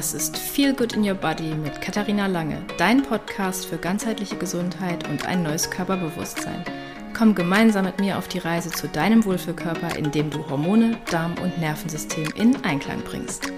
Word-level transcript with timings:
Das 0.00 0.14
ist 0.14 0.38
Feel 0.38 0.72
Good 0.72 0.94
in 0.94 1.06
Your 1.06 1.14
Body 1.14 1.54
mit 1.54 1.82
Katharina 1.82 2.26
Lange, 2.26 2.56
dein 2.78 3.02
Podcast 3.02 3.66
für 3.66 3.76
ganzheitliche 3.76 4.36
Gesundheit 4.36 5.06
und 5.10 5.26
ein 5.26 5.42
neues 5.42 5.70
Körperbewusstsein. 5.70 6.64
Komm 7.12 7.34
gemeinsam 7.34 7.84
mit 7.84 8.00
mir 8.00 8.16
auf 8.16 8.26
die 8.26 8.38
Reise 8.38 8.70
zu 8.70 8.88
deinem 8.88 9.26
Wohlfühlkörper, 9.26 9.98
indem 9.98 10.30
du 10.30 10.48
Hormone, 10.48 10.96
Darm 11.10 11.34
und 11.42 11.58
Nervensystem 11.58 12.32
in 12.34 12.64
Einklang 12.64 13.02
bringst. 13.02 13.52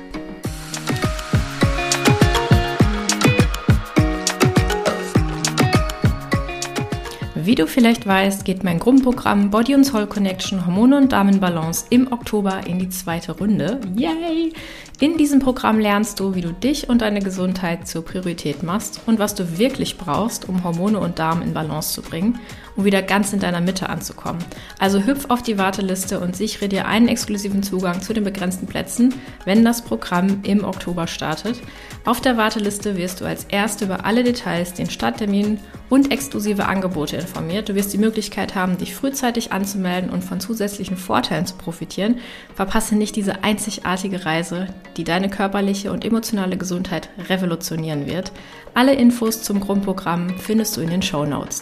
Wie 7.45 7.57
du 7.57 7.67
vielleicht 7.67 8.07
weißt, 8.07 8.45
geht 8.45 8.63
mein 8.63 8.79
Gruppenprogramm 8.79 9.51
Body 9.51 9.75
und 9.75 9.83
Soul 9.83 10.07
Connection 10.07 10.65
Hormone 10.65 10.97
und 10.97 11.11
Damenbalance 11.11 11.87
im 11.91 12.13
Oktober 12.13 12.61
in 12.69 12.79
die 12.79 12.89
zweite 12.89 13.33
Runde. 13.33 13.81
Yay! 13.97 14.53
In 15.01 15.17
diesem 15.17 15.41
Programm 15.41 15.81
lernst 15.81 16.21
du, 16.21 16.37
wie 16.37 16.41
du 16.41 16.53
dich 16.53 16.89
und 16.89 17.03
deine 17.03 17.19
Gesundheit 17.19 17.89
zur 17.89 18.05
Priorität 18.05 18.63
machst 18.63 19.01
und 19.07 19.19
was 19.19 19.35
du 19.35 19.59
wirklich 19.59 19.99
brauchst, 19.99 20.49
um 20.49 20.63
Hormone 20.63 21.01
und 21.01 21.19
Darm 21.19 21.43
in 21.43 21.53
Balance 21.53 21.93
zu 21.95 22.03
bringen 22.03 22.39
um 22.77 22.85
wieder 22.85 23.03
ganz 23.03 23.33
in 23.33 23.41
deiner 23.41 23.61
Mitte 23.61 23.89
anzukommen. 23.89 24.43
Also 24.79 25.05
hüpf 25.05 25.27
auf 25.29 25.43
die 25.43 25.59
Warteliste 25.59 26.21
und 26.21 26.37
sichere 26.37 26.69
dir 26.69 26.87
einen 26.87 27.09
exklusiven 27.09 27.63
Zugang 27.63 28.01
zu 28.03 28.13
den 28.13 28.25
begrenzten 28.25 28.67
Plätzen, 28.67 29.15
wenn 29.45 29.65
das 29.65 29.83
Programm 29.83 30.41
im 30.43 30.65
Oktober 30.65 31.07
startet. 31.07 31.61
Auf 32.05 32.21
der 32.21 32.37
Warteliste 32.37 32.97
wirst 32.97 33.21
du 33.21 33.25
als 33.25 33.45
Erste 33.45 33.85
über 33.85 34.05
alle 34.05 34.25
Details, 34.25 34.75
den 34.75 34.91
Starttermin 34.91 35.59
und 35.89 36.11
exklusive 36.11 36.67
Angebote 36.67 37.17
informiert. 37.17 37.69
Du 37.69 37.75
wirst 37.75 37.93
die 37.93 37.99
Möglichkeit 37.99 38.55
haben, 38.55 38.79
dich 38.79 38.95
frühzeitig 38.95 39.53
anzumelden 39.53 40.11
und 40.11 40.25
von 40.25 40.41
zusätzlichen 40.41 40.97
Vorteilen 40.97 41.47
zu 41.47 41.55
profitieren. 41.55 42.19
Verpasse 42.55 42.97
nicht 42.97 43.15
diese 43.15 43.45
einzigartige 43.45 44.25
Reise, 44.25 44.69
die 44.97 45.05
deine 45.05 45.29
körperliche 45.29 45.93
und 45.93 46.05
emotionale 46.05 46.57
Gesundheit 46.57 47.11
revolutionieren 47.29 48.07
wird. 48.07 48.33
Alle 48.75 48.95
Infos 48.95 49.43
zum 49.43 49.61
Grundprogramm 49.61 50.39
findest 50.39 50.77
du 50.77 50.81
in 50.81 50.89
den 50.89 51.03
Show 51.03 51.27
Notes. 51.27 51.61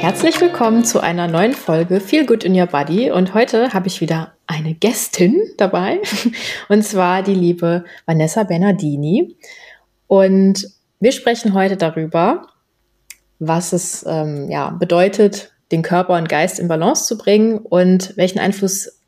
Herzlich 0.00 0.40
willkommen 0.40 0.82
zu 0.82 1.00
einer 1.00 1.28
neuen 1.28 1.52
Folge 1.52 2.00
Feel 2.00 2.24
Good 2.24 2.42
in 2.44 2.58
Your 2.58 2.66
Body 2.66 3.10
und 3.10 3.34
heute 3.34 3.74
habe 3.74 3.86
ich 3.86 4.00
wieder 4.00 4.32
eine 4.46 4.72
Gästin 4.72 5.38
dabei 5.58 6.00
und 6.70 6.82
zwar 6.84 7.22
die 7.22 7.34
liebe 7.34 7.84
Vanessa 8.06 8.44
Bernardini 8.44 9.36
und 10.06 10.66
wir 11.00 11.12
sprechen 11.12 11.52
heute 11.52 11.76
darüber, 11.76 12.48
was 13.40 13.74
es 13.74 14.02
ähm, 14.08 14.50
ja, 14.50 14.70
bedeutet, 14.70 15.52
den 15.70 15.82
Körper 15.82 16.16
und 16.16 16.30
Geist 16.30 16.58
in 16.58 16.66
Balance 16.66 17.04
zu 17.04 17.18
bringen 17.18 17.58
und 17.58 18.16
welchen 18.16 18.38
Einfluss 18.38 19.02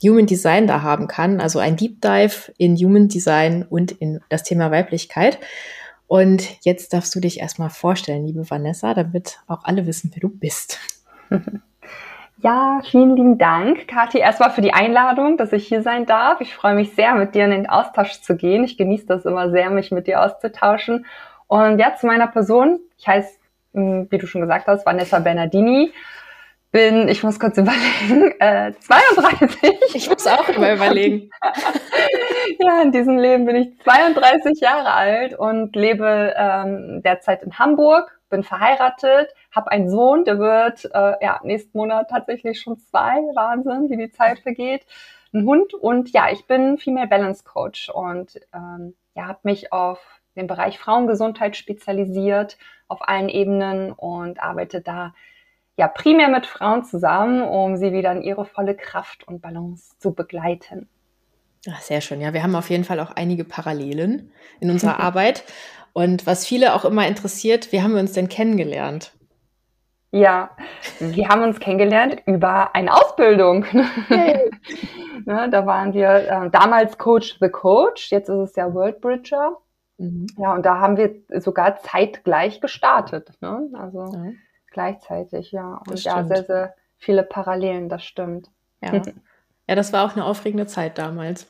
Human 0.00 0.26
Design 0.26 0.68
da 0.68 0.80
haben 0.82 1.08
kann. 1.08 1.40
Also 1.40 1.58
ein 1.58 1.76
Deep 1.76 2.00
Dive 2.00 2.52
in 2.56 2.76
Human 2.76 3.08
Design 3.08 3.66
und 3.68 3.90
in 3.90 4.20
das 4.28 4.44
Thema 4.44 4.70
Weiblichkeit. 4.70 5.40
Und 6.06 6.64
jetzt 6.64 6.92
darfst 6.92 7.14
du 7.14 7.20
dich 7.20 7.40
erstmal 7.40 7.70
vorstellen, 7.70 8.26
liebe 8.26 8.48
Vanessa, 8.48 8.94
damit 8.94 9.40
auch 9.46 9.64
alle 9.64 9.86
wissen, 9.86 10.10
wer 10.14 10.20
du 10.20 10.28
bist. 10.28 10.78
Ja, 12.42 12.82
vielen 12.90 13.16
lieben 13.16 13.38
Dank, 13.38 13.88
Kathi, 13.88 14.18
erstmal 14.18 14.50
für 14.50 14.60
die 14.60 14.74
Einladung, 14.74 15.38
dass 15.38 15.54
ich 15.54 15.66
hier 15.66 15.82
sein 15.82 16.04
darf. 16.04 16.42
Ich 16.42 16.54
freue 16.54 16.74
mich 16.74 16.94
sehr, 16.94 17.14
mit 17.14 17.34
dir 17.34 17.46
in 17.46 17.50
den 17.50 17.66
Austausch 17.66 18.20
zu 18.20 18.36
gehen. 18.36 18.62
Ich 18.62 18.76
genieße 18.76 19.06
das 19.06 19.24
immer 19.24 19.50
sehr, 19.50 19.70
mich 19.70 19.90
mit 19.90 20.06
dir 20.06 20.20
auszutauschen. 20.20 21.06
Und 21.46 21.78
ja, 21.78 21.96
zu 21.96 22.06
meiner 22.06 22.26
Person. 22.26 22.78
Ich 22.98 23.08
heiße, 23.08 23.30
hm, 23.72 24.08
wie 24.10 24.18
du 24.18 24.26
schon 24.26 24.42
gesagt 24.42 24.66
hast, 24.66 24.84
Vanessa 24.84 25.18
Bernardini 25.18 25.92
bin, 26.72 27.08
ich 27.08 27.22
muss 27.22 27.40
kurz 27.40 27.56
überlegen, 27.58 28.38
äh, 28.38 28.72
32. 28.80 29.94
Ich 29.94 30.10
muss 30.10 30.26
auch 30.26 30.48
immer 30.50 30.74
überlegen. 30.74 31.30
ja, 32.60 32.82
in 32.82 32.92
diesem 32.92 33.18
Leben 33.18 33.46
bin 33.46 33.56
ich 33.56 33.78
32 33.82 34.60
Jahre 34.60 34.92
alt 34.92 35.38
und 35.38 35.74
lebe 35.76 36.34
ähm, 36.36 37.02
derzeit 37.02 37.42
in 37.42 37.58
Hamburg, 37.58 38.20
bin 38.28 38.42
verheiratet, 38.42 39.32
habe 39.54 39.70
einen 39.70 39.90
Sohn, 39.90 40.24
der 40.24 40.38
wird 40.38 40.84
äh, 40.92 41.24
ja 41.24 41.40
nächsten 41.42 41.76
Monat 41.76 42.10
tatsächlich 42.10 42.60
schon 42.60 42.78
zwei. 42.78 43.20
Wahnsinn, 43.34 43.88
wie 43.90 43.96
die 43.96 44.10
Zeit 44.10 44.40
vergeht. 44.40 44.86
Ein 45.32 45.44
Hund 45.44 45.74
und 45.74 46.10
ja, 46.10 46.30
ich 46.30 46.46
bin 46.46 46.78
Female 46.78 47.08
Balance 47.08 47.44
Coach 47.44 47.88
und 47.88 48.40
ähm, 48.52 48.94
ja, 49.14 49.26
habe 49.26 49.40
mich 49.42 49.72
auf 49.72 50.00
den 50.36 50.46
Bereich 50.46 50.78
Frauengesundheit 50.78 51.56
spezialisiert 51.56 52.58
auf 52.88 53.08
allen 53.08 53.28
Ebenen 53.28 53.92
und 53.92 54.42
arbeite 54.42 54.80
da 54.80 55.14
ja 55.76 55.88
primär 55.88 56.28
mit 56.28 56.46
Frauen 56.46 56.84
zusammen, 56.84 57.42
um 57.42 57.76
sie 57.76 57.92
wieder 57.92 58.12
in 58.12 58.22
ihre 58.22 58.44
volle 58.44 58.74
Kraft 58.74 59.26
und 59.26 59.42
Balance 59.42 59.98
zu 59.98 60.14
begleiten. 60.14 60.88
Ach, 61.70 61.80
sehr 61.80 62.00
schön. 62.00 62.20
Ja, 62.20 62.32
wir 62.32 62.42
haben 62.42 62.54
auf 62.54 62.70
jeden 62.70 62.84
Fall 62.84 63.00
auch 63.00 63.10
einige 63.10 63.44
Parallelen 63.44 64.32
in 64.60 64.70
unserer 64.70 65.00
Arbeit. 65.00 65.44
Und 65.92 66.26
was 66.26 66.46
viele 66.46 66.74
auch 66.74 66.84
immer 66.84 67.06
interessiert, 67.06 67.72
wie 67.72 67.82
haben 67.82 67.94
wir 67.94 68.00
uns 68.00 68.12
denn 68.12 68.28
kennengelernt? 68.28 69.12
Ja, 70.12 70.50
wir 71.00 71.28
haben 71.28 71.42
uns 71.42 71.58
kennengelernt 71.58 72.22
über 72.26 72.74
eine 72.74 72.94
Ausbildung. 72.94 73.64
Hey. 74.08 74.50
ne, 75.24 75.48
da 75.50 75.66
waren 75.66 75.92
wir 75.92 76.08
äh, 76.08 76.50
damals 76.50 76.96
Coach 76.96 77.38
the 77.40 77.48
Coach, 77.48 78.10
jetzt 78.10 78.28
ist 78.28 78.50
es 78.50 78.56
ja 78.56 78.72
World 78.72 79.00
Bridger. 79.00 79.58
Mhm. 79.98 80.26
Ja, 80.38 80.54
und 80.54 80.64
da 80.64 80.78
haben 80.78 80.96
wir 80.96 81.16
sogar 81.40 81.76
zeitgleich 81.76 82.60
gestartet. 82.60 83.32
Ne? 83.40 83.68
Also 83.74 84.04
ja 84.04 84.32
gleichzeitig, 84.76 85.52
ja. 85.52 85.80
Und 85.88 86.04
ja, 86.04 86.22
sehr, 86.24 86.44
sehr 86.44 86.74
viele 86.98 87.22
Parallelen, 87.22 87.88
das 87.88 88.04
stimmt. 88.04 88.50
Ja. 88.82 88.92
ja, 89.68 89.74
das 89.74 89.92
war 89.92 90.04
auch 90.04 90.14
eine 90.14 90.24
aufregende 90.24 90.66
Zeit 90.66 90.98
damals. 90.98 91.46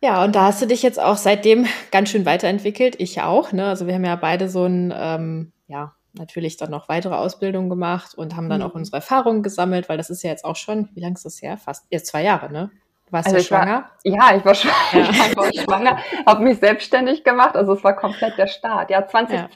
Ja, 0.00 0.22
und 0.22 0.34
da 0.34 0.46
hast 0.46 0.60
du 0.60 0.66
dich 0.66 0.82
jetzt 0.82 1.00
auch 1.00 1.16
seitdem 1.16 1.66
ganz 1.90 2.10
schön 2.10 2.26
weiterentwickelt. 2.26 2.96
Ich 2.98 3.22
auch, 3.22 3.52
ne? 3.52 3.66
Also 3.66 3.86
wir 3.86 3.94
haben 3.94 4.04
ja 4.04 4.16
beide 4.16 4.48
so 4.48 4.64
ein, 4.64 4.92
ähm, 4.94 5.52
ja, 5.66 5.94
natürlich 6.12 6.56
dann 6.56 6.70
noch 6.70 6.88
weitere 6.88 7.14
Ausbildungen 7.14 7.68
gemacht 7.68 8.14
und 8.14 8.36
haben 8.36 8.48
dann 8.48 8.60
mhm. 8.60 8.66
auch 8.66 8.74
unsere 8.74 8.98
Erfahrungen 8.98 9.42
gesammelt, 9.42 9.88
weil 9.88 9.96
das 9.96 10.10
ist 10.10 10.22
ja 10.22 10.30
jetzt 10.30 10.44
auch 10.44 10.56
schon, 10.56 10.88
wie 10.94 11.00
lange 11.00 11.14
ist 11.14 11.24
das 11.24 11.40
her? 11.42 11.56
Fast 11.56 11.86
jetzt 11.90 12.06
zwei 12.06 12.22
Jahre, 12.22 12.52
ne? 12.52 12.70
Du 13.06 13.12
warst 13.12 13.26
also 13.26 13.38
ja 13.38 13.44
schwanger? 13.44 13.90
War, 14.04 14.12
ja, 14.12 14.36
ich 14.36 14.44
war 14.44 14.54
schwanger. 14.54 14.76
Ja. 14.92 15.26
ich 15.30 15.36
war 15.36 15.52
schwanger, 15.64 15.98
habe 16.26 16.44
mich 16.44 16.58
selbstständig 16.58 17.24
gemacht. 17.24 17.56
Also 17.56 17.72
es 17.72 17.84
war 17.84 17.96
komplett 17.96 18.38
der 18.38 18.46
Start. 18.46 18.90
Ja, 18.90 19.06
20, 19.06 19.36
ja. 19.36 19.48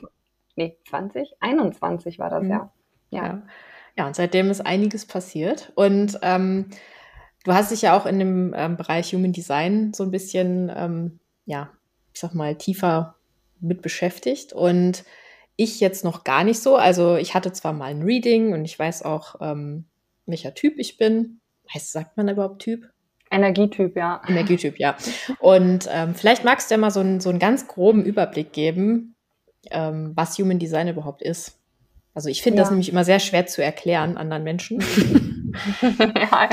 nee, 0.56 0.76
20, 0.88 1.34
21 1.41 2.19
war 2.19 2.31
das 2.31 2.43
mhm. 2.43 2.50
ja. 2.50 2.70
Ja. 3.10 3.26
ja. 3.26 3.43
ja. 3.97 4.06
und 4.06 4.16
seitdem 4.16 4.50
ist 4.50 4.65
einiges 4.65 5.06
passiert. 5.06 5.72
Und 5.75 6.19
ähm, 6.22 6.70
du 7.49 7.55
hast 7.55 7.71
dich 7.71 7.83
ja 7.83 7.99
auch 7.99 8.07
in 8.07 8.19
dem 8.19 8.55
ähm, 8.57 8.77
Bereich 8.77 9.13
Human 9.15 9.33
Design 9.33 9.93
so 9.95 10.05
ein 10.05 10.11
bisschen, 10.11 10.71
ähm, 10.75 11.19
ja, 11.47 11.71
ich 12.13 12.21
sag 12.21 12.35
mal, 12.35 12.55
tiefer 12.57 13.17
mit 13.61 13.83
beschäftigt. 13.83 14.53
Und 14.53 15.05
ich 15.57 15.81
jetzt 15.81 16.05
noch 16.05 16.25
gar 16.25 16.45
nicht 16.45 16.61
so. 16.61 16.77
Also 16.77 17.17
ich 17.17 17.35
hatte 17.35 17.53
zwar 17.53 17.73
mal 17.73 17.87
ein 17.87 18.03
Reading 18.03 18.53
und 18.53 18.65
ich 18.65 18.79
weiß 18.79 19.03
auch, 19.03 19.37
ähm, 19.41 19.87
welcher 20.27 20.55
Typ 20.55 20.79
ich 20.79 20.99
bin. 20.99 21.41
Heißt, 21.73 21.93
sagt 21.93 22.17
man 22.17 22.29
überhaupt 22.29 22.63
Typ? 22.63 22.89
Energietyp, 23.31 23.97
ja. 23.97 24.23
Energietyp, 24.29 24.79
ja. 24.79 24.97
Und 25.41 25.89
ähm, 25.91 26.15
vielleicht 26.15 26.45
magst 26.45 26.71
du 26.71 26.75
ja 26.75 26.79
mal 26.79 26.91
so, 26.91 27.01
ein, 27.01 27.21
so 27.21 27.31
einen 27.31 27.39
ganz 27.39 27.67
groben 27.67 28.05
Überblick 28.05 28.53
geben, 28.53 29.17
ähm, 29.71 30.13
was 30.15 30.39
Human 30.39 30.59
Design 30.59 30.89
überhaupt 30.89 31.23
ist. 31.23 31.59
Also 32.15 32.29
ich 32.29 32.43
finde 32.43 32.59
ja. 32.59 32.63
das 32.63 32.71
nämlich 32.71 32.91
immer 32.91 33.05
sehr 33.05 33.21
schwer 33.21 33.47
zu 33.47 33.63
erklären 33.63 34.17
anderen 34.17 34.45
Menschen. 34.45 34.81
ja, 36.17 36.49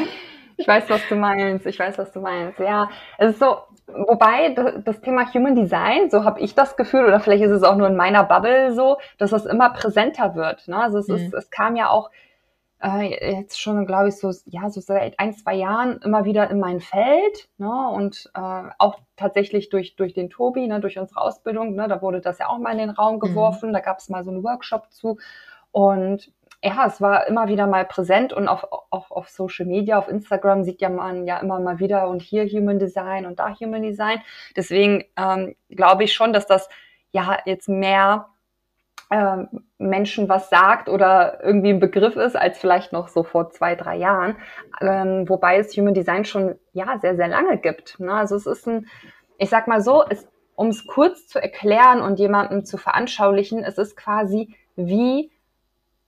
ich 0.58 0.68
weiß, 0.68 0.90
was 0.90 1.02
du 1.10 1.16
meinst. 1.16 1.66
Ich 1.66 1.80
weiß, 1.80 1.98
was 1.98 2.12
du 2.12 2.22
meinst. 2.22 2.60
Ja, 2.60 2.90
es 3.18 3.32
ist 3.32 3.40
so, 3.40 3.58
wobei 3.88 4.50
das 4.84 5.02
Thema 5.02 5.32
Human 5.34 5.56
Design, 5.56 6.10
so 6.10 6.24
habe 6.24 6.40
ich 6.40 6.56
das 6.56 6.76
Gefühl, 6.76 7.06
oder 7.06 7.20
vielleicht 7.20 7.44
ist 7.44 7.52
es 7.52 7.64
auch 7.64 7.76
nur 7.76 7.88
in 7.88 7.96
meiner 7.96 8.24
Bubble 8.24 8.74
so, 8.74 8.98
dass 9.18 9.32
das 9.32 9.46
immer 9.46 9.72
präsenter 9.72 10.36
wird. 10.36 10.68
Ne? 10.68 10.78
Also 10.78 11.00
es, 11.00 11.08
mhm. 11.08 11.16
ist, 11.16 11.34
es 11.34 11.50
kam 11.50 11.76
ja 11.76 11.90
auch 11.90 12.10
äh, 12.82 13.38
jetzt 13.38 13.60
schon, 13.60 13.86
glaube 13.86 14.10
ich, 14.10 14.18
so, 14.18 14.32
ja, 14.46 14.70
so 14.70 14.82
seit 14.82 15.20
ein, 15.20 15.34
zwei 15.34 15.56
Jahren 15.56 16.00
immer 16.04 16.26
wieder 16.26 16.50
in 16.50 16.60
mein 16.60 16.80
Feld. 16.80 17.50
Ne? 17.58 17.90
Und 17.90 18.30
äh, 18.36 18.70
auch 18.78 19.00
tatsächlich 19.16 19.70
durch, 19.70 19.96
durch 19.96 20.14
den 20.14 20.30
Tobi, 20.30 20.68
ne, 20.68 20.80
durch 20.80 20.98
unsere 20.98 21.22
Ausbildung, 21.22 21.76
ne, 21.76 21.88
da 21.88 22.02
wurde 22.02 22.22
das 22.22 22.40
ja 22.40 22.48
auch 22.50 22.60
mal 22.60 22.72
in 22.72 22.80
den 22.80 22.90
Raum 22.90 23.16
mhm. 23.16 23.20
geworfen. 23.20 23.70
Mhm. 23.70 23.74
Da 23.74 23.80
gab 23.80 24.00
es 24.00 24.10
mal 24.10 24.24
so 24.24 24.32
einen 24.32 24.44
Workshop 24.44 24.92
zu. 24.92 25.18
Und 25.72 26.32
ja, 26.66 26.88
es 26.88 27.00
war 27.00 27.28
immer 27.28 27.48
wieder 27.48 27.68
mal 27.68 27.86
präsent 27.86 28.34
und 28.34 28.48
auch 28.48 28.64
auf, 28.90 29.12
auf 29.12 29.30
Social 29.30 29.68
Media, 29.68 30.00
auf 30.00 30.08
Instagram 30.08 30.64
sieht 30.64 30.82
ja 30.82 30.90
man 30.90 31.28
ja 31.28 31.38
immer 31.38 31.60
mal 31.60 31.78
wieder 31.78 32.08
und 32.08 32.24
hier 32.24 32.46
Human 32.48 32.80
Design 32.80 33.28
und 33.28 33.38
da 33.38 33.54
Human 33.54 33.84
Design. 33.84 34.20
Deswegen 34.56 35.04
ähm, 35.16 35.56
glaube 35.70 36.04
ich 36.04 36.14
schon, 36.14 36.34
dass 36.34 36.48
das 36.48 36.68
ja 37.12 37.38
jetzt 37.46 37.70
mehr 37.70 38.30
ähm, 39.12 39.48
Menschen 39.78 40.28
was 40.28 40.50
sagt 40.50 40.90
oder 40.90 41.44
irgendwie 41.44 41.70
ein 41.70 41.80
Begriff 41.80 42.16
ist, 42.16 42.36
als 42.36 42.58
vielleicht 42.58 42.92
noch 42.94 43.10
so 43.10 43.22
vor 43.22 43.52
zwei, 43.52 43.76
drei 43.76 43.98
Jahren. 43.98 44.36
Ähm, 44.82 45.30
wobei 45.30 45.58
es 45.58 45.78
Human 45.78 45.94
Design 45.94 46.26
schon 46.26 46.56
ja 46.74 46.98
sehr, 46.98 47.16
sehr 47.16 47.28
lange 47.28 47.60
gibt. 47.60 48.00
Ne? 48.00 48.12
Also 48.12 48.36
es 48.36 48.48
ist 48.48 48.68
ein, 48.68 48.88
ich 49.38 49.52
sag 49.52 49.68
mal 49.68 49.82
so, 49.82 50.04
um 50.56 50.70
es 50.70 50.88
kurz 50.88 51.28
zu 51.28 51.40
erklären 51.40 52.02
und 52.02 52.18
jemandem 52.18 52.66
zu 52.66 52.78
veranschaulichen, 52.78 53.64
es 53.64 53.78
ist 53.78 53.96
quasi 53.96 54.56
wie 54.76 55.32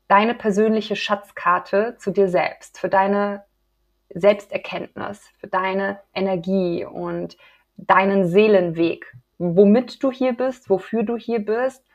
deine 0.08 0.34
persönliche 0.34 0.96
Schatzkarte 0.96 1.96
zu 1.98 2.12
dir 2.12 2.30
selbst, 2.30 2.80
für 2.80 2.90
deine 2.90 3.44
Selbsterkenntnis, 4.10 5.28
für 5.40 5.48
deine 5.48 6.00
Energie 6.14 6.86
und 6.86 7.38
deinen 7.76 8.28
Seelenweg, 8.28 9.14
womit 9.38 10.02
du 10.02 10.12
hier 10.12 10.34
bist, 10.34 10.70
wofür 10.70 11.04
du 11.04 11.18
hier 11.18 11.40
bist 11.40 11.86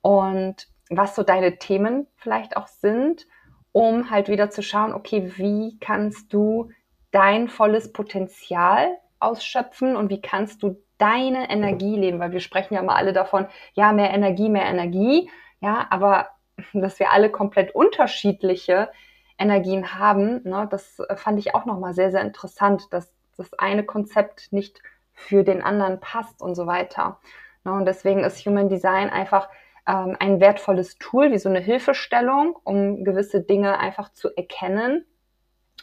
und 0.00 0.68
was 0.88 1.14
so 1.16 1.22
deine 1.22 1.58
Themen 1.58 2.06
vielleicht 2.16 2.56
auch 2.56 2.68
sind, 2.68 3.26
um 3.72 4.10
halt 4.10 4.28
wieder 4.28 4.50
zu 4.50 4.62
schauen, 4.62 4.94
okay, 4.94 5.32
wie 5.36 5.78
kannst 5.80 6.32
du 6.32 6.70
dein 7.10 7.48
volles 7.48 7.92
Potenzial 7.92 8.96
ausschöpfen 9.18 9.96
und 9.96 10.10
wie 10.10 10.20
kannst 10.20 10.62
du 10.62 10.82
deine 10.98 11.50
Energie 11.50 11.96
leben, 11.96 12.18
weil 12.20 12.32
wir 12.32 12.40
sprechen 12.40 12.74
ja 12.74 12.80
immer 12.80 12.96
alle 12.96 13.12
davon, 13.12 13.46
ja, 13.74 13.92
mehr 13.92 14.14
Energie, 14.14 14.48
mehr 14.48 14.66
Energie, 14.66 15.30
ja, 15.60 15.86
aber 15.90 16.28
dass 16.72 16.98
wir 16.98 17.12
alle 17.12 17.30
komplett 17.30 17.74
unterschiedliche 17.74 18.90
Energien 19.38 19.98
haben, 19.98 20.42
ne, 20.44 20.66
das 20.70 21.02
fand 21.16 21.38
ich 21.38 21.54
auch 21.54 21.66
nochmal 21.66 21.94
sehr, 21.94 22.10
sehr 22.10 22.22
interessant, 22.22 22.92
dass 22.92 23.12
das 23.36 23.52
eine 23.54 23.84
Konzept 23.84 24.52
nicht 24.52 24.80
für 25.12 25.44
den 25.44 25.62
anderen 25.62 26.00
passt 26.00 26.40
und 26.40 26.54
so 26.54 26.66
weiter. 26.66 27.20
Ne, 27.64 27.72
und 27.72 27.84
deswegen 27.84 28.20
ist 28.24 28.44
Human 28.46 28.68
Design 28.68 29.10
einfach 29.10 29.48
ähm, 29.86 30.16
ein 30.18 30.40
wertvolles 30.40 30.98
Tool, 30.98 31.32
wie 31.32 31.38
so 31.38 31.48
eine 31.48 31.60
Hilfestellung, 31.60 32.56
um 32.64 33.04
gewisse 33.04 33.42
Dinge 33.42 33.78
einfach 33.78 34.12
zu 34.12 34.34
erkennen 34.36 35.04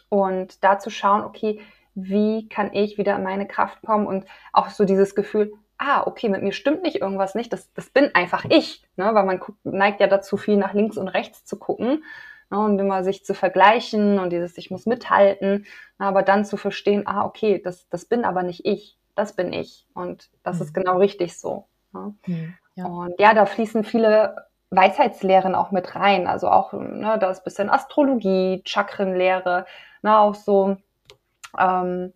und 0.09 0.63
da 0.63 0.79
zu 0.79 0.89
schauen, 0.89 1.23
okay, 1.23 1.61
wie 1.95 2.49
kann 2.49 2.73
ich 2.73 2.97
wieder 2.97 3.15
in 3.15 3.23
meine 3.23 3.47
Kraft 3.47 3.81
kommen 3.83 4.07
und 4.07 4.25
auch 4.51 4.69
so 4.69 4.83
dieses 4.83 5.13
Gefühl, 5.15 5.53
ah, 5.83 6.03
okay, 6.05 6.29
mit 6.29 6.41
mir 6.41 6.53
stimmt 6.53 6.83
nicht 6.83 6.97
irgendwas 6.97 7.35
nicht, 7.35 7.51
das, 7.51 7.71
das 7.73 7.89
bin 7.89 8.13
einfach 8.15 8.45
ich, 8.45 8.83
ne? 8.95 9.13
weil 9.13 9.25
man 9.25 9.39
guckt, 9.39 9.63
neigt 9.65 9.99
ja 9.99 10.07
dazu, 10.07 10.37
viel 10.37 10.57
nach 10.57 10.73
links 10.73 10.97
und 10.97 11.07
rechts 11.07 11.45
zu 11.45 11.57
gucken 11.57 12.03
ne? 12.49 12.59
und 12.59 12.79
immer 12.79 13.03
sich 13.03 13.25
zu 13.25 13.33
vergleichen 13.33 14.19
und 14.19 14.29
dieses, 14.31 14.57
ich 14.57 14.71
muss 14.71 14.85
mithalten, 14.85 15.65
aber 15.97 16.23
dann 16.23 16.45
zu 16.45 16.57
verstehen, 16.57 17.03
ah, 17.05 17.25
okay, 17.25 17.61
das, 17.63 17.87
das 17.89 18.05
bin 18.05 18.23
aber 18.25 18.43
nicht 18.43 18.65
ich, 18.65 18.97
das 19.15 19.35
bin 19.35 19.51
ich 19.51 19.85
und 19.93 20.29
das 20.43 20.57
mhm. 20.57 20.61
ist 20.63 20.73
genau 20.73 20.97
richtig 20.97 21.37
so. 21.37 21.65
Ne? 21.91 22.13
Mhm, 22.25 22.53
ja. 22.75 22.85
Und 22.85 23.19
ja, 23.19 23.33
da 23.33 23.45
fließen 23.45 23.83
viele 23.83 24.47
Weisheitslehren 24.69 25.53
auch 25.53 25.71
mit 25.71 25.95
rein, 25.95 26.27
also 26.27 26.49
auch, 26.49 26.73
ne, 26.73 27.17
da 27.19 27.29
ist 27.29 27.41
ein 27.41 27.43
bisschen 27.43 27.69
Astrologie, 27.69 28.63
Chakrenlehre, 28.65 29.65
ne, 30.01 30.17
auch 30.17 30.33
so 30.33 30.77
ähm, 31.59 32.13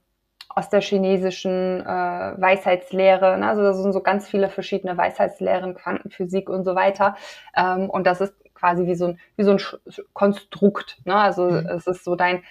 aus 0.57 0.69
der 0.69 0.81
chinesischen 0.81 1.81
äh, 1.81 1.86
Weisheitslehre. 1.86 3.38
Ne? 3.38 3.48
Also 3.48 3.62
da 3.62 3.74
sind 3.74 3.94
so 3.94 4.01
ganz 4.01 4.27
viele 4.27 4.50
verschiedene 4.50 4.98
Weisheitslehren, 4.98 5.75
Quantenphysik 5.75 6.50
und 6.50 6.63
so 6.63 6.74
weiter. 6.74 7.15
Ähm, 7.56 7.92
und 7.92 8.07
das 8.07 8.21
ist 8.21 8.33
quasi 8.56 8.88
wie 8.88 8.95
so 8.95 9.06
ein, 9.06 9.19
wie 9.36 9.44
so 9.44 9.51
ein 9.51 9.59
Konstrukt. 10.13 10.98
Ne? 11.06 11.15
Also 11.15 11.44
mhm. 11.44 11.68
es 11.68 11.86
ist 11.86 12.04
so 12.04 12.15
dein, 12.15 12.42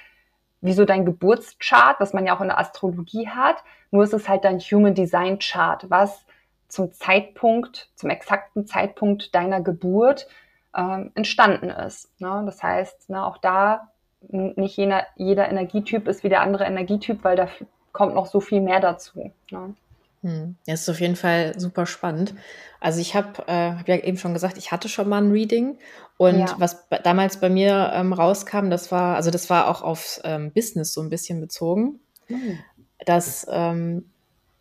wie 0.61 0.73
so 0.73 0.85
dein 0.85 1.05
Geburtschart, 1.05 1.99
was 1.99 2.13
man 2.13 2.25
ja 2.25 2.37
auch 2.37 2.41
in 2.41 2.47
der 2.47 2.61
Astrologie 2.61 3.29
hat. 3.29 3.57
Nur 3.91 4.05
ist 4.05 4.15
es 4.15 4.29
halt 4.29 4.45
dein 4.45 4.61
Human 4.61 4.95
Design 4.95 5.41
Chart, 5.41 5.91
was 5.91 6.25
zum 6.69 6.93
Zeitpunkt, 6.93 7.91
zum 7.97 8.11
exakten 8.11 8.67
Zeitpunkt 8.67 9.35
deiner 9.35 9.61
Geburt 9.61 10.29
ähm, 10.77 11.11
entstanden 11.17 11.71
ist. 11.71 12.09
Ne? 12.21 12.45
Das 12.47 12.63
heißt, 12.63 13.11
ne, 13.11 13.27
auch 13.27 13.39
da 13.39 13.91
nicht 14.21 14.77
jeder, 14.77 15.07
jeder 15.17 15.49
Energietyp 15.49 16.07
ist 16.07 16.23
wie 16.23 16.29
der 16.29 16.43
andere 16.43 16.65
Energietyp, 16.67 17.25
weil 17.25 17.37
da 17.37 17.49
kommt 17.97 18.15
noch 18.15 18.27
so 18.27 18.41
viel 18.41 18.61
mehr 18.61 18.81
dazu. 18.81 19.33
Ne? 19.51 19.75
Hm. 20.23 20.57
Ja, 20.67 20.75
ist 20.75 20.89
auf 20.89 21.01
jeden 21.01 21.17
Fall 21.17 21.59
super 21.59 21.87
spannend. 21.87 22.35
Also 22.81 23.01
ich 23.01 23.15
habe 23.15 23.43
äh, 23.47 23.73
hab 23.73 23.89
ja 23.89 23.97
eben 23.97 24.19
schon 24.19 24.35
gesagt, 24.35 24.59
ich 24.59 24.71
hatte 24.71 24.89
schon 24.89 25.09
mal 25.09 25.23
ein 25.23 25.33
Reading 25.33 25.79
und 26.19 26.39
ja. 26.39 26.55
was 26.59 26.87
damals 27.05 27.39
bei 27.39 27.49
mir 27.49 27.91
ähm, 27.95 28.13
rauskam, 28.13 28.71
das 28.71 28.93
war, 28.93 29.17
also 29.17 29.31
das 29.31 29.51
war 29.51 29.69
auch 29.69 29.83
auf 29.83 30.21
ähm, 30.25 30.53
Business 30.53 30.93
so 30.93 31.01
ein 31.01 31.11
bisschen 31.11 31.41
bezogen, 31.41 32.01
mhm. 32.29 32.59
dass 33.05 33.47
ähm, 33.51 34.11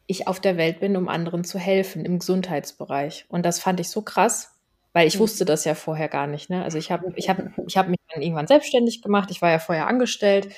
ich 0.08 0.28
auf 0.28 0.40
der 0.40 0.58
Welt 0.58 0.80
bin, 0.80 0.96
um 0.96 1.08
anderen 1.08 1.44
zu 1.44 1.58
helfen 1.60 2.06
im 2.06 2.20
Gesundheitsbereich. 2.20 3.26
Und 3.28 3.46
das 3.46 3.60
fand 3.60 3.80
ich 3.80 3.90
so 3.90 4.02
krass, 4.02 4.54
weil 4.94 5.08
ich 5.08 5.16
mhm. 5.16 5.22
wusste 5.22 5.46
das 5.46 5.66
ja 5.66 5.76
vorher 5.76 6.10
gar 6.10 6.28
nicht. 6.28 6.50
Ne? 6.50 6.64
Also 6.64 6.78
ich 6.78 6.92
habe 6.92 7.12
ich 7.16 7.30
hab, 7.30 7.40
ich 7.68 7.78
hab 7.78 7.88
mich 7.88 8.00
dann 8.14 8.22
irgendwann 8.22 8.48
selbstständig 8.48 9.02
gemacht. 9.02 9.30
Ich 9.32 9.42
war 9.42 9.50
ja 9.50 9.60
vorher 9.60 9.88
angestellt 9.88 10.50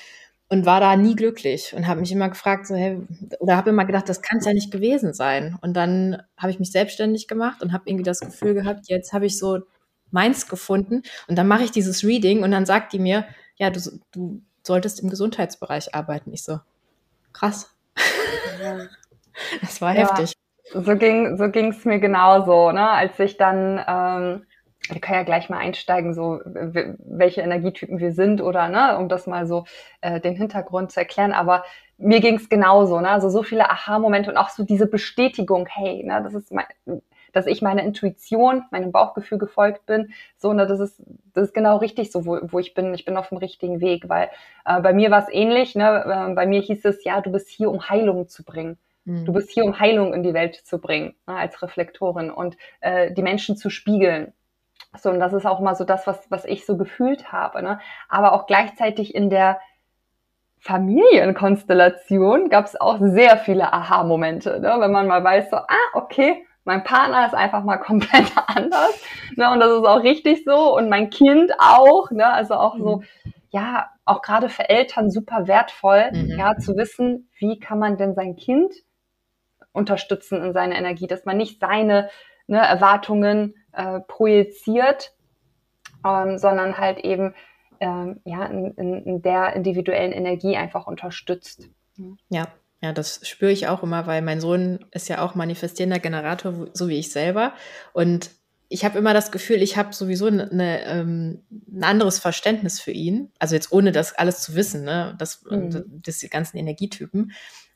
und 0.48 0.64
war 0.64 0.80
da 0.80 0.96
nie 0.96 1.14
glücklich 1.14 1.74
und 1.74 1.86
habe 1.86 2.00
mich 2.00 2.10
immer 2.10 2.28
gefragt, 2.28 2.66
so, 2.66 2.74
hey, 2.74 3.00
oder 3.38 3.56
habe 3.56 3.70
immer 3.70 3.84
gedacht, 3.84 4.08
das 4.08 4.22
kann 4.22 4.38
es 4.38 4.46
ja 4.46 4.54
nicht 4.54 4.70
gewesen 4.70 5.12
sein. 5.12 5.58
Und 5.60 5.74
dann 5.74 6.22
habe 6.38 6.50
ich 6.50 6.58
mich 6.58 6.72
selbstständig 6.72 7.28
gemacht 7.28 7.62
und 7.62 7.72
habe 7.72 7.84
irgendwie 7.86 8.04
das 8.04 8.20
Gefühl 8.20 8.54
gehabt, 8.54 8.88
jetzt 8.88 9.12
habe 9.12 9.26
ich 9.26 9.38
so 9.38 9.60
meins 10.10 10.48
gefunden 10.48 11.02
und 11.28 11.36
dann 11.36 11.48
mache 11.48 11.64
ich 11.64 11.70
dieses 11.70 12.02
Reading 12.02 12.42
und 12.42 12.50
dann 12.50 12.64
sagt 12.64 12.94
die 12.94 12.98
mir, 12.98 13.26
ja, 13.56 13.68
du, 13.70 13.80
du 14.12 14.40
solltest 14.66 15.00
im 15.00 15.10
Gesundheitsbereich 15.10 15.94
arbeiten. 15.94 16.32
Ich 16.32 16.44
so, 16.44 16.60
krass. 17.32 17.74
Ja. 18.62 18.78
Das 19.60 19.80
war 19.80 19.94
ja. 19.94 20.00
heftig. 20.00 20.32
So 20.72 20.96
ging 20.96 21.36
so 21.36 21.48
ging's 21.48 21.84
mir 21.84 22.00
genauso, 22.00 22.72
ne? 22.72 22.90
Als 22.90 23.16
ich 23.20 23.36
dann, 23.36 23.80
ähm, 23.86 24.46
wir 24.90 25.00
können 25.00 25.18
ja 25.18 25.24
gleich 25.24 25.48
mal 25.48 25.58
einsteigen, 25.58 26.14
so 26.14 26.40
welche 26.44 27.40
Energietypen 27.40 27.98
wir 27.98 28.12
sind 28.12 28.40
oder 28.40 28.68
ne, 28.68 28.98
um 28.98 29.08
das 29.08 29.26
mal 29.26 29.46
so 29.46 29.64
äh, 30.00 30.20
den 30.20 30.36
Hintergrund 30.36 30.92
zu 30.92 31.00
erklären. 31.00 31.32
Aber 31.32 31.64
mir 31.98 32.20
ging's 32.20 32.48
genauso, 32.48 33.00
ne? 33.00 33.10
Also 33.10 33.28
so 33.28 33.42
viele 33.42 33.70
Aha-Momente 33.70 34.30
und 34.30 34.36
auch 34.36 34.50
so 34.50 34.64
diese 34.64 34.86
Bestätigung, 34.86 35.66
hey, 35.66 36.04
ne, 36.04 36.20
das 36.22 36.34
ist 36.34 36.52
mein, 36.52 36.66
dass 37.32 37.46
ich 37.46 37.62
meiner 37.62 37.82
Intuition, 37.82 38.64
meinem 38.70 38.92
Bauchgefühl 38.92 39.38
gefolgt 39.38 39.86
bin. 39.86 40.12
So, 40.36 40.52
ne, 40.52 40.66
das 40.66 40.80
ist, 40.80 41.02
das 41.34 41.48
ist 41.48 41.54
genau 41.54 41.76
richtig 41.76 42.10
so, 42.10 42.26
wo, 42.26 42.38
wo 42.42 42.58
ich 42.58 42.74
bin. 42.74 42.94
Ich 42.94 43.04
bin 43.04 43.16
auf 43.16 43.28
dem 43.28 43.38
richtigen 43.38 43.80
Weg, 43.80 44.08
weil 44.08 44.30
äh, 44.64 44.80
bei 44.80 44.92
mir 44.92 45.10
war 45.10 45.22
es 45.22 45.32
ähnlich. 45.32 45.74
Ne? 45.74 46.28
Äh, 46.30 46.34
bei 46.34 46.46
mir 46.46 46.60
hieß 46.60 46.84
es, 46.84 47.04
ja, 47.04 47.20
du 47.20 47.30
bist 47.30 47.48
hier, 47.48 47.70
um 47.70 47.88
Heilung 47.88 48.28
zu 48.28 48.44
bringen. 48.44 48.78
Mhm. 49.04 49.24
Du 49.24 49.32
bist 49.32 49.50
hier, 49.50 49.64
um 49.64 49.78
Heilung 49.78 50.14
in 50.14 50.22
die 50.22 50.34
Welt 50.34 50.54
zu 50.54 50.78
bringen, 50.78 51.14
ne, 51.26 51.36
als 51.36 51.62
Reflektorin 51.62 52.30
und 52.30 52.56
äh, 52.80 53.12
die 53.12 53.22
Menschen 53.22 53.56
zu 53.56 53.70
spiegeln. 53.70 54.32
So, 54.96 55.10
und 55.10 55.20
das 55.20 55.32
ist 55.32 55.46
auch 55.46 55.60
mal 55.60 55.74
so 55.74 55.84
das, 55.84 56.06
was, 56.06 56.30
was 56.30 56.44
ich 56.44 56.66
so 56.66 56.76
gefühlt 56.76 57.32
habe. 57.32 57.62
Ne? 57.62 57.80
Aber 58.08 58.32
auch 58.32 58.46
gleichzeitig 58.46 59.14
in 59.14 59.30
der 59.30 59.60
Familienkonstellation 60.60 62.48
gab 62.48 62.64
es 62.64 62.80
auch 62.80 62.98
sehr 63.00 63.36
viele 63.36 63.72
Aha-Momente, 63.72 64.60
ne? 64.60 64.76
wenn 64.78 64.90
man 64.90 65.06
mal 65.06 65.22
weiß, 65.22 65.50
so, 65.50 65.56
ah, 65.56 65.88
okay, 65.94 66.44
mein 66.64 66.84
Partner 66.84 67.26
ist 67.26 67.34
einfach 67.34 67.64
mal 67.64 67.76
komplett 67.78 68.32
anders. 68.46 69.02
Ne? 69.36 69.50
Und 69.50 69.60
das 69.60 69.70
ist 69.70 69.86
auch 69.86 70.02
richtig 70.02 70.44
so. 70.44 70.76
Und 70.76 70.88
mein 70.88 71.10
Kind 71.10 71.52
auch. 71.58 72.10
Ne? 72.10 72.26
Also 72.26 72.54
auch 72.54 72.76
so, 72.76 72.96
mhm. 72.96 73.04
ja, 73.50 73.88
auch 74.04 74.22
gerade 74.22 74.48
für 74.48 74.68
Eltern 74.68 75.10
super 75.10 75.46
wertvoll, 75.48 76.10
mhm. 76.12 76.38
ja, 76.38 76.56
zu 76.56 76.76
wissen, 76.76 77.30
wie 77.38 77.58
kann 77.58 77.78
man 77.78 77.96
denn 77.96 78.14
sein 78.14 78.36
Kind 78.36 78.72
unterstützen 79.72 80.42
in 80.42 80.52
seiner 80.52 80.76
Energie, 80.76 81.06
dass 81.06 81.24
man 81.24 81.36
nicht 81.36 81.60
seine 81.60 82.10
ne, 82.46 82.58
Erwartungen 82.58 83.54
äh, 83.78 84.00
projiziert, 84.00 85.14
ähm, 86.04 86.36
sondern 86.36 86.78
halt 86.78 86.98
eben 86.98 87.32
ähm, 87.80 88.20
ja, 88.24 88.44
in, 88.46 88.74
in, 88.74 89.22
der 89.22 89.54
individuellen 89.54 90.12
Energie 90.12 90.56
einfach 90.56 90.88
unterstützt. 90.88 91.70
Ja, 92.28 92.48
ja, 92.82 92.92
das 92.92 93.20
spüre 93.22 93.52
ich 93.52 93.68
auch 93.68 93.84
immer, 93.84 94.06
weil 94.06 94.20
mein 94.22 94.40
Sohn 94.40 94.84
ist 94.90 95.08
ja 95.08 95.20
auch 95.20 95.36
manifestierender 95.36 96.00
Generator, 96.00 96.68
so 96.72 96.88
wie 96.88 96.98
ich 96.98 97.12
selber. 97.12 97.52
Und 97.92 98.30
ich 98.68 98.84
habe 98.84 98.98
immer 98.98 99.14
das 99.14 99.30
Gefühl, 99.30 99.62
ich 99.62 99.76
habe 99.76 99.94
sowieso 99.94 100.26
eine, 100.26 100.84
ähm, 100.84 101.44
ein 101.72 101.84
anderes 101.84 102.18
Verständnis 102.18 102.80
für 102.80 102.90
ihn. 102.90 103.30
Also 103.38 103.54
jetzt 103.54 103.72
ohne 103.72 103.92
das 103.92 104.14
alles 104.14 104.42
zu 104.42 104.56
wissen, 104.56 104.84
ne? 104.84 105.14
das, 105.18 105.44
mhm. 105.48 105.84
das 106.02 106.18
die 106.18 106.28
ganzen 106.28 106.58
Energietypen. 106.58 107.32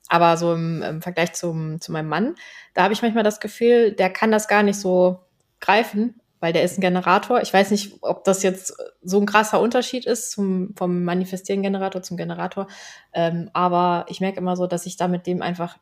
Aber 0.08 0.36
so 0.36 0.52
im, 0.52 0.82
im 0.82 1.00
Vergleich 1.00 1.32
zum, 1.32 1.80
zu 1.80 1.92
meinem 1.92 2.08
Mann, 2.08 2.34
da 2.74 2.82
habe 2.82 2.92
ich 2.92 3.02
manchmal 3.02 3.24
das 3.24 3.38
Gefühl, 3.38 3.92
der 3.92 4.10
kann 4.10 4.32
das 4.32 4.48
gar 4.48 4.64
nicht 4.64 4.78
so 4.78 5.20
greifen, 5.62 6.20
weil 6.40 6.52
der 6.52 6.64
ist 6.64 6.76
ein 6.76 6.82
Generator. 6.82 7.40
Ich 7.40 7.54
weiß 7.54 7.70
nicht, 7.70 8.02
ob 8.02 8.24
das 8.24 8.42
jetzt 8.42 8.74
so 9.00 9.18
ein 9.18 9.26
krasser 9.26 9.60
Unterschied 9.60 10.04
ist 10.04 10.32
zum, 10.32 10.74
vom 10.76 11.04
manifestieren 11.04 11.62
Generator 11.62 12.02
zum 12.02 12.18
Generator. 12.18 12.66
Ähm, 13.14 13.48
aber 13.54 14.04
ich 14.08 14.20
merke 14.20 14.38
immer 14.38 14.56
so, 14.56 14.66
dass 14.66 14.84
ich 14.84 14.96
da 14.96 15.08
mit 15.08 15.26
dem 15.26 15.40
einfach 15.40 15.78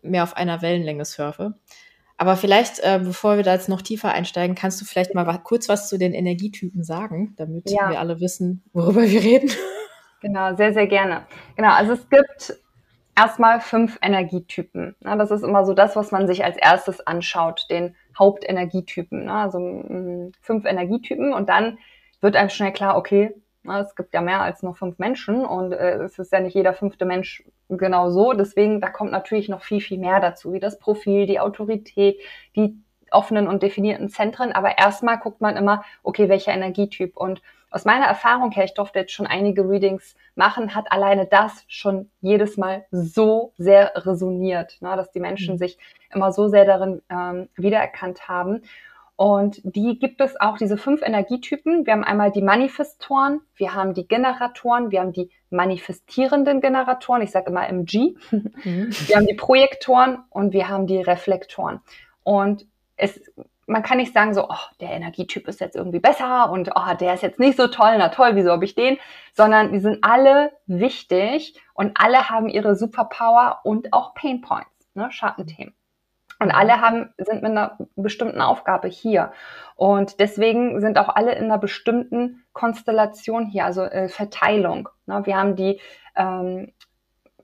mehr 0.00 0.22
auf 0.22 0.36
einer 0.36 0.62
Wellenlänge 0.62 1.04
surfe. 1.04 1.54
Aber 2.16 2.36
vielleicht, 2.36 2.80
äh, 2.80 3.00
bevor 3.02 3.36
wir 3.36 3.44
da 3.44 3.54
jetzt 3.54 3.68
noch 3.68 3.82
tiefer 3.82 4.12
einsteigen, 4.12 4.56
kannst 4.56 4.80
du 4.80 4.84
vielleicht 4.84 5.14
mal 5.14 5.24
kurz 5.38 5.68
was 5.68 5.88
zu 5.88 5.98
den 5.98 6.14
Energietypen 6.14 6.82
sagen, 6.82 7.34
damit 7.36 7.70
ja. 7.70 7.90
wir 7.90 8.00
alle 8.00 8.20
wissen, 8.20 8.64
worüber 8.72 9.02
wir 9.02 9.22
reden. 9.22 9.50
Genau, 10.20 10.56
sehr, 10.56 10.72
sehr 10.72 10.88
gerne. 10.88 11.26
Genau, 11.54 11.70
also 11.70 11.92
es 11.92 12.08
gibt 12.08 12.58
erstmal 13.16 13.60
fünf 13.60 13.98
Energietypen. 14.02 14.96
Ja, 15.04 15.16
das 15.16 15.30
ist 15.30 15.42
immer 15.42 15.64
so 15.64 15.74
das, 15.74 15.94
was 15.96 16.10
man 16.10 16.26
sich 16.26 16.44
als 16.44 16.56
erstes 16.56 17.06
anschaut, 17.06 17.66
den 17.70 17.94
Hauptenergietypen. 18.18 19.24
Ne? 19.26 19.32
Also 19.32 19.58
mh, 19.58 20.32
fünf 20.40 20.64
Energietypen 20.64 21.32
und 21.32 21.48
dann 21.48 21.78
wird 22.20 22.36
einem 22.36 22.50
schnell 22.50 22.72
klar, 22.72 22.96
okay, 22.96 23.34
na, 23.62 23.80
es 23.80 23.94
gibt 23.94 24.14
ja 24.14 24.20
mehr 24.20 24.40
als 24.40 24.62
nur 24.62 24.74
fünf 24.74 24.98
Menschen 24.98 25.44
und 25.44 25.72
äh, 25.72 26.02
es 26.02 26.18
ist 26.18 26.32
ja 26.32 26.40
nicht 26.40 26.54
jeder 26.54 26.72
fünfte 26.72 27.04
Mensch 27.04 27.44
genau 27.68 28.10
so. 28.10 28.32
Deswegen, 28.32 28.80
da 28.80 28.88
kommt 28.88 29.12
natürlich 29.12 29.48
noch 29.48 29.62
viel, 29.62 29.80
viel 29.80 29.98
mehr 29.98 30.20
dazu, 30.20 30.52
wie 30.52 30.60
das 30.60 30.78
Profil, 30.78 31.26
die 31.26 31.40
Autorität, 31.40 32.18
die 32.56 32.78
offenen 33.10 33.46
und 33.48 33.62
definierten 33.62 34.08
Zentren. 34.08 34.52
Aber 34.52 34.78
erstmal 34.78 35.18
guckt 35.18 35.40
man 35.40 35.56
immer, 35.56 35.84
okay, 36.02 36.28
welcher 36.28 36.52
Energietyp. 36.52 37.16
Und 37.16 37.42
aus 37.70 37.84
meiner 37.84 38.06
Erfahrung 38.06 38.50
her, 38.50 38.64
ich 38.64 38.74
durfte 38.74 39.00
jetzt 39.00 39.12
schon 39.12 39.26
einige 39.26 39.68
Readings 39.68 40.14
machen, 40.34 40.74
hat 40.74 40.90
alleine 40.90 41.26
das 41.26 41.64
schon 41.68 42.10
jedes 42.20 42.56
Mal 42.56 42.86
so 42.90 43.52
sehr 43.58 43.92
resoniert, 43.94 44.78
ne, 44.80 44.96
dass 44.96 45.10
die 45.10 45.20
Menschen 45.20 45.54
mhm. 45.54 45.58
sich 45.58 45.78
immer 46.12 46.32
so 46.32 46.48
sehr 46.48 46.64
darin 46.64 47.02
ähm, 47.10 47.48
wiedererkannt 47.56 48.28
haben. 48.28 48.62
Und 49.16 49.60
die 49.64 49.98
gibt 49.98 50.20
es 50.20 50.40
auch, 50.40 50.58
diese 50.58 50.76
fünf 50.76 51.02
Energietypen. 51.02 51.84
Wir 51.84 51.92
haben 51.92 52.04
einmal 52.04 52.30
die 52.30 52.40
Manifestoren, 52.40 53.40
wir 53.56 53.74
haben 53.74 53.92
die 53.92 54.06
Generatoren, 54.06 54.92
wir 54.92 55.00
haben 55.00 55.12
die 55.12 55.28
manifestierenden 55.50 56.60
Generatoren, 56.60 57.22
ich 57.22 57.32
sage 57.32 57.50
immer 57.50 57.68
MG, 57.68 58.14
mhm. 58.30 58.90
wir 59.06 59.16
haben 59.16 59.26
die 59.26 59.34
Projektoren 59.34 60.20
und 60.30 60.52
wir 60.52 60.68
haben 60.68 60.86
die 60.86 61.00
Reflektoren. 61.00 61.80
Und 62.22 62.66
es, 62.96 63.20
man 63.68 63.82
kann 63.82 63.98
nicht 63.98 64.14
sagen 64.14 64.34
so, 64.34 64.48
oh, 64.48 64.56
der 64.80 64.90
Energietyp 64.90 65.46
ist 65.46 65.60
jetzt 65.60 65.76
irgendwie 65.76 66.00
besser 66.00 66.50
und 66.50 66.70
oh, 66.74 66.94
der 66.98 67.14
ist 67.14 67.22
jetzt 67.22 67.38
nicht 67.38 67.56
so 67.56 67.68
toll, 67.68 67.96
na 67.98 68.08
toll, 68.08 68.30
wieso 68.34 68.50
habe 68.50 68.64
ich 68.64 68.74
den? 68.74 68.98
Sondern 69.34 69.72
die 69.72 69.80
sind 69.80 69.98
alle 70.02 70.52
wichtig 70.66 71.60
und 71.74 71.92
alle 72.00 72.30
haben 72.30 72.48
ihre 72.48 72.76
Superpower 72.76 73.60
und 73.64 73.92
auch 73.92 74.14
Painpoints, 74.14 74.70
ne, 74.94 75.12
Schattenthemen. 75.12 75.74
Und 76.40 76.52
alle 76.52 76.80
haben, 76.80 77.12
sind 77.18 77.42
mit 77.42 77.50
einer 77.50 77.76
bestimmten 77.96 78.40
Aufgabe 78.40 78.86
hier. 78.86 79.32
Und 79.74 80.20
deswegen 80.20 80.80
sind 80.80 80.96
auch 80.96 81.08
alle 81.08 81.34
in 81.34 81.46
einer 81.46 81.58
bestimmten 81.58 82.44
Konstellation 82.52 83.46
hier, 83.46 83.64
also 83.64 83.82
äh, 83.82 84.08
Verteilung. 84.08 84.88
Ne? 85.06 85.22
Wir 85.24 85.36
haben 85.36 85.56
die, 85.56 85.80
ähm, 86.14 86.72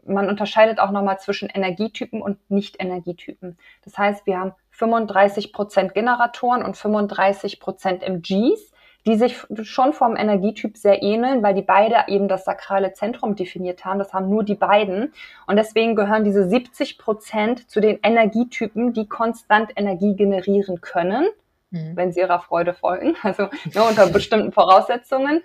man 0.06 0.28
unterscheidet 0.28 0.78
auch 0.78 0.90
nochmal 0.90 1.18
zwischen 1.18 1.48
Energietypen 1.48 2.22
und 2.22 2.38
Nicht-Energietypen. 2.50 3.58
Das 3.84 3.96
heißt, 3.98 4.26
wir 4.26 4.38
haben 4.38 4.52
35 4.70 5.52
Prozent 5.52 5.94
Generatoren 5.94 6.62
und 6.62 6.76
35 6.76 7.60
Prozent 7.60 8.02
MGs 8.02 8.74
die 9.06 9.16
sich 9.16 9.36
schon 9.64 9.92
vom 9.92 10.16
Energietyp 10.16 10.76
sehr 10.76 11.02
ähneln, 11.02 11.42
weil 11.42 11.54
die 11.54 11.62
beide 11.62 12.04
eben 12.08 12.26
das 12.26 12.44
sakrale 12.44 12.94
Zentrum 12.94 13.36
definiert 13.36 13.84
haben. 13.84 13.98
Das 13.98 14.14
haben 14.14 14.30
nur 14.30 14.44
die 14.44 14.54
beiden. 14.54 15.12
Und 15.46 15.56
deswegen 15.56 15.94
gehören 15.94 16.24
diese 16.24 16.48
70 16.48 16.96
Prozent 16.96 17.70
zu 17.70 17.80
den 17.80 17.98
Energietypen, 18.02 18.94
die 18.94 19.06
konstant 19.06 19.72
Energie 19.76 20.14
generieren 20.16 20.80
können, 20.80 21.26
mhm. 21.70 21.92
wenn 21.96 22.12
sie 22.12 22.20
ihrer 22.20 22.40
Freude 22.40 22.72
folgen, 22.72 23.14
also 23.22 23.48
ne, 23.74 23.82
unter 23.86 24.06
bestimmten 24.06 24.52
Voraussetzungen. 24.52 25.42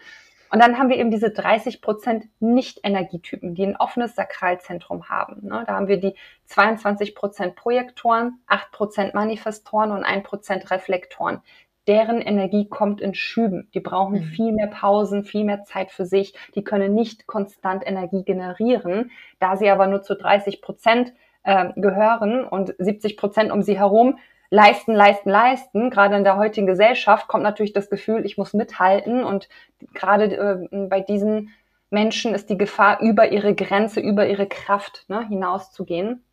Und 0.51 0.61
dann 0.61 0.77
haben 0.77 0.89
wir 0.89 0.97
eben 0.97 1.11
diese 1.11 1.29
30 1.29 1.81
Prozent 1.81 2.25
Nicht-Energietypen, 2.39 3.55
die 3.55 3.65
ein 3.65 3.75
offenes 3.75 4.15
Sakralzentrum 4.15 5.09
haben. 5.09 5.47
Ne? 5.47 5.63
Da 5.67 5.75
haben 5.75 5.87
wir 5.87 5.99
die 5.99 6.15
22 6.45 7.15
Prozent 7.15 7.55
Projektoren, 7.55 8.39
8 8.47 8.71
Prozent 8.71 9.13
Manifestoren 9.13 9.91
und 9.91 10.03
1 10.03 10.23
Prozent 10.23 10.71
Reflektoren 10.71 11.41
deren 11.89 12.21
Energie 12.21 12.69
kommt 12.69 13.01
in 13.01 13.15
Schüben. 13.15 13.67
Die 13.73 13.79
brauchen 13.79 14.19
mhm. 14.19 14.23
viel 14.25 14.51
mehr 14.51 14.67
Pausen, 14.67 15.23
viel 15.23 15.43
mehr 15.43 15.63
Zeit 15.63 15.89
für 15.89 16.05
sich. 16.05 16.35
Die 16.53 16.63
können 16.63 16.93
nicht 16.93 17.25
konstant 17.25 17.85
Energie 17.85 18.23
generieren. 18.23 19.09
Da 19.39 19.57
sie 19.57 19.69
aber 19.71 19.87
nur 19.87 20.03
zu 20.03 20.15
30 20.15 20.61
Prozent 20.61 21.13
äh, 21.43 21.69
gehören 21.75 22.45
und 22.45 22.75
70 22.77 23.17
Prozent 23.17 23.51
um 23.51 23.63
sie 23.63 23.79
herum 23.79 24.19
leisten, 24.49 24.93
leisten, 24.93 25.29
leisten. 25.29 25.89
Gerade 25.89 26.15
in 26.15 26.23
der 26.23 26.37
heutigen 26.37 26.67
Gesellschaft 26.67 27.27
kommt 27.27 27.43
natürlich 27.43 27.73
das 27.73 27.89
Gefühl, 27.89 28.25
ich 28.25 28.37
muss 28.37 28.53
mithalten. 28.53 29.23
Und 29.23 29.49
gerade 29.93 30.25
äh, 30.25 30.87
bei 30.87 31.01
diesen 31.01 31.49
Menschen 31.89 32.33
ist 32.33 32.49
die 32.49 32.57
Gefahr, 32.57 33.01
über 33.01 33.31
ihre 33.31 33.55
Grenze, 33.55 33.99
über 33.99 34.27
ihre 34.27 34.47
Kraft 34.47 35.05
ne, 35.07 35.27
hinauszugehen. 35.27 36.23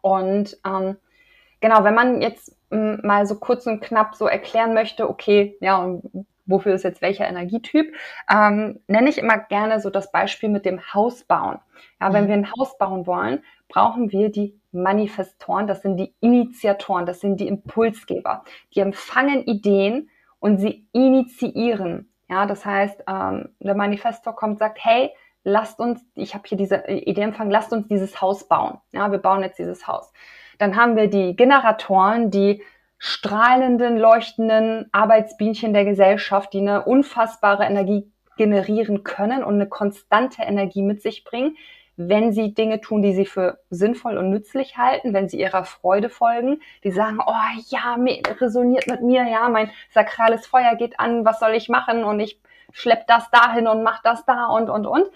Und 0.00 0.58
ähm, 0.66 0.96
genau, 1.60 1.84
wenn 1.84 1.94
man 1.94 2.22
jetzt 2.22 2.56
mal 2.70 3.26
so 3.26 3.36
kurz 3.36 3.66
und 3.66 3.80
knapp 3.80 4.16
so 4.16 4.26
erklären 4.26 4.74
möchte, 4.74 5.08
okay, 5.08 5.56
ja, 5.60 5.78
und 5.78 6.26
wofür 6.46 6.74
ist 6.74 6.84
jetzt 6.84 7.02
welcher 7.02 7.28
Energietyp, 7.28 7.94
ähm, 8.30 8.80
nenne 8.86 9.08
ich 9.08 9.18
immer 9.18 9.38
gerne 9.38 9.80
so 9.80 9.90
das 9.90 10.10
Beispiel 10.10 10.48
mit 10.48 10.64
dem 10.64 10.80
Haus 10.94 11.24
bauen. 11.24 11.58
Ja, 12.00 12.12
wenn 12.12 12.24
mhm. 12.24 12.28
wir 12.28 12.34
ein 12.34 12.52
Haus 12.52 12.78
bauen 12.78 13.06
wollen, 13.06 13.42
brauchen 13.68 14.12
wir 14.12 14.30
die 14.30 14.58
Manifestoren, 14.72 15.66
das 15.66 15.82
sind 15.82 15.96
die 15.96 16.14
Initiatoren, 16.20 17.06
das 17.06 17.20
sind 17.20 17.40
die 17.40 17.48
Impulsgeber. 17.48 18.44
Die 18.74 18.80
empfangen 18.80 19.44
Ideen 19.44 20.10
und 20.38 20.58
sie 20.58 20.86
initiieren. 20.92 22.12
Ja, 22.28 22.46
das 22.46 22.64
heißt, 22.64 23.04
ähm, 23.08 23.50
der 23.60 23.74
Manifestor 23.74 24.34
kommt, 24.34 24.58
sagt, 24.58 24.78
hey, 24.84 25.10
lasst 25.44 25.78
uns, 25.78 26.04
ich 26.14 26.34
habe 26.34 26.44
hier 26.46 26.58
diese 26.58 26.86
Idee 26.88 27.22
empfangen, 27.22 27.50
lasst 27.50 27.72
uns 27.72 27.86
dieses 27.88 28.20
Haus 28.20 28.48
bauen. 28.48 28.78
Ja, 28.92 29.10
wir 29.12 29.18
bauen 29.18 29.42
jetzt 29.42 29.58
dieses 29.58 29.86
Haus. 29.86 30.12
Dann 30.58 30.76
haben 30.76 30.96
wir 30.96 31.08
die 31.08 31.36
Generatoren, 31.36 32.30
die 32.30 32.62
strahlenden, 32.98 33.96
leuchtenden 33.96 34.88
Arbeitsbienchen 34.92 35.72
der 35.72 35.84
Gesellschaft, 35.84 36.52
die 36.52 36.60
eine 36.60 36.84
unfassbare 36.84 37.64
Energie 37.64 38.10
generieren 38.36 39.04
können 39.04 39.44
und 39.44 39.54
eine 39.54 39.68
konstante 39.68 40.42
Energie 40.42 40.82
mit 40.82 41.02
sich 41.02 41.24
bringen, 41.24 41.56
wenn 41.96 42.32
sie 42.32 42.54
Dinge 42.54 42.80
tun, 42.80 43.02
die 43.02 43.14
sie 43.14 43.26
für 43.26 43.58
sinnvoll 43.70 44.18
und 44.18 44.30
nützlich 44.30 44.76
halten, 44.76 45.14
wenn 45.14 45.28
sie 45.28 45.40
ihrer 45.40 45.64
Freude 45.64 46.08
folgen, 46.08 46.60
die 46.84 46.90
sagen, 46.90 47.18
oh 47.24 47.32
ja, 47.68 47.96
resoniert 48.40 48.86
mit 48.86 49.02
mir, 49.02 49.26
ja, 49.28 49.48
mein 49.48 49.70
sakrales 49.90 50.46
Feuer 50.46 50.74
geht 50.76 51.00
an, 51.00 51.24
was 51.24 51.40
soll 51.40 51.52
ich 51.52 51.68
machen 51.68 52.04
und 52.04 52.20
ich 52.20 52.40
schlepp 52.72 53.06
das 53.06 53.30
dahin 53.30 53.66
und 53.66 53.82
mach 53.82 54.02
das 54.02 54.24
da 54.26 54.46
und, 54.46 54.68
und, 54.68 54.86
und. 54.86 55.06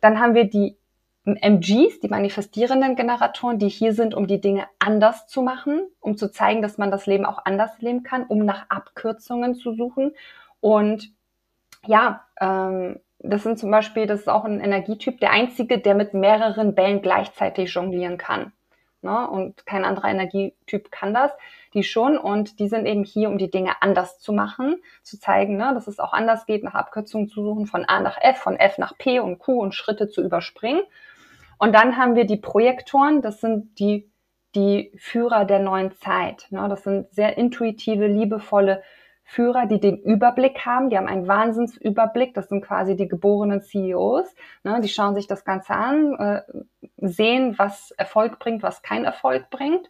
Dann 0.00 0.18
haben 0.18 0.34
wir 0.34 0.44
die 0.48 0.76
MGs, 1.24 2.00
die 2.00 2.08
manifestierenden 2.08 2.96
Generatoren, 2.96 3.58
die 3.58 3.68
hier 3.68 3.92
sind, 3.92 4.14
um 4.14 4.26
die 4.26 4.40
Dinge 4.40 4.66
anders 4.78 5.26
zu 5.28 5.42
machen, 5.42 5.86
um 6.00 6.16
zu 6.16 6.32
zeigen, 6.32 6.62
dass 6.62 6.78
man 6.78 6.90
das 6.90 7.06
Leben 7.06 7.26
auch 7.26 7.44
anders 7.44 7.80
leben 7.80 8.02
kann, 8.02 8.24
um 8.24 8.44
nach 8.44 8.66
Abkürzungen 8.70 9.54
zu 9.54 9.74
suchen. 9.74 10.14
Und 10.60 11.12
ja, 11.86 12.24
ähm, 12.40 13.00
das 13.22 13.42
sind 13.42 13.58
zum 13.58 13.70
Beispiel, 13.70 14.06
das 14.06 14.20
ist 14.20 14.28
auch 14.28 14.44
ein 14.44 14.60
Energietyp, 14.60 15.20
der 15.20 15.30
einzige, 15.30 15.78
der 15.78 15.94
mit 15.94 16.14
mehreren 16.14 16.74
Bällen 16.74 17.02
gleichzeitig 17.02 17.72
jonglieren 17.72 18.18
kann. 18.18 18.52
Ne? 19.02 19.28
Und 19.28 19.66
kein 19.66 19.84
anderer 19.84 20.08
Energietyp 20.08 20.90
kann 20.90 21.12
das. 21.14 21.32
Die 21.74 21.82
schon 21.82 22.18
und 22.18 22.58
die 22.58 22.68
sind 22.68 22.86
eben 22.86 23.04
hier, 23.04 23.28
um 23.28 23.38
die 23.38 23.50
Dinge 23.50 23.80
anders 23.80 24.18
zu 24.18 24.32
machen, 24.32 24.76
zu 25.02 25.18
zeigen, 25.18 25.56
ne, 25.56 25.72
dass 25.72 25.86
es 25.86 25.98
auch 25.98 26.12
anders 26.12 26.44
geht, 26.44 26.62
nach 26.64 26.74
Abkürzungen 26.74 27.28
zu 27.28 27.42
suchen, 27.42 27.66
von 27.66 27.86
A 27.86 28.00
nach 28.00 28.18
F, 28.20 28.38
von 28.38 28.56
F 28.56 28.76
nach 28.76 28.96
P 28.98 29.20
und 29.20 29.38
Q 29.38 29.60
und 29.60 29.74
Schritte 29.74 30.08
zu 30.08 30.22
überspringen. 30.22 30.82
Und 31.58 31.74
dann 31.74 31.96
haben 31.96 32.14
wir 32.14 32.26
die 32.26 32.36
Projektoren, 32.36 33.22
das 33.22 33.40
sind 33.40 33.78
die, 33.78 34.10
die 34.54 34.92
Führer 34.96 35.46
der 35.46 35.60
neuen 35.60 35.92
Zeit. 35.92 36.46
Ne? 36.50 36.68
Das 36.68 36.82
sind 36.82 37.12
sehr 37.14 37.38
intuitive, 37.38 38.06
liebevolle 38.06 38.82
Führer, 39.24 39.66
die 39.66 39.80
den 39.80 39.98
Überblick 39.98 40.66
haben, 40.66 40.90
die 40.90 40.96
haben 40.96 41.08
einen 41.08 41.28
Wahnsinnsüberblick, 41.28 42.34
das 42.34 42.48
sind 42.48 42.62
quasi 42.62 42.96
die 42.96 43.08
geborenen 43.08 43.62
CEOs, 43.62 44.34
ne? 44.62 44.80
die 44.80 44.88
schauen 44.88 45.14
sich 45.14 45.26
das 45.26 45.44
Ganze 45.44 45.74
an, 45.74 46.14
äh, 46.14 46.42
sehen, 46.98 47.54
was 47.58 47.92
Erfolg 47.92 48.38
bringt, 48.38 48.62
was 48.62 48.82
kein 48.82 49.04
Erfolg 49.04 49.48
bringt. 49.50 49.88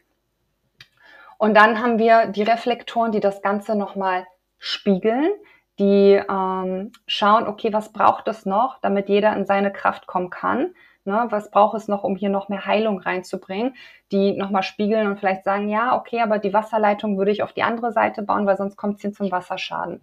Und 1.38 1.56
dann 1.56 1.80
haben 1.80 1.98
wir 1.98 2.26
die 2.26 2.44
Reflektoren, 2.44 3.10
die 3.10 3.20
das 3.20 3.42
Ganze 3.42 3.74
nochmal 3.74 4.26
spiegeln, 4.58 5.32
die 5.78 6.22
ähm, 6.30 6.92
schauen, 7.06 7.48
okay, 7.48 7.72
was 7.72 7.92
braucht 7.92 8.28
es 8.28 8.46
noch, 8.46 8.78
damit 8.80 9.08
jeder 9.08 9.34
in 9.34 9.44
seine 9.44 9.72
Kraft 9.72 10.06
kommen 10.06 10.30
kann. 10.30 10.74
Ne, 11.04 11.26
was 11.30 11.50
braucht 11.50 11.76
es 11.76 11.88
noch, 11.88 12.04
um 12.04 12.14
hier 12.14 12.28
noch 12.28 12.48
mehr 12.48 12.64
Heilung 12.64 13.00
reinzubringen? 13.00 13.74
Die 14.12 14.36
nochmal 14.36 14.62
spiegeln 14.62 15.08
und 15.08 15.18
vielleicht 15.18 15.42
sagen, 15.42 15.68
ja, 15.68 15.96
okay, 15.96 16.20
aber 16.20 16.38
die 16.38 16.52
Wasserleitung 16.52 17.18
würde 17.18 17.32
ich 17.32 17.42
auf 17.42 17.52
die 17.52 17.64
andere 17.64 17.92
Seite 17.92 18.22
bauen, 18.22 18.46
weil 18.46 18.56
sonst 18.56 18.76
kommt 18.76 18.96
es 18.96 19.02
hier 19.02 19.12
zum 19.12 19.30
Wasserschaden. 19.32 20.00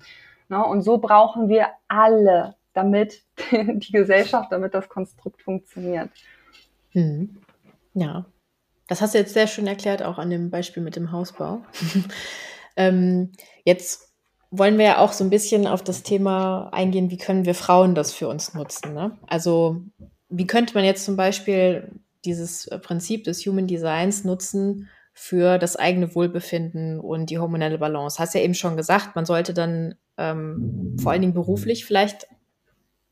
Ne, 0.50 0.64
und 0.66 0.82
so 0.82 0.98
brauchen 0.98 1.48
wir 1.48 1.68
alle, 1.88 2.56
damit 2.74 3.22
die 3.52 3.92
Gesellschaft, 3.92 4.52
damit 4.52 4.74
das 4.74 4.90
Konstrukt 4.90 5.42
funktioniert. 5.42 6.10
Hm. 6.92 7.38
Ja, 7.94 8.26
das 8.88 9.02
hast 9.02 9.14
du 9.14 9.20
jetzt 9.20 9.34
sehr 9.34 9.48
schön 9.48 9.68
erklärt, 9.68 10.04
auch 10.04 10.18
an 10.18 10.30
dem 10.30 10.50
Beispiel 10.50 10.84
mit 10.84 10.96
dem 10.96 11.12
Hausbau. 11.12 11.62
ähm, 12.76 13.32
jetzt 13.64 14.12
wollen 14.52 14.78
wir 14.78 14.86
ja 14.86 14.98
auch 14.98 15.14
so 15.14 15.24
ein 15.24 15.30
bisschen 15.30 15.68
auf 15.68 15.84
das 15.84 16.04
Thema 16.04 16.70
eingehen, 16.72 17.12
wie 17.12 17.18
können 17.18 17.46
wir 17.46 17.56
Frauen 17.56 17.96
das 17.96 18.14
für 18.14 18.28
uns 18.28 18.54
nutzen. 18.54 18.94
Ne? 18.94 19.18
Also 19.28 19.82
wie 20.30 20.48
könnte 20.48 20.74
man 20.74 20.84
jetzt 20.84 21.06
zum 21.06 21.16
Beispiel 21.16 21.92
dieses 22.26 22.68
äh, 22.68 22.80
Prinzip 22.80 23.24
des 23.24 23.46
Human 23.46 23.68
Designs 23.68 24.24
nutzen 24.24 24.90
für 25.14 25.58
das 25.58 25.76
eigene 25.76 26.16
Wohlbefinden 26.16 27.00
und 27.00 27.30
die 27.30 27.40
hormonelle 27.40 27.78
Balance? 27.78 28.20
Hast 28.20 28.36
ja 28.36 28.42
eben 28.42 28.54
schon 28.54 28.78
gesagt, 28.78 29.16
man 29.16 29.26
sollte 29.26 29.54
dann 29.54 29.96
ähm, 30.18 30.96
vor 31.02 31.12
allen 31.12 31.22
Dingen 31.22 31.34
beruflich 31.34 31.86
vielleicht, 31.86 32.28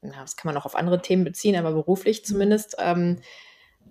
na, 0.01 0.21
das 0.21 0.37
kann 0.37 0.51
man 0.51 0.61
auch 0.61 0.65
auf 0.65 0.75
andere 0.75 1.01
Themen 1.01 1.23
beziehen, 1.23 1.55
aber 1.55 1.73
beruflich 1.73 2.23
zumindest, 2.23 2.75
ähm, 2.79 3.17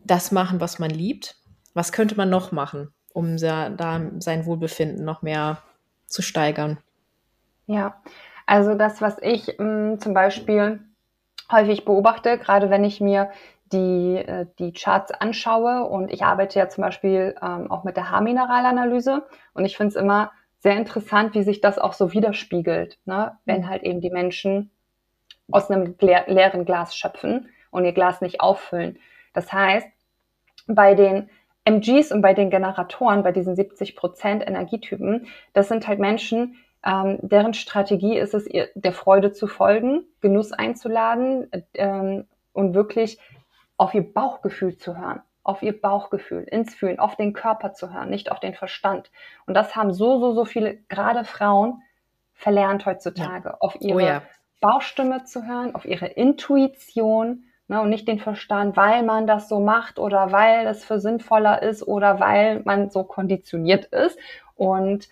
das 0.06 0.32
machen, 0.32 0.60
was 0.60 0.78
man 0.78 0.90
liebt. 0.90 1.36
Was 1.74 1.92
könnte 1.92 2.16
man 2.16 2.30
noch 2.30 2.52
machen, 2.52 2.92
um 3.12 3.36
da, 3.36 3.68
da 3.68 4.00
sein 4.18 4.46
Wohlbefinden 4.46 5.04
noch 5.04 5.22
mehr 5.22 5.62
zu 6.06 6.22
steigern? 6.22 6.78
Ja, 7.66 8.00
also 8.46 8.74
das, 8.74 9.00
was 9.00 9.16
ich 9.20 9.58
mh, 9.58 9.64
mm, 9.64 10.00
zum 10.00 10.14
Beispiel 10.14 10.80
häufig 11.50 11.84
beobachte, 11.84 12.38
gerade 12.38 12.70
wenn 12.70 12.84
ich 12.84 13.00
mir 13.00 13.30
die, 13.72 14.16
äh, 14.16 14.46
die 14.58 14.72
Charts 14.72 15.12
anschaue 15.12 15.84
und 15.84 16.12
ich 16.12 16.24
arbeite 16.24 16.58
ja 16.58 16.68
zum 16.68 16.82
Beispiel 16.82 17.34
ähm, 17.42 17.70
auch 17.70 17.84
mit 17.84 17.96
der 17.96 18.10
Haarmineralanalyse 18.10 19.26
und 19.54 19.64
ich 19.64 19.76
finde 19.76 19.90
es 19.90 19.96
immer 19.96 20.32
sehr 20.58 20.76
interessant, 20.76 21.34
wie 21.34 21.42
sich 21.42 21.60
das 21.60 21.78
auch 21.78 21.92
so 21.92 22.12
widerspiegelt, 22.12 22.98
ne? 23.04 23.38
wenn 23.44 23.68
halt 23.68 23.82
eben 23.82 24.00
die 24.00 24.10
Menschen 24.10 24.70
aus 25.50 25.70
einem 25.70 25.94
leeren 26.00 26.64
Glas 26.64 26.96
schöpfen 26.96 27.48
und 27.70 27.84
ihr 27.84 27.92
Glas 27.92 28.20
nicht 28.20 28.40
auffüllen. 28.40 28.98
Das 29.32 29.52
heißt, 29.52 29.86
bei 30.66 30.94
den 30.94 31.30
MGs 31.64 32.12
und 32.12 32.22
bei 32.22 32.34
den 32.34 32.50
Generatoren, 32.50 33.22
bei 33.22 33.32
diesen 33.32 33.54
70 33.54 33.96
Prozent 33.96 34.46
Energietypen, 34.46 35.26
das 35.52 35.68
sind 35.68 35.86
halt 35.86 35.98
Menschen, 35.98 36.56
ähm, 36.86 37.18
deren 37.20 37.52
Strategie 37.52 38.16
ist 38.16 38.32
es, 38.32 38.46
ihr, 38.46 38.68
der 38.74 38.92
Freude 38.92 39.32
zu 39.32 39.48
folgen, 39.48 40.04
Genuss 40.20 40.52
einzuladen 40.52 41.50
ähm, 41.74 42.26
und 42.52 42.74
wirklich 42.74 43.18
auf 43.76 43.92
ihr 43.92 44.12
Bauchgefühl 44.12 44.78
zu 44.78 44.96
hören, 44.96 45.20
auf 45.42 45.62
ihr 45.62 45.78
Bauchgefühl, 45.78 46.44
ins 46.44 46.74
Fühlen, 46.74 47.00
auf 47.00 47.16
den 47.16 47.32
Körper 47.32 47.72
zu 47.72 47.92
hören, 47.92 48.08
nicht 48.08 48.30
auf 48.30 48.38
den 48.38 48.54
Verstand. 48.54 49.10
Und 49.46 49.54
das 49.54 49.74
haben 49.74 49.92
so, 49.92 50.20
so, 50.20 50.32
so 50.32 50.44
viele, 50.44 50.76
gerade 50.88 51.24
Frauen, 51.24 51.82
verlernt 52.34 52.86
heutzutage, 52.86 53.48
ja. 53.48 53.56
auf 53.60 53.76
ihre 53.80 53.96
oh 53.96 54.00
ja. 54.00 54.22
Bauchstimme 54.60 55.24
zu 55.24 55.44
hören, 55.44 55.74
auf 55.74 55.86
ihre 55.86 56.06
Intuition 56.06 57.44
ne, 57.66 57.80
und 57.80 57.88
nicht 57.88 58.06
den 58.06 58.20
Verstand, 58.20 58.76
weil 58.76 59.02
man 59.02 59.26
das 59.26 59.48
so 59.48 59.58
macht 59.58 59.98
oder 59.98 60.32
weil 60.32 60.66
es 60.66 60.84
für 60.84 61.00
sinnvoller 61.00 61.62
ist 61.62 61.82
oder 61.82 62.20
weil 62.20 62.60
man 62.64 62.90
so 62.90 63.04
konditioniert 63.04 63.86
ist. 63.86 64.18
Und 64.54 65.08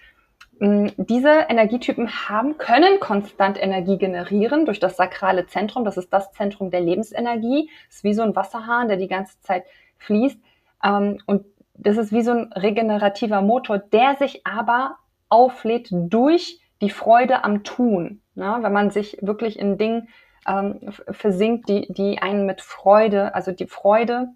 diese 0.61 1.47
Energietypen 1.49 2.29
haben, 2.29 2.59
können 2.59 3.01
konstant 3.01 3.61
Energie 3.61 3.99
generieren 3.99 4.67
durch 4.67 4.81
das 4.81 4.97
sakrale 4.97 5.47
Zentrum. 5.47 5.85
Das 5.85 5.97
ist 5.97 6.13
das 6.13 6.33
Zentrum 6.33 6.71
der 6.71 6.81
Lebensenergie. 6.81 7.71
Das 7.89 7.97
ist 7.97 8.05
wie 8.05 8.15
so 8.15 8.23
ein 8.23 8.37
Wasserhahn, 8.37 8.89
der 8.89 8.97
die 8.97 9.09
ganze 9.09 9.41
Zeit 9.41 9.65
fließt. 9.99 10.39
Ähm, 10.85 11.19
und 11.27 11.45
das 11.75 11.97
ist 11.97 12.13
wie 12.13 12.23
so 12.23 12.33
ein 12.33 12.53
regenerativer 12.53 13.43
Motor, 13.43 13.79
der 13.79 14.17
sich 14.17 14.47
aber 14.47 14.97
auflädt 15.29 15.89
durch 15.91 16.61
die 16.81 16.91
Freude 16.91 17.45
am 17.45 17.65
Tun. 17.65 18.21
Wenn 18.35 18.73
man 18.73 18.91
sich 18.91 19.19
wirklich 19.21 19.59
in 19.59 19.79
Dingen 19.79 20.09
ähm, 20.47 20.93
versinkt, 21.11 21.69
die, 21.69 21.93
die 21.93 22.21
einen 22.21 22.47
mit 22.47 22.61
Freude, 22.61 23.35
also 23.35 23.53
die 23.53 23.67
Freude 23.67 24.29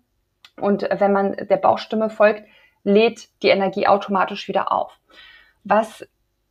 und 0.61 0.83
wenn 0.91 1.13
man 1.13 1.37
der 1.37 1.57
Bauchstimme 1.57 2.11
folgt, 2.11 2.45
lädt 2.85 3.29
die 3.43 3.49
Energie 3.49 3.87
automatisch 3.87 4.49
wieder 4.49 4.73
auf. 4.73 4.99
Was 5.69 6.07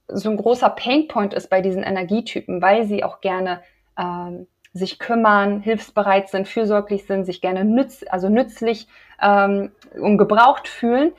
so 0.07 0.29
ein 0.29 0.37
großer 0.37 0.69
Painpoint 0.69 1.33
ist 1.33 1.49
bei 1.49 1.61
diesen 1.61 1.83
Energietypen, 1.83 2.61
weil 2.61 2.85
sie 2.85 3.03
auch 3.03 3.21
gerne 3.21 3.61
ähm, 3.97 4.47
sich 4.73 4.99
kümmern, 4.99 5.59
hilfsbereit 5.59 6.29
sind, 6.29 6.47
fürsorglich 6.47 7.05
sind, 7.05 7.25
sich 7.25 7.41
gerne 7.41 7.65
nütz, 7.65 8.05
also 8.09 8.29
nützlich 8.29 8.87
ähm, 9.21 9.71
und 9.99 10.17
gebraucht 10.17 10.67
fühlen, 10.67 11.11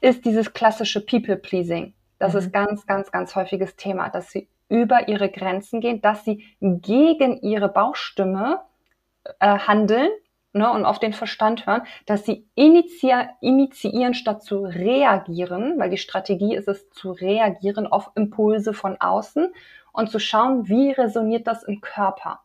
ist 0.00 0.24
dieses 0.24 0.52
klassische 0.52 1.04
People-Pleasing. 1.04 1.94
Das 2.18 2.34
mhm. 2.34 2.38
ist 2.38 2.52
ganz, 2.52 2.86
ganz, 2.86 3.10
ganz 3.10 3.34
häufiges 3.34 3.76
Thema, 3.76 4.10
dass 4.10 4.30
sie 4.30 4.48
über 4.68 5.08
ihre 5.08 5.30
Grenzen 5.30 5.80
gehen, 5.80 6.00
dass 6.00 6.24
sie 6.24 6.44
gegen 6.60 7.40
ihre 7.40 7.68
Bauchstimme 7.68 8.60
äh, 9.40 9.58
handeln 9.58 10.10
ne, 10.54 10.70
und 10.70 10.86
auf 10.86 10.98
den 10.98 11.12
Verstand 11.12 11.66
hören, 11.66 11.82
dass 12.06 12.24
sie 12.24 12.46
initia 12.54 13.28
initiieren 13.40 14.14
statt 14.14 14.42
zu 14.42 14.64
reagieren, 14.64 15.78
weil 15.78 15.90
die 15.90 15.98
Strategie 15.98 16.54
ist 16.54 16.68
es 16.68 16.88
zu 16.90 17.12
reagieren 17.12 17.86
auf 17.86 18.10
Impulse 18.14 18.72
von 18.72 18.96
außen 18.98 19.52
und 19.92 20.10
zu 20.10 20.18
schauen, 20.18 20.68
wie 20.68 20.92
resoniert 20.92 21.46
das 21.46 21.64
im 21.64 21.80
Körper. 21.80 22.40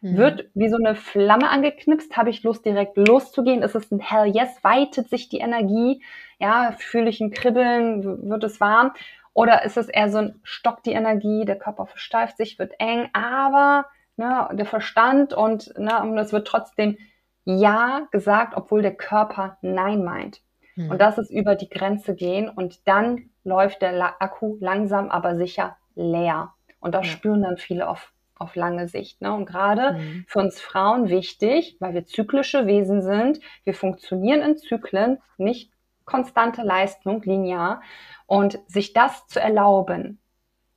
Mhm. 0.00 0.16
Wird 0.16 0.50
wie 0.54 0.68
so 0.68 0.76
eine 0.76 0.94
Flamme 0.94 1.50
angeknipst, 1.50 2.16
habe 2.16 2.30
ich 2.30 2.44
Lust, 2.44 2.64
direkt 2.64 2.96
loszugehen? 2.96 3.62
Ist 3.62 3.74
es 3.74 3.90
ein 3.90 4.00
Hell 4.00 4.26
Yes? 4.26 4.62
Weitet 4.62 5.10
sich 5.10 5.28
die 5.28 5.38
Energie? 5.38 6.02
Ja, 6.38 6.74
fühle 6.78 7.10
ich 7.10 7.20
ein 7.20 7.32
Kribbeln? 7.32 8.30
Wird 8.30 8.44
es 8.44 8.60
warm? 8.60 8.92
Oder 9.32 9.64
ist 9.64 9.76
es 9.76 9.88
eher 9.88 10.10
so 10.10 10.18
ein 10.18 10.40
Stock 10.42 10.82
die 10.82 10.92
Energie, 10.92 11.44
der 11.44 11.58
Körper 11.58 11.86
versteift 11.86 12.36
sich, 12.36 12.58
wird 12.58 12.74
eng, 12.78 13.08
aber 13.12 13.86
ne, 14.16 14.48
der 14.52 14.66
Verstand 14.66 15.32
und, 15.32 15.78
ne, 15.78 16.02
und 16.02 16.18
es 16.18 16.32
wird 16.32 16.46
trotzdem 16.46 16.98
Ja 17.50 18.06
gesagt, 18.10 18.54
obwohl 18.56 18.82
der 18.82 18.94
Körper 18.94 19.56
Nein 19.62 20.04
meint. 20.04 20.42
Mhm. 20.76 20.90
Und 20.90 21.00
das 21.00 21.16
ist 21.16 21.30
über 21.30 21.54
die 21.54 21.70
Grenze 21.70 22.14
gehen 22.14 22.50
und 22.50 22.86
dann 22.86 23.30
läuft 23.42 23.80
der 23.80 24.20
Akku 24.20 24.58
langsam, 24.60 25.08
aber 25.08 25.34
sicher 25.34 25.78
leer. 25.94 26.52
Und 26.78 26.94
das 26.94 27.06
ja. 27.06 27.12
spüren 27.12 27.42
dann 27.42 27.56
viele 27.56 27.88
auf 27.88 28.12
auf 28.40 28.54
lange 28.54 28.86
Sicht. 28.86 29.20
Ne? 29.20 29.32
Und 29.32 29.46
gerade 29.46 29.94
mhm. 29.94 30.24
für 30.28 30.38
uns 30.38 30.60
Frauen 30.60 31.08
wichtig, 31.08 31.76
weil 31.80 31.94
wir 31.94 32.06
zyklische 32.06 32.66
Wesen 32.66 33.02
sind, 33.02 33.40
wir 33.64 33.74
funktionieren 33.74 34.42
in 34.42 34.56
Zyklen, 34.56 35.18
nicht 35.38 35.72
konstante 36.04 36.62
Leistung, 36.62 37.20
linear. 37.22 37.82
Und 38.26 38.60
sich 38.68 38.92
das 38.92 39.26
zu 39.26 39.40
erlauben, 39.40 40.20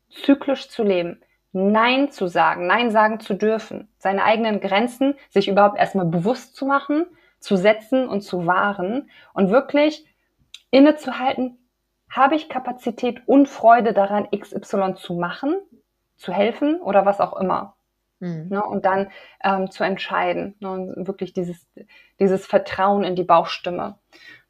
zyklisch 0.10 0.69
zu 0.69 0.84
leben, 0.84 1.21
Nein 1.53 2.11
zu 2.11 2.27
sagen, 2.27 2.67
Nein 2.67 2.91
sagen 2.91 3.19
zu 3.19 3.33
dürfen, 3.33 3.89
seine 3.97 4.23
eigenen 4.23 4.61
Grenzen 4.61 5.15
sich 5.29 5.47
überhaupt 5.47 5.77
erstmal 5.77 6.05
bewusst 6.05 6.55
zu 6.55 6.65
machen, 6.65 7.05
zu 7.39 7.57
setzen 7.57 8.07
und 8.07 8.21
zu 8.21 8.45
wahren 8.45 9.09
und 9.33 9.49
wirklich 9.49 10.05
innezuhalten, 10.69 11.57
habe 12.09 12.35
ich 12.35 12.49
Kapazität 12.49 13.21
und 13.25 13.47
Freude 13.47 13.93
daran, 13.93 14.27
XY 14.31 14.95
zu 14.95 15.13
machen 15.13 15.55
zu 16.21 16.31
helfen 16.31 16.79
oder 16.79 17.05
was 17.05 17.19
auch 17.19 17.39
immer. 17.39 17.75
Mhm. 18.19 18.47
Ne, 18.49 18.63
und 18.63 18.85
dann 18.85 19.09
ähm, 19.43 19.71
zu 19.71 19.83
entscheiden. 19.83 20.55
Ne, 20.59 20.69
und 20.69 21.07
wirklich 21.07 21.33
dieses, 21.33 21.67
dieses 22.19 22.45
Vertrauen 22.45 23.03
in 23.03 23.15
die 23.15 23.23
Bauchstimme. 23.23 23.97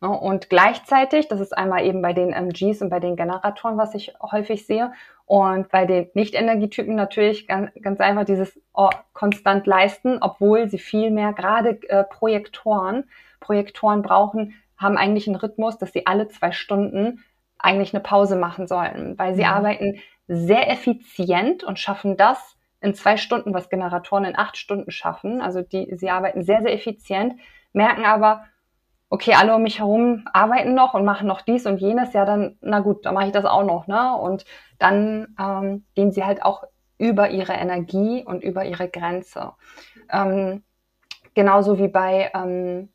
Ne, 0.01 0.09
und 0.09 0.49
gleichzeitig, 0.49 1.29
das 1.29 1.39
ist 1.39 1.57
einmal 1.57 1.85
eben 1.85 2.01
bei 2.01 2.11
den 2.11 2.33
MGs 2.33 2.81
und 2.81 2.89
bei 2.89 2.99
den 2.99 3.15
Generatoren, 3.15 3.77
was 3.77 3.95
ich 3.95 4.13
häufig 4.21 4.67
sehe, 4.67 4.91
und 5.31 5.69
bei 5.69 5.85
den 5.85 6.09
Nicht-Energietypen 6.13 6.93
natürlich 6.93 7.47
ganz, 7.47 7.71
ganz 7.81 8.01
einfach 8.01 8.25
dieses 8.25 8.59
oh, 8.73 8.89
konstant 9.13 9.65
leisten, 9.65 10.17
obwohl 10.19 10.69
sie 10.69 10.77
viel 10.77 11.09
mehr, 11.09 11.31
gerade 11.31 11.79
äh, 11.87 12.03
Projektoren, 12.03 13.05
Projektoren 13.39 14.01
brauchen, 14.01 14.55
haben 14.75 14.97
eigentlich 14.97 15.27
einen 15.27 15.37
Rhythmus, 15.37 15.77
dass 15.77 15.93
sie 15.93 16.05
alle 16.05 16.27
zwei 16.27 16.51
Stunden 16.51 17.23
eigentlich 17.57 17.93
eine 17.93 18.03
Pause 18.03 18.35
machen 18.35 18.67
sollten, 18.67 19.17
weil 19.17 19.33
sie 19.35 19.43
mhm. 19.43 19.47
arbeiten 19.47 19.99
sehr 20.27 20.69
effizient 20.69 21.63
und 21.63 21.79
schaffen 21.79 22.17
das 22.17 22.57
in 22.81 22.93
zwei 22.93 23.15
Stunden, 23.15 23.53
was 23.53 23.69
Generatoren 23.69 24.25
in 24.25 24.37
acht 24.37 24.57
Stunden 24.57 24.91
schaffen. 24.91 25.39
Also 25.39 25.61
die, 25.61 25.95
sie 25.95 26.09
arbeiten 26.09 26.43
sehr, 26.43 26.61
sehr 26.61 26.73
effizient, 26.73 27.35
merken 27.71 28.03
aber, 28.03 28.43
okay, 29.11 29.33
alle 29.35 29.53
um 29.53 29.61
mich 29.61 29.79
herum 29.79 30.25
arbeiten 30.31 30.73
noch 30.73 30.93
und 30.93 31.03
machen 31.03 31.27
noch 31.27 31.41
dies 31.41 31.65
und 31.65 31.79
jenes, 31.81 32.13
ja 32.13 32.25
dann, 32.25 32.57
na 32.61 32.79
gut, 32.79 33.05
dann 33.05 33.13
mache 33.13 33.27
ich 33.27 33.33
das 33.33 33.45
auch 33.45 33.63
noch, 33.63 33.85
ne? 33.85 34.15
Und 34.15 34.45
dann 34.79 35.35
ähm, 35.37 35.85
gehen 35.95 36.11
sie 36.11 36.23
halt 36.23 36.43
auch 36.43 36.63
über 36.97 37.29
ihre 37.29 37.53
Energie 37.53 38.23
und 38.25 38.41
über 38.41 38.63
ihre 38.63 38.87
Grenze. 38.87 39.51
Ähm, 40.09 40.63
genauso 41.33 41.77
wie 41.77 41.89
bei, 41.89 42.31
ähm, 42.33 42.89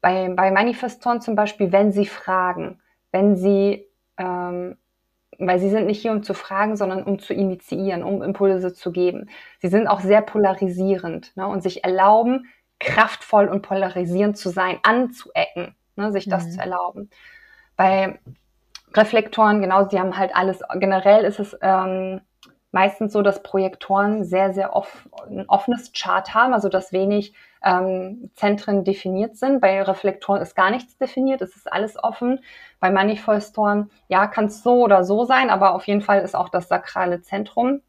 bei, 0.00 0.30
bei 0.30 0.50
Manifestoren 0.50 1.20
zum 1.20 1.34
Beispiel, 1.34 1.70
wenn 1.70 1.92
sie 1.92 2.06
fragen, 2.06 2.80
wenn 3.10 3.36
sie 3.36 3.86
ähm, 4.16 4.78
weil 5.38 5.58
sie 5.58 5.70
sind 5.70 5.86
nicht 5.86 6.00
hier, 6.00 6.12
um 6.12 6.22
zu 6.22 6.34
fragen, 6.34 6.76
sondern 6.76 7.02
um 7.02 7.18
zu 7.18 7.34
initiieren, 7.34 8.02
um 8.02 8.22
Impulse 8.22 8.72
zu 8.74 8.92
geben. 8.92 9.28
Sie 9.60 9.68
sind 9.68 9.86
auch 9.86 10.00
sehr 10.00 10.22
polarisierend 10.22 11.36
ne, 11.36 11.46
und 11.46 11.62
sich 11.62 11.84
erlauben, 11.84 12.46
kraftvoll 12.82 13.48
und 13.48 13.62
polarisierend 13.62 14.36
zu 14.36 14.50
sein, 14.50 14.78
anzuecken, 14.82 15.74
ne, 15.96 16.12
sich 16.12 16.28
das 16.28 16.46
mhm. 16.46 16.50
zu 16.50 16.60
erlauben. 16.60 17.10
Bei 17.76 18.18
Reflektoren, 18.94 19.62
genau, 19.62 19.84
die 19.84 19.98
haben 19.98 20.16
halt 20.18 20.34
alles, 20.34 20.60
generell 20.74 21.24
ist 21.24 21.40
es 21.40 21.56
ähm, 21.62 22.20
meistens 22.72 23.12
so, 23.12 23.22
dass 23.22 23.42
Projektoren 23.42 24.24
sehr, 24.24 24.52
sehr 24.52 24.76
off, 24.76 25.08
ein 25.28 25.48
offenes 25.48 25.92
Chart 25.92 26.34
haben, 26.34 26.52
also 26.52 26.68
dass 26.68 26.92
wenig 26.92 27.34
ähm, 27.64 28.30
Zentren 28.34 28.84
definiert 28.84 29.36
sind. 29.36 29.60
Bei 29.60 29.82
Reflektoren 29.82 30.42
ist 30.42 30.56
gar 30.56 30.70
nichts 30.70 30.96
definiert, 30.98 31.40
es 31.42 31.56
ist 31.56 31.72
alles 31.72 32.02
offen. 32.02 32.40
Bei 32.80 32.90
Manifestoren, 32.90 33.90
ja, 34.08 34.26
kann 34.26 34.46
es 34.46 34.62
so 34.62 34.82
oder 34.82 35.04
so 35.04 35.24
sein, 35.24 35.48
aber 35.48 35.74
auf 35.74 35.86
jeden 35.86 36.02
Fall 36.02 36.20
ist 36.20 36.34
auch 36.34 36.48
das 36.48 36.68
sakrale 36.68 37.22
Zentrum 37.22 37.80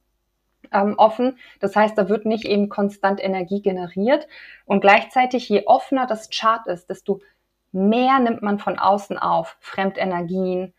ähm, 0.74 0.96
offen. 0.98 1.38
Das 1.60 1.76
heißt, 1.76 1.98
da 1.98 2.10
wird 2.10 2.26
nicht 2.26 2.46
eben 2.46 2.70
konstant 2.70 3.24
Energie 3.24 3.62
generiert. 3.62 4.28
Und 4.66 4.82
gleichzeitig, 4.82 5.48
je 5.50 5.66
offener 5.66 6.08
das 6.08 6.30
Chart 6.30 6.66
ist, 6.68 6.90
desto 6.90 7.22
mehr 7.72 8.20
nimmt 8.20 8.42
man 8.42 8.60
von 8.60 8.78
außen 8.80 9.18
auf. 9.18 9.58
Fremdenergien, 9.60 10.74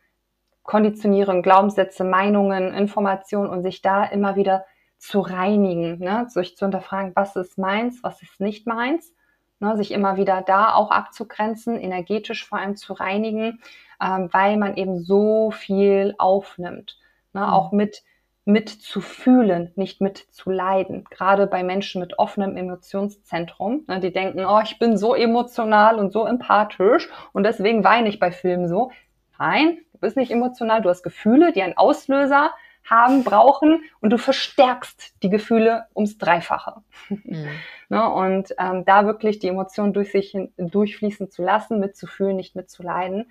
Konditionierung, 0.62 1.42
Glaubenssätze, 1.42 2.04
Meinungen, 2.04 2.72
Informationen 2.72 3.50
und 3.50 3.62
sich 3.62 3.82
da 3.82 4.04
immer 4.04 4.36
wieder 4.36 4.64
zu 4.98 5.20
reinigen, 5.20 5.98
ne? 5.98 6.26
sich 6.30 6.56
zu 6.56 6.64
hinterfragen, 6.64 7.12
was 7.14 7.36
ist 7.36 7.58
meins, 7.58 8.02
was 8.02 8.22
ist 8.22 8.40
nicht 8.40 8.66
meins, 8.66 9.12
ne? 9.60 9.76
sich 9.76 9.92
immer 9.92 10.16
wieder 10.16 10.40
da 10.40 10.72
auch 10.74 10.90
abzugrenzen, 10.90 11.76
energetisch 11.78 12.46
vor 12.48 12.58
allem 12.58 12.76
zu 12.76 12.94
reinigen, 12.94 13.60
ähm, 14.00 14.30
weil 14.32 14.56
man 14.56 14.76
eben 14.76 15.02
so 15.02 15.50
viel 15.50 16.14
aufnimmt, 16.16 16.98
ne? 17.34 17.42
Mhm. 17.42 17.46
auch 17.46 17.72
mit 17.72 18.02
mit 18.44 18.68
zu 18.68 19.00
fühlen, 19.00 19.72
nicht 19.74 20.00
mit 20.00 20.18
zu 20.30 20.50
leiden. 20.50 21.04
Gerade 21.10 21.46
bei 21.46 21.62
Menschen 21.62 22.00
mit 22.00 22.18
offenem 22.18 22.56
Emotionszentrum, 22.56 23.84
ne, 23.86 24.00
die 24.00 24.12
denken, 24.12 24.44
oh, 24.44 24.60
ich 24.62 24.78
bin 24.78 24.98
so 24.98 25.14
emotional 25.14 25.98
und 25.98 26.12
so 26.12 26.26
empathisch 26.26 27.08
und 27.32 27.44
deswegen 27.44 27.84
weine 27.84 28.08
ich 28.08 28.18
bei 28.18 28.30
Filmen 28.30 28.68
so. 28.68 28.90
Nein, 29.38 29.78
bist 30.04 30.16
nicht 30.16 30.30
emotional, 30.30 30.82
du 30.82 30.90
hast 30.90 31.02
Gefühle, 31.02 31.52
die 31.52 31.62
einen 31.62 31.76
Auslöser 31.76 32.52
haben, 32.88 33.24
brauchen 33.24 33.82
und 34.00 34.10
du 34.10 34.18
verstärkst 34.18 35.22
die 35.22 35.30
Gefühle 35.30 35.86
ums 35.96 36.18
Dreifache. 36.18 36.82
Mhm. 37.08 37.48
ne? 37.88 38.10
Und 38.10 38.54
ähm, 38.58 38.84
da 38.84 39.06
wirklich 39.06 39.38
die 39.38 39.48
Emotionen 39.48 39.94
durch 39.94 40.12
sich 40.12 40.36
durchfließen 40.58 41.30
zu 41.30 41.42
lassen, 41.42 41.80
mitzufühlen, 41.80 42.36
nicht 42.36 42.54
mitzuleiden. 42.54 43.30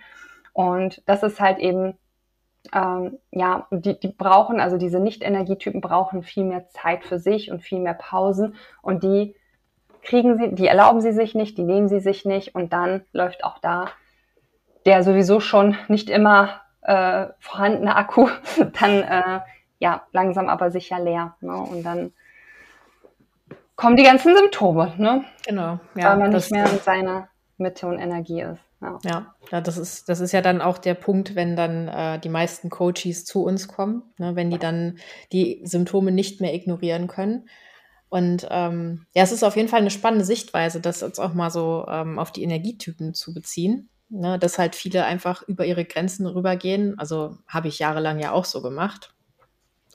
Und 0.54 1.04
das 1.06 1.21
ist 1.21 1.39
halt 1.39 1.60
eben, 1.60 1.97
ähm, 2.71 3.19
ja, 3.32 3.67
die, 3.71 3.99
die 3.99 4.08
brauchen, 4.08 4.60
also 4.60 4.78
diese 4.78 4.99
Nicht-Energietypen 4.99 5.82
brauchen 5.82 6.23
viel 6.23 6.45
mehr 6.45 6.69
Zeit 6.69 7.04
für 7.04 7.19
sich 7.19 7.52
und 7.52 7.62
viel 7.62 7.80
mehr 7.80 7.93
Pausen 7.93 8.56
und 8.82 9.04
die 9.04 9.36
kriegen 10.02 10.38
sie, 10.38 10.56
die 10.56 10.67
erlauben 10.67 11.02
sie 11.02 11.13
sich 11.13 11.36
nicht, 11.36 11.58
die 11.58 11.63
nehmen 11.63 11.89
sie 11.89 11.99
sich 11.99 12.26
nicht 12.26 12.56
und 12.56 12.73
dann 12.73 13.04
läuft 13.12 13.43
auch 13.43 13.60
da 13.60 13.88
der 14.86 15.04
sowieso 15.04 15.39
schon 15.39 15.78
nicht 15.88 16.10
immer 16.10 16.62
äh, 16.82 17.28
vorhandene 17.39 17.95
Akku 17.95 18.30
dann 18.80 19.02
äh, 19.02 19.39
ja 19.80 20.04
langsam 20.12 20.49
aber 20.49 20.71
sicher 20.71 20.99
leer. 20.99 21.36
Ne? 21.41 21.56
Und 21.56 21.84
dann 21.84 22.13
kommen 23.76 23.95
die 23.95 24.04
ganzen 24.04 24.36
Symptome, 24.36 24.93
ne? 24.97 25.23
Genau, 25.45 25.80
ja. 25.95 26.12
Weil 26.12 26.17
man 26.17 26.32
nicht 26.32 26.52
mehr 26.52 26.69
in 26.69 26.80
seiner 26.80 27.30
Mitte 27.58 27.88
und 27.88 27.99
Energie 27.99 28.41
ist. 28.41 28.62
Ja. 28.84 29.00
ja, 29.06 29.36
ja, 29.50 29.62
das 29.62 29.78
ist, 29.78 30.10
das 30.10 30.19
ist 30.19 30.34
ja 30.34 30.41
dann 30.41 30.62
auch 30.62 30.78
der 30.78 30.93
Punkt, 30.93 31.36
wenn 31.36 31.56
dann 31.56 31.88
äh, 31.88 32.19
die 32.19 32.30
meisten 32.30 32.69
Coaches 32.69 33.24
zu 33.24 33.43
uns 33.43 33.69
kommen, 33.69 34.04
ne, 34.17 34.36
wenn 34.36 34.50
die 34.50 34.58
dann 34.58 34.98
die 35.32 35.62
Symptome 35.63 36.12
nicht 36.12 36.41
mehr 36.41 36.54
ignorieren 36.54 37.08
können. 37.08 37.48
Und 38.10 38.46
ähm, 38.52 39.06
ja, 39.15 39.24
es 39.24 39.32
ist 39.32 39.43
auf 39.43 39.56
jeden 39.56 39.69
Fall 39.69 39.80
eine 39.80 39.89
spannende 39.89 40.26
Sichtweise, 40.26 40.82
das 40.82 41.00
jetzt 41.02 41.19
auch 41.19 41.34
mal 41.34 41.50
so 41.50 41.86
ähm, 41.88 42.19
auf 42.19 42.32
die 42.32 42.43
Energietypen 42.43 43.13
zu 43.13 43.34
beziehen. 43.34 43.89
Ne, 44.10 44.38
dass 44.38 44.60
halt 44.60 44.76
viele 44.76 45.06
einfach 45.06 45.41
über 45.48 45.65
ihre 45.65 45.86
Grenzen 45.86 46.28
rübergehen. 46.28 47.00
Also 47.00 47.38
habe 47.48 47.69
ich 47.69 47.80
jahrelang 47.80 48.19
ja 48.19 48.32
auch 48.32 48.46
so 48.46 48.62
gemacht. 48.62 49.15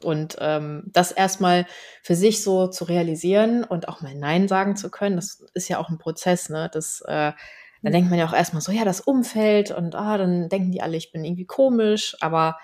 Und 0.03 0.37
ähm, 0.41 0.85
das 0.87 1.13
erstmal 1.13 1.67
für 2.03 2.17
sich 2.17 2.43
so 2.43 2.67
zu 2.69 2.85
realisieren 2.85 3.63
und 3.65 3.89
auch 3.89 4.01
mal 4.01 4.15
Nein 4.15 4.49
sagen 4.49 4.77
zu 4.77 4.91
können, 4.91 5.17
das 5.17 5.45
ist 5.55 5.69
ja 5.69 5.79
auch 5.79 5.89
ein 5.89 5.99
Prozess. 5.99 6.49
Ne? 6.49 6.71
Das, 6.73 7.03
äh, 7.07 7.33
dann 7.83 7.93
denkt 7.93 8.11
man 8.11 8.19
ja 8.19 8.27
auch 8.27 8.35
erstmal 8.35 8.63
so, 8.63 8.73
ja, 8.73 8.85
das 8.85 9.01
Umfeld 9.01 9.71
und 9.71 9.95
ah, 9.95 10.19
dann 10.19 10.49
denken 10.49 10.73
die 10.73 10.83
alle, 10.83 10.97
ich 10.97 11.13
bin 11.13 11.25
irgendwie 11.25 11.47
komisch. 11.47 12.17
Aber 12.21 12.59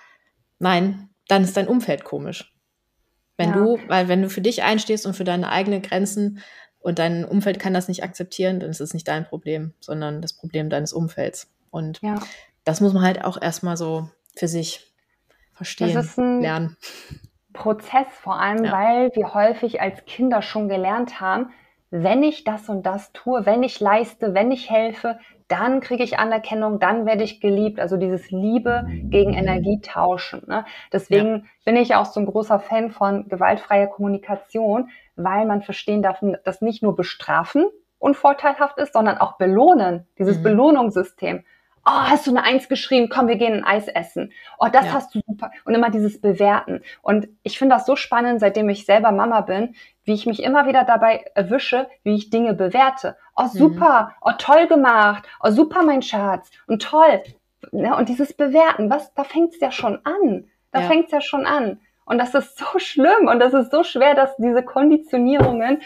nein, 0.59 1.11
dann 1.29 1.45
ist 1.45 1.57
dein 1.57 1.69
Umfeld 1.69 2.05
komisch. 2.05 2.53
Wenn 3.37 3.51
ja. 3.51 3.57
du, 3.57 3.79
weil 3.89 4.09
wenn 4.09 4.23
du 4.23 4.31
für 4.31 4.41
dich 4.41 4.63
einstehst 4.63 5.07
und 5.07 5.15
für 5.15 5.25
deine 5.25 5.51
eigenen 5.51 5.83
Grenzen 5.83 6.41
und 6.81 6.99
dein 6.99 7.25
Umfeld 7.25 7.59
kann 7.59 7.75
das 7.75 7.89
nicht 7.89 8.05
akzeptieren, 8.05 8.61
dann 8.61 8.71
ist 8.71 8.81
es 8.81 8.95
nicht 8.95 9.09
dein 9.09 9.25
Problem, 9.25 9.75
sondern 9.81 10.23
das 10.23 10.35
Problem 10.35 10.71
deines 10.71 10.93
Umfelds. 10.93 11.53
Und 11.71 12.01
ja. 12.03 12.21
das 12.65 12.81
muss 12.81 12.93
man 12.93 13.03
halt 13.03 13.25
auch 13.25 13.41
erstmal 13.41 13.77
so 13.77 14.09
für 14.37 14.49
sich 14.49 14.93
verstehen, 15.53 15.95
das 15.95 16.07
ist 16.07 16.19
ein 16.19 16.41
lernen. 16.41 16.77
Prozess, 17.53 18.07
vor 18.21 18.41
allem, 18.41 18.65
ja. 18.65 18.73
weil 18.73 19.11
wir 19.15 19.33
häufig 19.33 19.81
als 19.81 20.05
Kinder 20.05 20.43
schon 20.43 20.69
gelernt 20.69 21.21
haben, 21.21 21.53
wenn 21.91 22.23
ich 22.23 22.45
das 22.45 22.69
und 22.69 22.85
das 22.85 23.13
tue, 23.13 23.47
wenn 23.47 23.63
ich 23.63 23.81
leiste, 23.81 24.35
wenn 24.35 24.51
ich 24.51 24.71
helfe, 24.71 25.19
dann 25.49 25.81
kriege 25.81 26.03
ich 26.03 26.19
Anerkennung, 26.19 26.81
dann 26.81 27.07
werde 27.07 27.23
ich 27.23 27.41
geliebt. 27.41 27.79
Also 27.79 27.97
dieses 27.97 28.31
Liebe 28.31 28.87
gegen 28.89 29.35
Energie 29.35 29.81
tauschen. 29.81 30.43
Ne? 30.47 30.65
Deswegen 30.93 31.29
ja. 31.29 31.43
bin 31.65 31.77
ich 31.77 31.95
auch 31.95 32.07
so 32.07 32.21
ein 32.21 32.27
großer 32.27 32.59
Fan 32.59 32.91
von 32.91 33.29
gewaltfreier 33.29 33.87
Kommunikation, 33.87 34.89
weil 35.17 35.47
man 35.47 35.63
verstehen 35.63 36.03
darf, 36.03 36.23
dass 36.45 36.63
nicht 36.63 36.83
nur 36.83 36.97
bestrafen 36.97 37.67
unvorteilhaft 37.99 38.79
ist, 38.79 38.93
sondern 38.93 39.17
auch 39.17 39.39
belohnen, 39.39 40.07
dieses 40.19 40.39
mhm. 40.39 40.43
Belohnungssystem. 40.43 41.45
Oh, 41.87 41.91
hast 41.93 42.27
du 42.27 42.31
eine 42.31 42.43
Eins 42.43 42.69
geschrieben? 42.69 43.11
Komm, 43.11 43.29
wir 43.29 43.37
gehen 43.37 43.53
ein 43.53 43.65
Eis 43.65 43.89
essen. 43.89 44.33
Oh, 44.59 44.69
das 44.73 44.87
ja. 44.87 44.93
hast 44.95 45.15
du 45.15 45.21
super. 45.27 45.51
Und 45.65 45.75
immer 45.75 45.91
dieses 45.91 46.19
Bewerten. 46.21 46.83
Und 47.03 47.29
ich 47.43 47.59
finde 47.59 47.75
das 47.75 47.85
so 47.85 47.95
spannend, 47.95 48.41
seitdem 48.41 48.69
ich 48.71 48.87
selber 48.87 49.13
Mama 49.13 49.43
bin, 49.43 49.75
wie 50.05 50.15
ich 50.15 50.25
mich 50.25 50.43
immer 50.43 50.67
wieder 50.67 50.85
dabei 50.85 51.27
erwische, 51.35 51.89
wie 52.03 52.15
ich 52.15 52.31
Dinge 52.31 52.55
bewerte. 52.55 53.17
Oh, 53.37 53.45
mhm. 53.45 53.49
super. 53.49 54.03
Mhm. 54.03 54.15
Oh, 54.23 54.33
toll 54.39 54.67
gemacht. 54.67 55.29
Oh, 55.43 55.51
super, 55.51 55.83
mein 55.83 56.01
Schatz. 56.01 56.51
Und 56.67 56.83
toll. 56.83 57.23
Ja, 57.73 57.99
und 57.99 58.09
dieses 58.09 58.33
Bewerten, 58.33 58.89
was, 58.89 59.13
da 59.15 59.25
fängt's 59.25 59.61
ja 59.61 59.71
schon 59.71 59.99
an. 60.05 60.47
Da 60.73 60.81
ja. 60.81 60.87
fängt's 60.87 61.13
ja 61.13 61.21
schon 61.21 61.45
an. 61.45 61.81
Und 62.07 62.19
das 62.19 62.35
ist 62.35 62.59
so 62.59 62.79
schlimm 62.79 63.29
und 63.29 63.41
das 63.41 63.55
ist 63.55 63.71
so 63.71 63.83
schwer, 63.83 64.15
dass 64.15 64.37
diese 64.37 64.63
Konditionierungen 64.63 65.83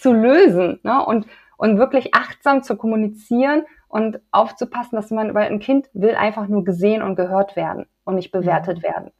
zu 0.00 0.12
lösen 0.12 0.80
ne? 0.82 1.04
und, 1.04 1.26
und 1.56 1.78
wirklich 1.78 2.14
achtsam 2.14 2.62
zu 2.62 2.76
kommunizieren 2.76 3.64
und 3.88 4.20
aufzupassen, 4.30 4.96
dass 4.96 5.10
man, 5.10 5.34
weil 5.34 5.50
ein 5.50 5.60
Kind 5.60 5.88
will 5.92 6.14
einfach 6.14 6.48
nur 6.48 6.64
gesehen 6.64 7.02
und 7.02 7.16
gehört 7.16 7.56
werden 7.56 7.86
und 8.04 8.16
nicht 8.16 8.30
bewertet 8.30 8.78
mhm. 8.78 8.82
werden. 8.82 9.04
Ne? 9.04 9.12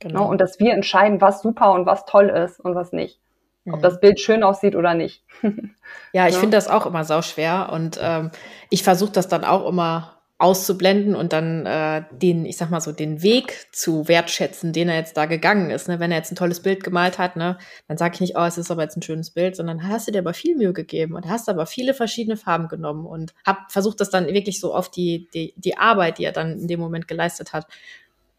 Genau. 0.00 0.24
Ne? 0.24 0.28
Und 0.28 0.40
dass 0.40 0.58
wir 0.58 0.72
entscheiden, 0.72 1.20
was 1.20 1.42
super 1.42 1.72
und 1.72 1.86
was 1.86 2.04
toll 2.04 2.28
ist 2.28 2.60
und 2.60 2.74
was 2.74 2.92
nicht. 2.92 3.20
Ob 3.66 3.78
mhm. 3.78 3.82
das 3.82 4.00
Bild 4.00 4.20
schön 4.20 4.42
aussieht 4.42 4.74
oder 4.74 4.94
nicht. 4.94 5.24
ja, 6.12 6.26
ich 6.26 6.34
ja. 6.34 6.40
finde 6.40 6.56
das 6.56 6.68
auch 6.68 6.86
immer 6.86 7.04
sau 7.04 7.22
schwer 7.22 7.70
und 7.72 7.98
ähm, 8.02 8.30
ich 8.70 8.82
versuche 8.82 9.12
das 9.12 9.28
dann 9.28 9.44
auch 9.44 9.68
immer 9.68 10.21
auszublenden 10.42 11.14
und 11.14 11.32
dann 11.32 11.66
äh, 11.66 12.02
den, 12.10 12.44
ich 12.46 12.56
sag 12.56 12.68
mal 12.68 12.80
so, 12.80 12.90
den 12.90 13.22
Weg 13.22 13.68
zu 13.70 14.08
wertschätzen, 14.08 14.72
den 14.72 14.88
er 14.88 14.96
jetzt 14.96 15.16
da 15.16 15.26
gegangen 15.26 15.70
ist. 15.70 15.86
Ne? 15.86 16.00
Wenn 16.00 16.10
er 16.10 16.18
jetzt 16.18 16.32
ein 16.32 16.36
tolles 16.36 16.60
Bild 16.60 16.82
gemalt 16.82 17.18
hat, 17.18 17.36
ne, 17.36 17.58
dann 17.86 17.96
sage 17.96 18.14
ich 18.14 18.20
nicht, 18.20 18.36
oh, 18.36 18.42
es 18.42 18.58
ist 18.58 18.72
aber 18.72 18.82
jetzt 18.82 18.96
ein 18.96 19.02
schönes 19.02 19.30
Bild, 19.30 19.54
sondern 19.54 19.86
hast 19.86 20.08
du 20.08 20.12
dir 20.12 20.18
aber 20.18 20.34
viel 20.34 20.56
Mühe 20.56 20.72
gegeben 20.72 21.14
und 21.14 21.28
hast 21.28 21.48
aber 21.48 21.64
viele 21.64 21.94
verschiedene 21.94 22.36
Farben 22.36 22.66
genommen 22.66 23.06
und 23.06 23.34
hab 23.46 23.70
versucht, 23.70 24.00
das 24.00 24.10
dann 24.10 24.26
wirklich 24.26 24.58
so 24.58 24.74
auf 24.74 24.90
die, 24.90 25.28
die, 25.32 25.54
die 25.56 25.78
Arbeit, 25.78 26.18
die 26.18 26.24
er 26.24 26.32
dann 26.32 26.58
in 26.58 26.66
dem 26.66 26.80
Moment 26.80 27.06
geleistet 27.06 27.52
hat, 27.52 27.68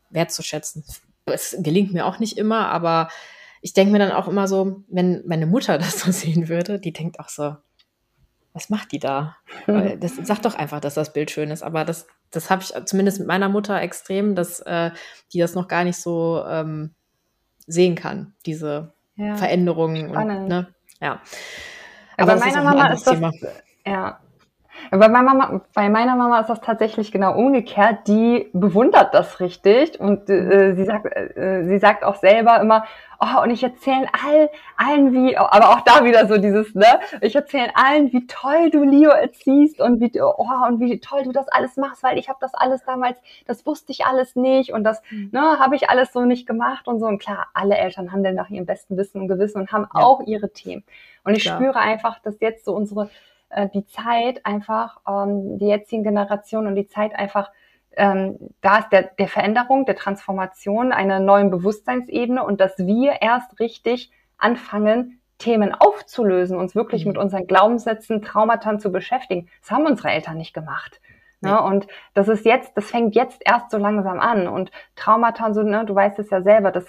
wertzuschätzen. 0.10 0.84
Es 1.26 1.56
gelingt 1.60 1.94
mir 1.94 2.06
auch 2.06 2.20
nicht 2.20 2.38
immer, 2.38 2.68
aber 2.68 3.08
ich 3.62 3.72
denke 3.72 3.94
mir 3.94 4.00
dann 4.00 4.12
auch 4.12 4.28
immer 4.28 4.50
so, 4.50 4.84
wenn 4.90 5.24
meine 5.26 5.46
Mutter 5.46 5.78
das 5.78 6.02
so 6.02 6.12
sehen 6.12 6.50
würde, 6.50 6.80
die 6.80 6.92
denkt 6.92 7.22
auch 7.22 7.30
so, 7.30 7.56
was 8.54 8.70
macht 8.70 8.92
die 8.92 9.00
da? 9.00 9.38
Das 10.00 10.16
sagt 10.16 10.46
doch 10.46 10.56
einfach, 10.56 10.80
dass 10.80 10.94
das 10.94 11.14
Bild 11.14 11.32
schön 11.32 11.52
ist. 11.52 11.64
Aber 11.64 11.86
das, 11.86 12.08
das 12.32 12.50
habe 12.50 12.62
ich 12.62 12.74
zumindest 12.86 13.20
mit 13.20 13.28
meiner 13.28 13.50
Mutter 13.50 13.82
extrem, 13.82 14.36
dass 14.36 14.60
äh, 14.62 14.92
die 15.32 15.40
das 15.40 15.56
noch 15.56 15.68
gar 15.68 15.84
nicht 15.84 15.98
so 15.98 16.44
ähm, 16.48 16.94
sehen 17.66 17.96
kann, 17.96 18.34
diese 18.46 18.94
ja. 19.16 19.36
Veränderungen. 19.36 20.16
Und, 20.16 20.48
ne? 20.48 20.74
Ja. 21.02 21.22
Aber, 22.18 22.36
bei 22.36 22.40
meiner 22.40 22.64
Mama 22.64 22.88
ist 22.94 23.08
das, 23.08 23.14
Thema. 23.16 23.32
ja, 23.86 24.20
bei 24.92 25.08
meiner, 25.10 25.24
Mama, 25.24 25.62
bei 25.74 25.90
meiner 25.90 26.16
Mama 26.16 26.40
ist 26.40 26.50
das 26.50 26.62
tatsächlich 26.62 27.12
genau 27.12 27.36
umgekehrt. 27.36 28.08
Die 28.08 28.50
bewundert 28.54 29.14
das 29.14 29.40
richtig 29.40 30.00
und 30.00 30.30
äh, 30.30 30.74
sie 30.76 30.86
sagt, 30.86 31.06
äh, 31.16 31.64
sie 31.66 31.80
sagt 31.80 32.04
auch 32.04 32.16
selber 32.16 32.60
immer, 32.60 32.86
oh, 33.24 33.42
und 33.42 33.52
ich 33.52 33.64
erzähle 33.64 34.08
all, 34.26 34.50
allen 34.78 35.14
wie, 35.14 35.38
aber 35.38 35.70
auch 35.70 35.82
da 35.82 36.04
wieder 36.04 36.28
so 36.28 36.38
dieses, 36.38 36.74
ne, 36.76 37.00
ich 37.22 37.36
erzähle 37.36 37.72
allen, 37.76 38.12
wie 38.12 38.28
toll 38.28 38.70
du 38.70 38.84
Leo 38.84 39.10
erziehst 39.10 39.80
und 39.80 40.00
wie, 40.00 40.12
oh, 40.22 40.46
und 40.68 40.80
wie 40.80 41.00
toll 41.00 41.24
du 41.24 41.32
das 41.32 41.48
alles 41.48 41.78
machst, 41.78 42.04
weil 42.04 42.18
ich 42.18 42.30
habe 42.30 42.40
das 42.42 42.54
alles 42.54 42.84
damals, 42.86 43.18
das 43.46 43.66
wusste 43.66 43.92
ich 43.92 44.06
alles 44.06 44.36
nicht 44.36 44.74
und 44.74 44.84
das, 44.84 45.02
mhm. 45.10 45.30
ne, 45.32 45.60
habe 45.60 45.76
ich 45.76 45.90
alles 45.90 46.12
so 46.14 46.26
nicht 46.26 46.48
gemacht 46.48 46.88
und 46.88 47.00
so. 47.00 47.06
Und 47.06 47.20
klar, 47.20 47.48
alle 47.54 47.78
Eltern 47.78 48.12
handeln 48.12 48.36
nach 48.36 48.50
ihrem 48.50 48.66
besten 48.66 48.98
Wissen 48.98 49.22
und 49.22 49.28
Gewissen 49.28 49.62
und 49.62 49.72
haben 49.72 49.88
ja. 49.94 50.02
auch 50.02 50.22
ihre 50.26 50.52
Themen. 50.52 50.84
Und 51.24 51.36
ich 51.36 51.44
klar. 51.44 51.58
spüre 51.58 51.80
einfach, 51.80 52.20
dass 52.20 52.40
jetzt 52.40 52.66
so 52.66 52.76
unsere 52.76 53.10
äh, 53.54 53.70
die 53.70 53.86
Zeit 53.86 54.46
einfach, 54.46 54.98
ähm, 55.08 55.58
die 55.60 55.68
jetzigen 55.68 56.04
Generationen 56.04 56.68
und 56.68 56.76
die 56.76 56.88
Zeit 56.88 57.16
einfach, 57.16 57.52
ähm, 57.96 58.38
da 58.62 58.80
ist 58.80 58.90
der, 58.92 59.04
der 59.04 59.28
Veränderung, 59.28 59.86
der 59.86 59.96
Transformation, 59.96 60.92
einer 60.92 61.20
neuen 61.20 61.52
Bewusstseinsebene 61.52 62.44
und 62.44 62.60
dass 62.60 62.78
wir 62.78 63.22
erst 63.22 63.60
richtig 63.60 64.12
anfangen, 64.38 65.20
Themen 65.38 65.74
aufzulösen, 65.74 66.58
uns 66.58 66.76
wirklich 66.76 67.06
mhm. 67.06 67.12
mit 67.12 67.18
unseren 67.18 67.48
Glaubenssätzen, 67.48 68.22
Traumata 68.22 68.80
zu 68.80 68.92
beschäftigen. 68.92 69.50
Das 69.62 69.72
haben 69.72 69.86
unsere 69.86 70.10
Eltern 70.10 70.38
nicht 70.38 70.54
gemacht. 70.54 71.02
Ne? 71.42 71.50
Ja. 71.50 71.60
Und 71.60 71.88
das 72.14 72.30
ist 72.30 72.46
jetzt, 72.46 72.76
das 72.78 72.86
fängt 72.86 73.16
jetzt 73.16 73.42
erst 73.46 73.70
so 73.70 73.78
langsam 73.78 74.20
an. 74.20 74.48
Und 74.48 74.72
Traumata 74.96 75.54
so, 75.54 75.62
ne, 75.62 75.86
du 75.86 75.94
weißt 75.94 76.18
es 76.20 76.30
ja 76.30 76.42
selber, 76.42 76.72
das 76.72 76.86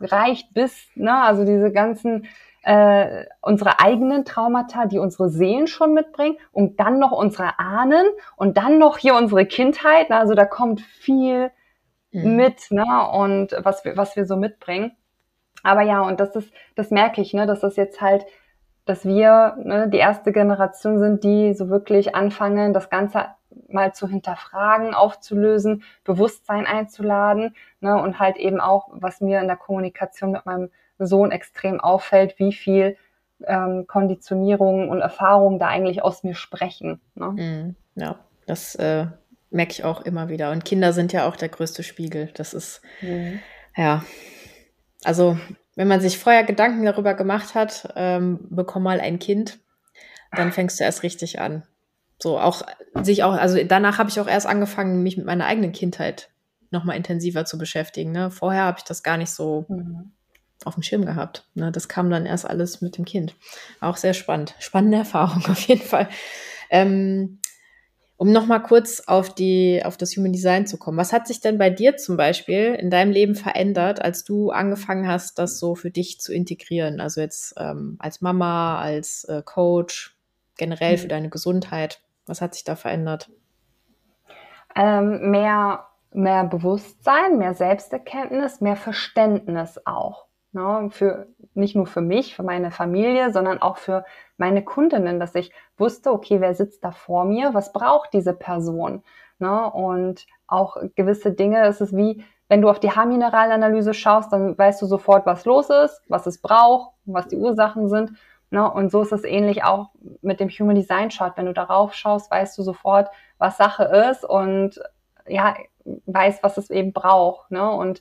reicht 0.00 0.54
bis, 0.54 0.88
ne, 0.94 1.22
also 1.22 1.44
diese 1.44 1.70
ganzen 1.70 2.26
äh, 2.62 3.24
unsere 3.40 3.80
eigenen 3.80 4.24
Traumata, 4.24 4.86
die 4.86 4.98
unsere 4.98 5.30
Seelen 5.30 5.66
schon 5.66 5.94
mitbringen 5.94 6.36
und 6.52 6.80
dann 6.80 6.98
noch 6.98 7.12
unsere 7.12 7.58
Ahnen 7.58 8.06
und 8.36 8.56
dann 8.56 8.78
noch 8.78 8.98
hier 8.98 9.14
unsere 9.14 9.46
Kindheit. 9.46 10.10
Also 10.10 10.34
da 10.34 10.44
kommt 10.44 10.80
viel 10.80 11.50
mhm. 12.12 12.36
mit, 12.36 12.70
ne? 12.70 12.84
Und 13.12 13.56
was 13.62 13.84
wir, 13.84 13.96
was 13.96 14.16
wir 14.16 14.26
so 14.26 14.36
mitbringen. 14.36 14.92
Aber 15.62 15.82
ja, 15.82 16.00
und 16.02 16.20
das 16.20 16.34
ist, 16.36 16.52
das 16.76 16.90
merke 16.90 17.20
ich, 17.20 17.34
ne, 17.34 17.46
dass 17.46 17.60
das 17.60 17.76
jetzt 17.76 18.00
halt, 18.00 18.24
dass 18.84 19.04
wir 19.04 19.56
ne, 19.58 19.88
die 19.88 19.98
erste 19.98 20.32
Generation 20.32 20.98
sind, 20.98 21.24
die 21.24 21.54
so 21.54 21.68
wirklich 21.68 22.14
anfangen, 22.14 22.72
das 22.72 22.90
Ganze 22.90 23.26
mal 23.68 23.92
zu 23.92 24.08
hinterfragen, 24.08 24.94
aufzulösen, 24.94 25.82
Bewusstsein 26.04 26.66
einzuladen, 26.66 27.54
ne, 27.80 28.00
und 28.00 28.18
halt 28.18 28.36
eben 28.36 28.60
auch, 28.60 28.88
was 28.92 29.20
mir 29.20 29.40
in 29.40 29.48
der 29.48 29.56
Kommunikation 29.56 30.32
mit 30.32 30.46
meinem 30.46 30.70
Sohn 30.98 31.30
extrem 31.30 31.80
auffällt, 31.80 32.38
wie 32.38 32.52
viel 32.52 32.96
ähm, 33.46 33.86
Konditionierungen 33.86 34.88
und 34.88 35.00
Erfahrungen 35.00 35.58
da 35.58 35.68
eigentlich 35.68 36.02
aus 36.02 36.24
mir 36.24 36.34
sprechen. 36.34 37.00
Ne? 37.14 37.26
Mm, 37.26 37.76
ja, 38.00 38.18
das 38.46 38.74
äh, 38.76 39.06
merke 39.50 39.72
ich 39.72 39.84
auch 39.84 40.02
immer 40.02 40.28
wieder. 40.28 40.50
Und 40.50 40.64
Kinder 40.64 40.92
sind 40.92 41.12
ja 41.12 41.28
auch 41.28 41.36
der 41.36 41.48
größte 41.48 41.82
Spiegel. 41.82 42.30
Das 42.34 42.54
ist, 42.54 42.82
mhm. 43.00 43.40
ja, 43.76 44.04
Also, 45.04 45.38
wenn 45.76 45.88
man 45.88 46.00
sich 46.00 46.18
vorher 46.18 46.42
Gedanken 46.44 46.84
darüber 46.84 47.14
gemacht 47.14 47.54
hat, 47.54 47.92
ähm, 47.94 48.40
bekomm 48.50 48.82
mal 48.82 49.00
ein 49.00 49.18
Kind, 49.18 49.58
dann 50.32 50.52
fängst 50.52 50.80
du 50.80 50.84
erst 50.84 51.02
richtig 51.02 51.40
an. 51.40 51.62
So, 52.20 52.38
auch 52.38 52.62
sich 53.02 53.22
auch, 53.22 53.32
also 53.32 53.62
danach 53.64 53.98
habe 53.98 54.10
ich 54.10 54.18
auch 54.18 54.26
erst 54.26 54.46
angefangen, 54.46 55.04
mich 55.04 55.16
mit 55.16 55.24
meiner 55.24 55.46
eigenen 55.46 55.70
Kindheit 55.70 56.30
nochmal 56.70 56.96
intensiver 56.96 57.44
zu 57.44 57.58
beschäftigen. 57.58 58.10
Ne? 58.10 58.30
Vorher 58.30 58.64
habe 58.64 58.78
ich 58.78 58.84
das 58.84 59.04
gar 59.04 59.16
nicht 59.16 59.30
so 59.30 59.66
mhm. 59.68 60.12
Auf 60.64 60.74
dem 60.74 60.82
Schirm 60.82 61.04
gehabt. 61.04 61.46
Ne? 61.54 61.70
Das 61.72 61.88
kam 61.88 62.10
dann 62.10 62.26
erst 62.26 62.48
alles 62.48 62.80
mit 62.80 62.98
dem 62.98 63.04
Kind. 63.04 63.34
Auch 63.80 63.96
sehr 63.96 64.14
spannend. 64.14 64.54
Spannende 64.58 64.98
Erfahrung 64.98 65.44
auf 65.48 65.60
jeden 65.62 65.82
Fall. 65.82 66.08
Ähm, 66.70 67.38
um 68.18 68.32
nochmal 68.32 68.60
kurz 68.60 69.00
auf 69.06 69.32
die, 69.32 69.80
auf 69.84 69.96
das 69.96 70.16
Human 70.16 70.32
Design 70.32 70.66
zu 70.66 70.76
kommen. 70.76 70.98
Was 70.98 71.12
hat 71.12 71.28
sich 71.28 71.40
denn 71.40 71.56
bei 71.56 71.70
dir 71.70 71.96
zum 71.96 72.16
Beispiel 72.16 72.74
in 72.74 72.90
deinem 72.90 73.12
Leben 73.12 73.36
verändert, 73.36 74.02
als 74.02 74.24
du 74.24 74.50
angefangen 74.50 75.06
hast, 75.06 75.38
das 75.38 75.60
so 75.60 75.76
für 75.76 75.90
dich 75.90 76.20
zu 76.20 76.34
integrieren? 76.34 77.00
Also 77.00 77.20
jetzt 77.20 77.54
ähm, 77.58 77.96
als 78.00 78.20
Mama, 78.20 78.80
als 78.80 79.22
äh, 79.24 79.42
Coach, 79.44 80.16
generell 80.56 80.98
für 80.98 81.06
deine 81.06 81.30
Gesundheit. 81.30 82.00
Was 82.26 82.40
hat 82.40 82.54
sich 82.54 82.64
da 82.64 82.74
verändert? 82.74 83.30
Ähm, 84.74 85.30
mehr, 85.30 85.86
mehr 86.12 86.42
Bewusstsein, 86.44 87.38
mehr 87.38 87.54
Selbsterkenntnis, 87.54 88.60
mehr 88.60 88.76
Verständnis 88.76 89.80
auch. 89.86 90.27
Ne? 90.52 90.88
Für, 90.90 91.26
nicht 91.54 91.76
nur 91.76 91.86
für 91.86 92.00
mich, 92.00 92.34
für 92.34 92.42
meine 92.42 92.70
Familie, 92.70 93.32
sondern 93.32 93.60
auch 93.60 93.76
für 93.76 94.04
meine 94.36 94.64
Kundinnen, 94.64 95.20
dass 95.20 95.34
ich 95.34 95.52
wusste, 95.76 96.12
okay, 96.12 96.40
wer 96.40 96.54
sitzt 96.54 96.84
da 96.84 96.90
vor 96.90 97.24
mir, 97.24 97.54
was 97.54 97.72
braucht 97.72 98.12
diese 98.12 98.32
Person? 98.34 99.02
Ne? 99.38 99.70
Und 99.70 100.26
auch 100.46 100.76
gewisse 100.96 101.32
Dinge, 101.32 101.66
es 101.66 101.80
ist 101.80 101.94
wie, 101.96 102.24
wenn 102.48 102.62
du 102.62 102.70
auf 102.70 102.80
die 102.80 102.90
Haarmineralanalyse 102.90 103.92
schaust, 103.92 104.32
dann 104.32 104.56
weißt 104.56 104.80
du 104.80 104.86
sofort, 104.86 105.26
was 105.26 105.44
los 105.44 105.68
ist, 105.68 106.02
was 106.08 106.26
es 106.26 106.40
braucht, 106.40 106.94
was 107.04 107.28
die 107.28 107.36
Ursachen 107.36 107.88
sind. 107.88 108.12
Ne? 108.50 108.70
Und 108.70 108.90
so 108.90 109.02
ist 109.02 109.12
es 109.12 109.24
ähnlich 109.24 109.64
auch 109.64 109.90
mit 110.22 110.40
dem 110.40 110.48
Human 110.48 110.74
Design 110.74 111.10
Chart. 111.10 111.36
Wenn 111.36 111.46
du 111.46 111.52
darauf 111.52 111.92
schaust, 111.92 112.30
weißt 112.30 112.56
du 112.56 112.62
sofort, 112.62 113.10
was 113.36 113.58
Sache 113.58 113.84
ist 114.10 114.24
und 114.24 114.80
ja, 115.26 115.54
weißt, 116.06 116.42
was 116.42 116.56
es 116.56 116.70
eben 116.70 116.94
braucht. 116.94 117.50
Ne? 117.50 117.70
Und 117.70 118.00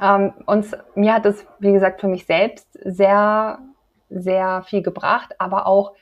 ähm, 0.00 0.32
uns, 0.46 0.76
mir 0.94 1.14
hat 1.14 1.26
es, 1.26 1.46
wie 1.58 1.72
gesagt, 1.72 2.00
für 2.00 2.08
mich 2.08 2.26
selbst 2.26 2.68
sehr 2.84 3.58
sehr 4.08 4.62
viel 4.62 4.82
gebracht, 4.82 5.34
aber 5.38 5.66
auch 5.66 5.94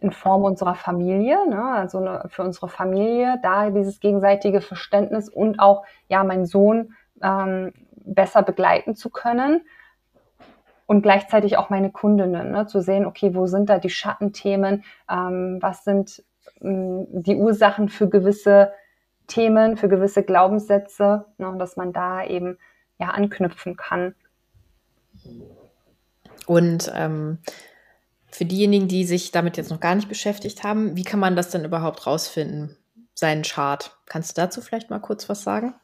in 0.00 0.10
Form 0.10 0.44
unserer 0.44 0.74
Familie, 0.74 1.48
ne? 1.48 1.64
also 1.64 1.98
eine, 1.98 2.24
für 2.28 2.42
unsere 2.42 2.68
Familie, 2.68 3.38
da 3.42 3.70
dieses 3.70 4.00
gegenseitige 4.00 4.60
Verständnis 4.60 5.28
und 5.28 5.60
auch 5.60 5.84
ja 6.08 6.24
meinen 6.24 6.46
Sohn 6.46 6.94
ähm, 7.22 7.72
besser 7.94 8.42
begleiten 8.42 8.96
zu 8.96 9.08
können 9.08 9.62
und 10.86 11.02
gleichzeitig 11.02 11.56
auch 11.56 11.70
meine 11.70 11.90
Kundinnen 11.90 12.50
ne? 12.50 12.66
zu 12.66 12.80
sehen, 12.80 13.06
okay, 13.06 13.34
wo 13.34 13.46
sind 13.46 13.70
da 13.70 13.78
die 13.78 13.90
Schattenthemen, 13.90 14.84
ähm, 15.10 15.58
was 15.62 15.84
sind 15.84 16.22
ähm, 16.60 17.06
die 17.10 17.36
Ursachen 17.36 17.88
für 17.88 18.08
gewisse 18.08 18.72
Themen, 19.26 19.78
für 19.78 19.88
gewisse 19.88 20.22
Glaubenssätze, 20.22 21.24
ne? 21.38 21.54
dass 21.58 21.76
man 21.78 21.94
da 21.94 22.24
eben 22.24 22.58
ja 22.98 23.08
anknüpfen 23.08 23.76
kann. 23.76 24.14
Und 26.46 26.90
ähm, 26.94 27.38
für 28.30 28.44
diejenigen, 28.44 28.88
die 28.88 29.04
sich 29.04 29.30
damit 29.30 29.56
jetzt 29.56 29.70
noch 29.70 29.80
gar 29.80 29.94
nicht 29.94 30.08
beschäftigt 30.08 30.64
haben, 30.64 30.96
wie 30.96 31.04
kann 31.04 31.20
man 31.20 31.36
das 31.36 31.50
denn 31.50 31.64
überhaupt 31.64 32.06
rausfinden, 32.06 32.76
seinen 33.14 33.42
Chart? 33.42 33.96
Kannst 34.06 34.36
du 34.36 34.40
dazu 34.40 34.60
vielleicht 34.60 34.90
mal 34.90 35.00
kurz 35.00 35.28
was 35.28 35.42
sagen? 35.42 35.74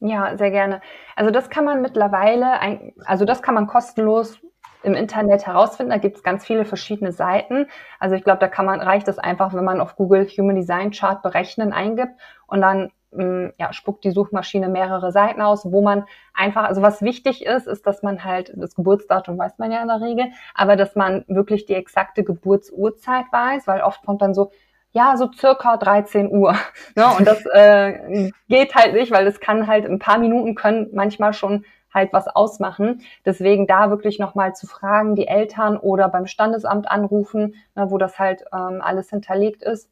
Ja, 0.00 0.36
sehr 0.36 0.50
gerne. 0.50 0.80
Also 1.14 1.30
das 1.30 1.50
kann 1.50 1.64
man 1.64 1.82
mittlerweile, 1.82 2.58
ein, 2.58 2.92
also 3.04 3.24
das 3.24 3.42
kann 3.42 3.54
man 3.54 3.66
kostenlos 3.66 4.40
im 4.82 4.94
Internet 4.94 5.46
herausfinden. 5.46 5.90
Da 5.90 5.98
gibt 5.98 6.16
es 6.16 6.22
ganz 6.22 6.44
viele 6.44 6.64
verschiedene 6.64 7.12
Seiten. 7.12 7.66
Also 8.00 8.16
ich 8.16 8.24
glaube, 8.24 8.40
da 8.40 8.48
kann 8.48 8.66
man, 8.66 8.80
reicht 8.80 9.06
es 9.08 9.18
einfach, 9.18 9.54
wenn 9.54 9.64
man 9.64 9.80
auf 9.80 9.96
Google 9.96 10.26
Human 10.26 10.56
Design 10.56 10.90
Chart 10.90 11.22
berechnen 11.22 11.72
eingibt 11.72 12.12
und 12.46 12.60
dann 12.60 12.90
ja, 13.14 13.72
spuckt 13.72 14.04
die 14.04 14.10
Suchmaschine 14.10 14.68
mehrere 14.68 15.12
Seiten 15.12 15.42
aus, 15.42 15.70
wo 15.70 15.82
man 15.82 16.04
einfach, 16.32 16.64
also 16.64 16.80
was 16.80 17.02
wichtig 17.02 17.44
ist, 17.44 17.66
ist, 17.66 17.86
dass 17.86 18.02
man 18.02 18.24
halt, 18.24 18.52
das 18.56 18.74
Geburtsdatum 18.74 19.38
weiß 19.38 19.58
man 19.58 19.70
ja 19.70 19.82
in 19.82 19.88
der 19.88 20.00
Regel, 20.00 20.26
aber 20.54 20.76
dass 20.76 20.96
man 20.96 21.24
wirklich 21.28 21.66
die 21.66 21.74
exakte 21.74 22.24
Geburtsurzeit 22.24 23.26
weiß, 23.30 23.66
weil 23.66 23.82
oft 23.82 24.04
kommt 24.04 24.22
dann 24.22 24.34
so, 24.34 24.50
ja, 24.92 25.16
so 25.16 25.30
circa 25.32 25.76
13 25.76 26.30
Uhr. 26.30 26.54
Ne? 26.96 27.04
Und 27.18 27.26
das 27.26 27.44
äh, 27.46 28.30
geht 28.48 28.74
halt 28.74 28.94
nicht, 28.94 29.12
weil 29.12 29.26
es 29.26 29.40
kann 29.40 29.66
halt 29.66 29.86
ein 29.86 29.98
paar 29.98 30.18
Minuten 30.18 30.54
können 30.54 30.90
manchmal 30.92 31.32
schon 31.32 31.64
halt 31.92 32.12
was 32.12 32.28
ausmachen. 32.28 33.02
Deswegen 33.26 33.66
da 33.66 33.90
wirklich 33.90 34.18
nochmal 34.18 34.54
zu 34.54 34.66
fragen, 34.66 35.14
die 35.14 35.26
Eltern 35.28 35.76
oder 35.76 36.08
beim 36.08 36.26
Standesamt 36.26 36.90
anrufen, 36.90 37.54
ne, 37.74 37.90
wo 37.90 37.98
das 37.98 38.18
halt 38.18 38.44
ähm, 38.52 38.80
alles 38.82 39.10
hinterlegt 39.10 39.62
ist 39.62 39.90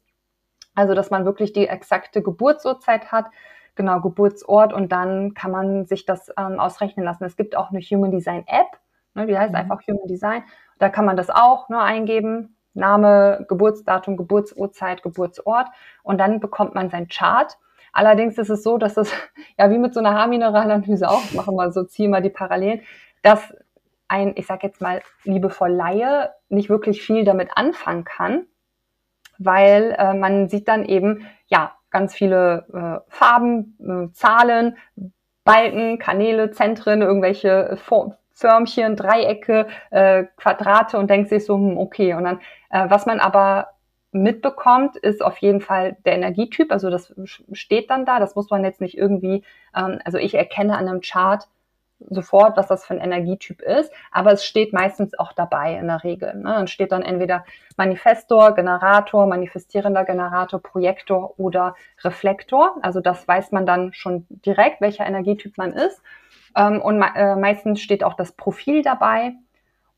also, 0.75 0.93
dass 0.93 1.11
man 1.11 1.25
wirklich 1.25 1.53
die 1.53 1.67
exakte 1.67 2.21
Geburtsurzeit 2.21 3.11
hat, 3.11 3.25
genau 3.75 3.99
Geburtsort 4.01 4.73
und 4.73 4.91
dann 4.91 5.33
kann 5.33 5.51
man 5.51 5.85
sich 5.85 6.05
das 6.05 6.29
ähm, 6.37 6.59
ausrechnen 6.59 7.05
lassen. 7.05 7.23
Es 7.23 7.37
gibt 7.37 7.55
auch 7.55 7.71
eine 7.71 7.79
Human 7.79 8.11
Design 8.11 8.43
App, 8.47 8.79
ne, 9.13 9.25
die 9.25 9.37
heißt 9.37 9.51
mhm. 9.51 9.59
einfach 9.59 9.81
Human 9.87 10.07
Design. 10.07 10.43
Da 10.79 10.89
kann 10.89 11.05
man 11.05 11.17
das 11.17 11.29
auch 11.29 11.69
nur 11.69 11.81
eingeben, 11.81 12.55
Name, 12.73 13.45
Geburtsdatum, 13.49 14.17
Geburtsurzeit, 14.17 15.03
Geburtsort 15.03 15.67
und 16.03 16.17
dann 16.19 16.39
bekommt 16.39 16.73
man 16.73 16.89
sein 16.89 17.07
Chart. 17.07 17.57
Allerdings 17.93 18.37
ist 18.37 18.49
es 18.49 18.63
so, 18.63 18.77
dass 18.77 18.97
es 18.97 19.11
ja 19.57 19.69
wie 19.69 19.77
mit 19.77 19.93
so 19.93 19.99
einer 19.99 20.13
Haarmineralanalyse 20.13 21.09
auch, 21.09 21.33
machen 21.33 21.55
wir 21.55 21.71
so, 21.71 21.83
ziehen 21.83 22.11
wir 22.11 22.21
die 22.21 22.29
Parallelen, 22.29 22.81
dass 23.21 23.53
ein, 24.07 24.33
ich 24.35 24.47
sag 24.47 24.63
jetzt 24.63 24.81
mal, 24.81 25.01
liebevoll 25.23 25.71
Laie 25.71 26.31
nicht 26.49 26.69
wirklich 26.69 27.01
viel 27.01 27.23
damit 27.23 27.49
anfangen 27.55 28.03
kann, 28.03 28.45
weil 29.45 29.95
äh, 29.97 30.13
man 30.13 30.49
sieht 30.49 30.67
dann 30.67 30.85
eben, 30.85 31.25
ja, 31.47 31.73
ganz 31.89 32.13
viele 32.13 32.65
äh, 32.73 33.11
Farben, 33.11 33.77
äh, 33.79 34.13
Zahlen, 34.13 34.77
Balken, 35.43 35.99
Kanäle, 35.99 36.51
Zentren, 36.51 37.01
irgendwelche 37.01 37.77
Förmchen, 38.33 38.95
Dreiecke, 38.95 39.67
äh, 39.89 40.25
Quadrate 40.37 40.97
und 40.97 41.09
denkt 41.09 41.29
sich 41.29 41.45
so, 41.45 41.55
hm, 41.55 41.77
okay. 41.77 42.13
Und 42.13 42.23
dann, 42.23 42.39
äh, 42.69 42.89
was 42.89 43.05
man 43.05 43.19
aber 43.19 43.67
mitbekommt, 44.11 44.97
ist 44.97 45.23
auf 45.23 45.37
jeden 45.37 45.61
Fall 45.61 45.97
der 46.05 46.13
Energietyp. 46.13 46.71
Also 46.71 46.89
das 46.89 47.13
steht 47.53 47.89
dann 47.89 48.05
da. 48.05 48.19
Das 48.19 48.35
muss 48.35 48.49
man 48.49 48.63
jetzt 48.63 48.81
nicht 48.81 48.97
irgendwie, 48.97 49.43
ähm, 49.75 49.99
also 50.05 50.17
ich 50.17 50.35
erkenne 50.35 50.77
an 50.77 50.87
einem 50.87 51.01
Chart, 51.01 51.47
sofort, 52.09 52.57
was 52.57 52.67
das 52.67 52.85
für 52.85 52.93
ein 52.93 52.99
Energietyp 52.99 53.61
ist, 53.61 53.91
aber 54.11 54.31
es 54.31 54.45
steht 54.45 54.73
meistens 54.73 55.17
auch 55.17 55.33
dabei 55.33 55.75
in 55.75 55.87
der 55.87 56.03
Regel. 56.03 56.35
Ne? 56.35 56.43
Dann 56.43 56.67
steht 56.67 56.91
dann 56.91 57.03
entweder 57.03 57.45
Manifestor, 57.77 58.55
Generator, 58.55 59.27
manifestierender 59.27 60.05
Generator, 60.05 60.61
Projektor 60.61 61.39
oder 61.39 61.75
Reflektor. 62.03 62.75
Also 62.81 63.01
das 63.01 63.27
weiß 63.27 63.51
man 63.51 63.65
dann 63.65 63.93
schon 63.93 64.25
direkt, 64.29 64.81
welcher 64.81 65.05
Energietyp 65.05 65.57
man 65.57 65.73
ist. 65.73 66.01
Ähm, 66.55 66.81
und 66.81 67.01
äh, 67.15 67.35
meistens 67.35 67.81
steht 67.81 68.03
auch 68.03 68.15
das 68.15 68.31
Profil 68.31 68.81
dabei. 68.81 69.33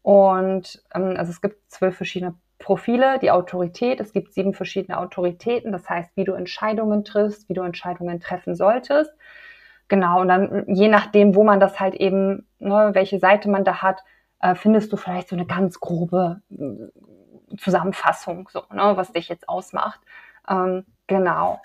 Und 0.02 0.84
ähm, 0.94 1.16
also 1.18 1.32
es 1.32 1.42
gibt 1.42 1.72
zwölf 1.72 1.96
verschiedene 1.96 2.36
Profile, 2.60 3.20
die 3.20 3.32
Autorität. 3.32 4.00
Es 4.00 4.14
gibt 4.14 4.34
sieben 4.34 4.54
verschiedene 4.54 4.98
Autoritäten. 4.98 5.72
Das 5.72 5.90
heißt, 5.90 6.12
wie 6.16 6.24
du 6.24 6.34
Entscheidungen 6.34 7.04
triffst, 7.04 7.50
wie 7.50 7.54
du 7.54 7.62
Entscheidungen 7.62 8.20
treffen 8.20 8.56
solltest. 8.56 9.12
Genau, 9.88 10.22
und 10.22 10.28
dann 10.28 10.66
je 10.68 10.88
nachdem, 10.88 11.36
wo 11.36 11.44
man 11.44 11.60
das 11.60 11.80
halt 11.80 11.96
eben, 11.96 12.48
ne, 12.60 12.92
welche 12.94 13.20
Seite 13.20 13.50
man 13.50 13.64
da 13.64 13.82
hat, 13.82 14.04
äh, 14.40 14.56
findest 14.56 14.92
du 14.92 14.98
vielleicht 14.98 15.30
so 15.30 15.36
eine 15.36 15.46
ganz 15.46 15.80
grobe 15.80 16.42
äh, 16.52 17.58
Zusammenfassung, 17.58 18.50
so, 18.52 18.64
ne, 18.72 18.94
was 18.96 19.12
dich 19.12 19.30
jetzt 19.30 19.48
ausmacht. 19.48 20.00
Ähm, 20.50 20.86
genau. 21.08 21.62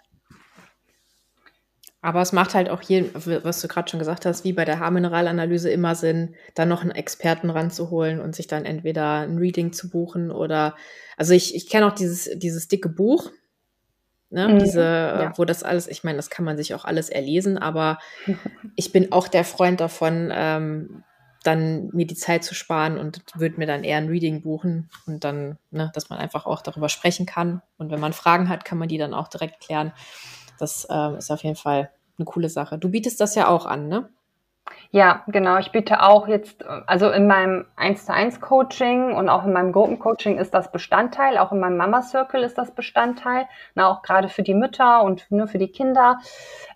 Aber 2.00 2.20
es 2.20 2.32
macht 2.32 2.54
halt 2.54 2.70
auch 2.70 2.80
hier, 2.80 3.12
was 3.14 3.60
du 3.60 3.66
gerade 3.66 3.90
schon 3.90 3.98
gesagt 3.98 4.24
hast, 4.24 4.44
wie 4.44 4.52
bei 4.52 4.64
der 4.64 4.78
Haarmineralanalyse 4.78 5.68
immer 5.70 5.96
Sinn, 5.96 6.36
dann 6.54 6.68
noch 6.68 6.82
einen 6.82 6.92
Experten 6.92 7.50
ranzuholen 7.50 8.20
und 8.20 8.36
sich 8.36 8.46
dann 8.46 8.64
entweder 8.64 9.20
ein 9.20 9.38
Reading 9.38 9.72
zu 9.72 9.90
buchen 9.90 10.30
oder, 10.30 10.76
also 11.16 11.34
ich, 11.34 11.56
ich 11.56 11.68
kenne 11.68 11.88
auch 11.88 11.94
dieses, 11.94 12.30
dieses 12.38 12.68
dicke 12.68 12.88
Buch, 12.88 13.32
Ne? 14.30 14.48
Mhm, 14.48 14.58
Diese, 14.58 14.82
ja. 14.82 15.32
wo 15.36 15.44
das 15.44 15.62
alles, 15.62 15.86
ich 15.86 16.04
meine, 16.04 16.16
das 16.16 16.30
kann 16.30 16.44
man 16.44 16.56
sich 16.56 16.74
auch 16.74 16.84
alles 16.84 17.08
erlesen, 17.08 17.58
aber 17.58 17.98
ich 18.76 18.92
bin 18.92 19.12
auch 19.12 19.28
der 19.28 19.44
Freund 19.44 19.80
davon, 19.80 20.30
ähm, 20.32 21.04
dann 21.44 21.88
mir 21.92 22.06
die 22.06 22.16
Zeit 22.16 22.44
zu 22.44 22.54
sparen 22.54 22.98
und 22.98 23.22
würde 23.34 23.58
mir 23.58 23.66
dann 23.66 23.84
eher 23.84 23.96
ein 23.96 24.08
Reading 24.08 24.42
buchen 24.42 24.90
und 25.06 25.24
dann, 25.24 25.56
ne, 25.70 25.90
dass 25.94 26.10
man 26.10 26.18
einfach 26.18 26.46
auch 26.46 26.62
darüber 26.62 26.88
sprechen 26.88 27.26
kann. 27.26 27.62
Und 27.78 27.90
wenn 27.90 28.00
man 28.00 28.12
Fragen 28.12 28.48
hat, 28.48 28.64
kann 28.64 28.76
man 28.76 28.88
die 28.88 28.98
dann 28.98 29.14
auch 29.14 29.28
direkt 29.28 29.60
klären. 29.60 29.92
Das 30.58 30.86
äh, 30.90 31.16
ist 31.16 31.30
auf 31.30 31.44
jeden 31.44 31.56
Fall 31.56 31.90
eine 32.18 32.24
coole 32.24 32.48
Sache. 32.48 32.78
Du 32.78 32.88
bietest 32.90 33.20
das 33.20 33.34
ja 33.34 33.48
auch 33.48 33.66
an, 33.66 33.88
ne? 33.88 34.08
Ja, 34.90 35.22
genau. 35.26 35.58
Ich 35.58 35.70
biete 35.70 36.02
auch 36.02 36.28
jetzt, 36.28 36.64
also 36.86 37.10
in 37.10 37.26
meinem 37.26 37.66
1 37.76 38.06
zu 38.06 38.14
1 38.14 38.40
Coaching 38.40 39.12
und 39.12 39.28
auch 39.28 39.44
in 39.44 39.52
meinem 39.52 39.72
Gruppencoaching 39.72 40.38
ist 40.38 40.54
das 40.54 40.72
Bestandteil, 40.72 41.36
auch 41.38 41.52
in 41.52 41.60
meinem 41.60 41.76
Mama 41.76 42.02
Circle 42.02 42.42
ist 42.42 42.56
das 42.56 42.70
Bestandteil, 42.70 43.46
na, 43.74 43.88
auch 43.88 44.02
gerade 44.02 44.28
für 44.28 44.42
die 44.42 44.54
Mütter 44.54 45.02
und 45.02 45.30
nur 45.30 45.46
für 45.46 45.58
die 45.58 45.68
Kinder. 45.68 46.18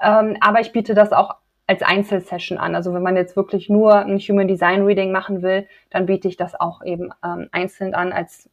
Ähm, 0.02 0.36
aber 0.40 0.60
ich 0.60 0.72
biete 0.72 0.94
das 0.94 1.12
auch 1.12 1.36
als 1.66 1.82
Einzelsession 1.82 2.58
an. 2.58 2.74
Also 2.74 2.92
wenn 2.92 3.02
man 3.02 3.16
jetzt 3.16 3.36
wirklich 3.36 3.70
nur 3.70 3.94
ein 3.94 4.18
Human 4.18 4.48
Design 4.48 4.84
Reading 4.84 5.10
machen 5.10 5.42
will, 5.42 5.66
dann 5.90 6.06
biete 6.06 6.28
ich 6.28 6.36
das 6.36 6.58
auch 6.58 6.82
eben 6.84 7.10
ähm, 7.24 7.48
einzeln 7.52 7.94
an 7.94 8.12
als 8.12 8.50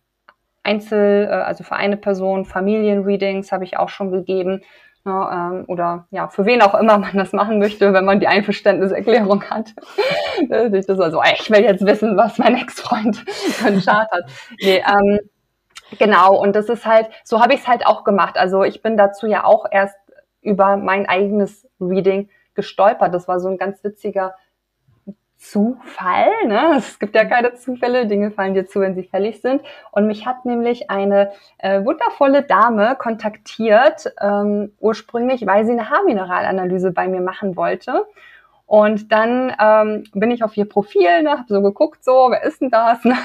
Einzel, 0.63 1.25
äh, 1.25 1.33
also 1.33 1.63
für 1.63 1.75
eine 1.75 1.97
Person, 1.97 2.45
Familienreadings 2.45 3.51
habe 3.51 3.63
ich 3.63 3.77
auch 3.77 3.89
schon 3.89 4.11
gegeben. 4.11 4.61
Ja, 5.05 5.51
ähm, 5.51 5.63
oder 5.67 6.07
ja, 6.11 6.27
für 6.27 6.45
wen 6.45 6.61
auch 6.61 6.75
immer 6.75 6.97
man 6.97 7.15
das 7.15 7.31
machen 7.31 7.57
möchte, 7.57 7.93
wenn 7.93 8.05
man 8.05 8.19
die 8.19 8.27
Einverständniserklärung 8.27 9.43
hat. 9.45 9.73
das 10.49 10.85
ist 10.85 10.99
also, 10.99 11.21
ich 11.23 11.49
will 11.49 11.61
jetzt 11.61 11.85
wissen, 11.85 12.17
was 12.17 12.37
mein 12.37 12.55
Ex-Freund 12.57 13.17
für 13.17 13.67
einen 13.67 13.81
Chart 13.81 14.11
hat. 14.11 14.29
Nee, 14.61 14.83
ähm, 14.85 15.19
genau, 15.97 16.37
und 16.37 16.55
das 16.55 16.67
ist 16.67 16.85
halt, 16.85 17.07
so 17.23 17.41
habe 17.41 17.53
ich 17.53 17.61
es 17.61 17.67
halt 17.67 17.85
auch 17.85 18.03
gemacht. 18.03 18.37
Also 18.37 18.63
ich 18.63 18.81
bin 18.81 18.97
dazu 18.97 19.25
ja 19.25 19.45
auch 19.45 19.65
erst 19.71 19.97
über 20.41 20.75
mein 20.75 21.07
eigenes 21.07 21.67
Reading 21.79 22.29
gestolpert. 22.53 23.13
Das 23.13 23.27
war 23.27 23.39
so 23.39 23.47
ein 23.47 23.57
ganz 23.57 23.83
witziger 23.83 24.35
Zufall. 25.39 26.29
Ne? 26.45 26.73
Es 26.77 26.99
gibt 26.99 27.15
ja 27.15 27.25
keine 27.25 27.55
Zufälle, 27.55 28.05
Dinge 28.05 28.31
fallen 28.31 28.53
dir 28.53 28.67
zu, 28.67 28.81
wenn 28.81 28.93
sie 28.93 29.03
fällig 29.03 29.41
sind. 29.41 29.61
Und 29.91 30.05
mich 30.05 30.27
hat 30.27 30.45
nämlich 30.45 30.89
eine 30.89 31.31
äh, 31.57 31.83
wundervolle 31.83 32.43
Dame 32.43 32.95
kontaktiert, 32.97 34.13
ähm, 34.21 34.73
ursprünglich, 34.79 35.47
weil 35.47 35.65
sie 35.65 35.71
eine 35.71 35.89
Haarmineralanalyse 35.89 36.91
bei 36.91 37.07
mir 37.07 37.21
machen 37.21 37.55
wollte. 37.55 38.05
Und 38.67 39.11
dann 39.11 39.55
ähm, 39.59 40.03
bin 40.13 40.29
ich 40.29 40.43
auf 40.43 40.55
ihr 40.55 40.69
Profil, 40.69 41.23
ne, 41.23 41.31
habe 41.31 41.45
so 41.47 41.61
geguckt, 41.61 42.03
so, 42.03 42.27
wer 42.29 42.43
ist 42.43 42.61
denn 42.61 42.69
das? 42.69 43.03
Ne? 43.03 43.15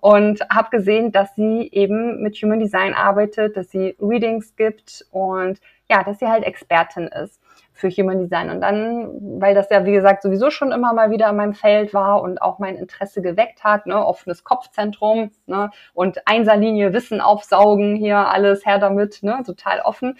Und 0.00 0.40
habe 0.50 0.68
gesehen, 0.70 1.12
dass 1.12 1.34
sie 1.36 1.70
eben 1.72 2.22
mit 2.22 2.36
Human 2.36 2.58
Design 2.58 2.92
arbeitet, 2.92 3.56
dass 3.56 3.70
sie 3.70 3.96
Readings 4.00 4.54
gibt 4.56 5.06
und 5.10 5.60
ja, 5.88 6.02
dass 6.02 6.18
sie 6.18 6.28
halt 6.28 6.44
Expertin 6.44 7.06
ist 7.06 7.41
für 7.82 7.90
Human 7.90 8.20
Design. 8.20 8.48
Und 8.48 8.60
dann, 8.60 9.40
weil 9.40 9.54
das 9.56 9.68
ja, 9.68 9.84
wie 9.84 9.92
gesagt, 9.92 10.22
sowieso 10.22 10.50
schon 10.50 10.70
immer 10.70 10.94
mal 10.94 11.10
wieder 11.10 11.28
in 11.28 11.36
meinem 11.36 11.54
Feld 11.54 11.92
war 11.92 12.22
und 12.22 12.40
auch 12.40 12.60
mein 12.60 12.76
Interesse 12.76 13.22
geweckt 13.22 13.64
hat, 13.64 13.86
ne, 13.86 14.06
offenes 14.06 14.44
Kopfzentrum 14.44 15.32
ne, 15.46 15.70
und 15.92 16.26
Einserlinie, 16.26 16.92
Wissen 16.92 17.20
aufsaugen, 17.20 17.96
hier 17.96 18.18
alles 18.18 18.64
her 18.64 18.78
damit, 18.78 19.24
ne, 19.24 19.42
total 19.44 19.80
offen. 19.80 20.16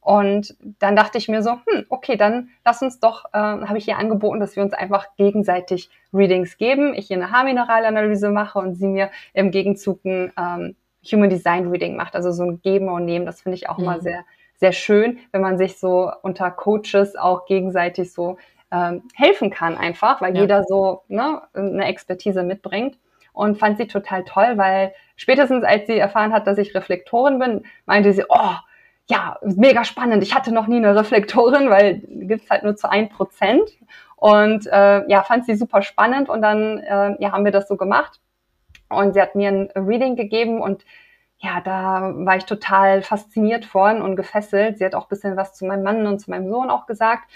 Und 0.00 0.56
dann 0.78 0.96
dachte 0.96 1.18
ich 1.18 1.28
mir 1.28 1.42
so, 1.42 1.52
hm, 1.52 1.86
okay, 1.90 2.16
dann 2.16 2.48
lass 2.64 2.80
uns 2.80 3.00
doch, 3.00 3.26
äh, 3.32 3.38
habe 3.38 3.76
ich 3.78 3.86
ihr 3.86 3.98
angeboten, 3.98 4.40
dass 4.40 4.56
wir 4.56 4.62
uns 4.62 4.72
einfach 4.72 5.08
gegenseitig 5.16 5.90
Readings 6.12 6.56
geben. 6.56 6.94
Ich 6.94 7.08
hier 7.08 7.16
eine 7.16 7.30
Haarmineralanalyse 7.30 8.30
mache 8.30 8.58
und 8.58 8.74
sie 8.76 8.88
mir 8.88 9.10
im 9.34 9.50
Gegenzug 9.50 10.04
ein 10.04 10.32
ähm, 10.38 10.76
Human 11.10 11.28
Design 11.28 11.68
Reading 11.68 11.96
macht. 11.96 12.16
Also 12.16 12.32
so 12.32 12.44
ein 12.44 12.60
Geben 12.62 12.88
und 12.88 13.04
Nehmen, 13.04 13.26
das 13.26 13.42
finde 13.42 13.56
ich 13.56 13.68
auch 13.68 13.78
mhm. 13.78 13.84
mal 13.84 14.00
sehr 14.00 14.24
sehr 14.64 14.72
schön, 14.72 15.18
wenn 15.30 15.42
man 15.42 15.58
sich 15.58 15.78
so 15.78 16.10
unter 16.22 16.50
Coaches 16.50 17.16
auch 17.16 17.44
gegenseitig 17.44 18.14
so 18.14 18.38
ähm, 18.72 19.02
helfen 19.14 19.50
kann 19.50 19.76
einfach, 19.76 20.22
weil 20.22 20.34
ja. 20.34 20.40
jeder 20.40 20.64
so 20.64 21.02
ne, 21.08 21.42
eine 21.52 21.84
Expertise 21.84 22.42
mitbringt. 22.42 22.96
Und 23.34 23.58
fand 23.58 23.76
sie 23.78 23.88
total 23.88 24.24
toll, 24.24 24.52
weil 24.56 24.94
spätestens 25.16 25.64
als 25.64 25.86
sie 25.86 25.98
erfahren 25.98 26.32
hat, 26.32 26.46
dass 26.46 26.56
ich 26.56 26.74
Reflektorin 26.74 27.40
bin, 27.40 27.64
meinte 27.84 28.12
sie, 28.12 28.24
oh, 28.28 28.54
ja, 29.06 29.38
mega 29.42 29.84
spannend. 29.84 30.22
Ich 30.22 30.34
hatte 30.34 30.54
noch 30.54 30.66
nie 30.66 30.76
eine 30.76 30.96
Reflektorin, 30.96 31.68
weil 31.68 32.00
gibt's 32.06 32.48
halt 32.48 32.62
nur 32.62 32.76
zu 32.76 32.88
ein 32.88 33.10
Prozent. 33.10 33.68
Und 34.16 34.66
äh, 34.68 35.06
ja, 35.10 35.24
fand 35.24 35.44
sie 35.44 35.56
super 35.56 35.82
spannend 35.82 36.30
und 36.30 36.40
dann 36.40 36.78
äh, 36.78 37.16
ja, 37.18 37.32
haben 37.32 37.44
wir 37.44 37.52
das 37.52 37.68
so 37.68 37.76
gemacht. 37.76 38.20
Und 38.88 39.12
sie 39.12 39.20
hat 39.20 39.34
mir 39.34 39.48
ein 39.48 39.68
Reading 39.74 40.16
gegeben 40.16 40.62
und 40.62 40.84
ja, 41.38 41.60
da 41.60 42.12
war 42.14 42.36
ich 42.36 42.44
total 42.44 43.02
fasziniert 43.02 43.64
von 43.64 44.02
und 44.02 44.16
gefesselt. 44.16 44.78
Sie 44.78 44.84
hat 44.84 44.94
auch 44.94 45.04
ein 45.04 45.08
bisschen 45.08 45.36
was 45.36 45.54
zu 45.54 45.66
meinem 45.66 45.82
Mann 45.82 46.06
und 46.06 46.18
zu 46.18 46.30
meinem 46.30 46.48
Sohn 46.48 46.70
auch 46.70 46.86
gesagt. 46.86 47.30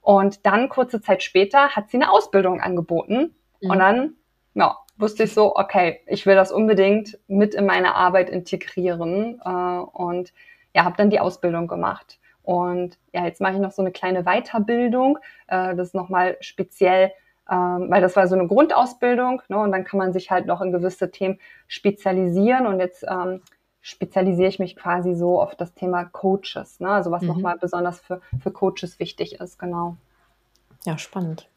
Und 0.00 0.46
dann, 0.46 0.68
kurze 0.68 1.00
Zeit 1.00 1.22
später, 1.22 1.70
hat 1.70 1.90
sie 1.90 1.96
eine 1.96 2.10
Ausbildung 2.10 2.60
angeboten. 2.60 3.34
Mhm. 3.60 3.70
Und 3.70 3.78
dann, 3.78 4.14
ja, 4.54 4.78
wusste 4.96 5.24
ich 5.24 5.32
so, 5.32 5.54
okay, 5.56 6.00
ich 6.06 6.26
will 6.26 6.34
das 6.34 6.50
unbedingt 6.50 7.18
mit 7.28 7.54
in 7.54 7.66
meine 7.66 7.94
Arbeit 7.94 8.30
integrieren. 8.30 9.40
Äh, 9.44 9.48
und 9.48 10.32
ja, 10.74 10.84
habe 10.84 10.96
dann 10.96 11.10
die 11.10 11.20
Ausbildung 11.20 11.68
gemacht. 11.68 12.18
Und 12.42 12.98
ja, 13.12 13.24
jetzt 13.24 13.40
mache 13.40 13.54
ich 13.54 13.60
noch 13.60 13.70
so 13.70 13.82
eine 13.82 13.92
kleine 13.92 14.24
Weiterbildung. 14.24 15.18
Äh, 15.46 15.76
das 15.76 15.88
ist 15.88 15.94
nochmal 15.94 16.36
speziell 16.40 17.12
ähm, 17.50 17.86
weil 17.90 18.00
das 18.00 18.16
war 18.16 18.26
so 18.28 18.34
eine 18.34 18.46
Grundausbildung, 18.46 19.42
ne, 19.48 19.58
und 19.58 19.72
dann 19.72 19.84
kann 19.84 19.98
man 19.98 20.12
sich 20.12 20.30
halt 20.30 20.46
noch 20.46 20.60
in 20.60 20.72
gewisse 20.72 21.10
Themen 21.10 21.38
spezialisieren 21.66 22.66
und 22.66 22.78
jetzt 22.78 23.04
ähm, 23.08 23.40
spezialisiere 23.80 24.48
ich 24.48 24.58
mich 24.58 24.76
quasi 24.76 25.14
so 25.14 25.40
auf 25.40 25.56
das 25.56 25.74
Thema 25.74 26.04
Coaches, 26.04 26.80
ne, 26.80 26.90
also 26.90 27.10
was 27.10 27.22
mhm. 27.22 27.28
nochmal 27.28 27.58
besonders 27.58 28.00
für, 28.00 28.20
für 28.40 28.52
Coaches 28.52 28.98
wichtig 28.98 29.40
ist, 29.40 29.58
genau. 29.58 29.96
Ja, 30.84 30.98
spannend. 30.98 31.48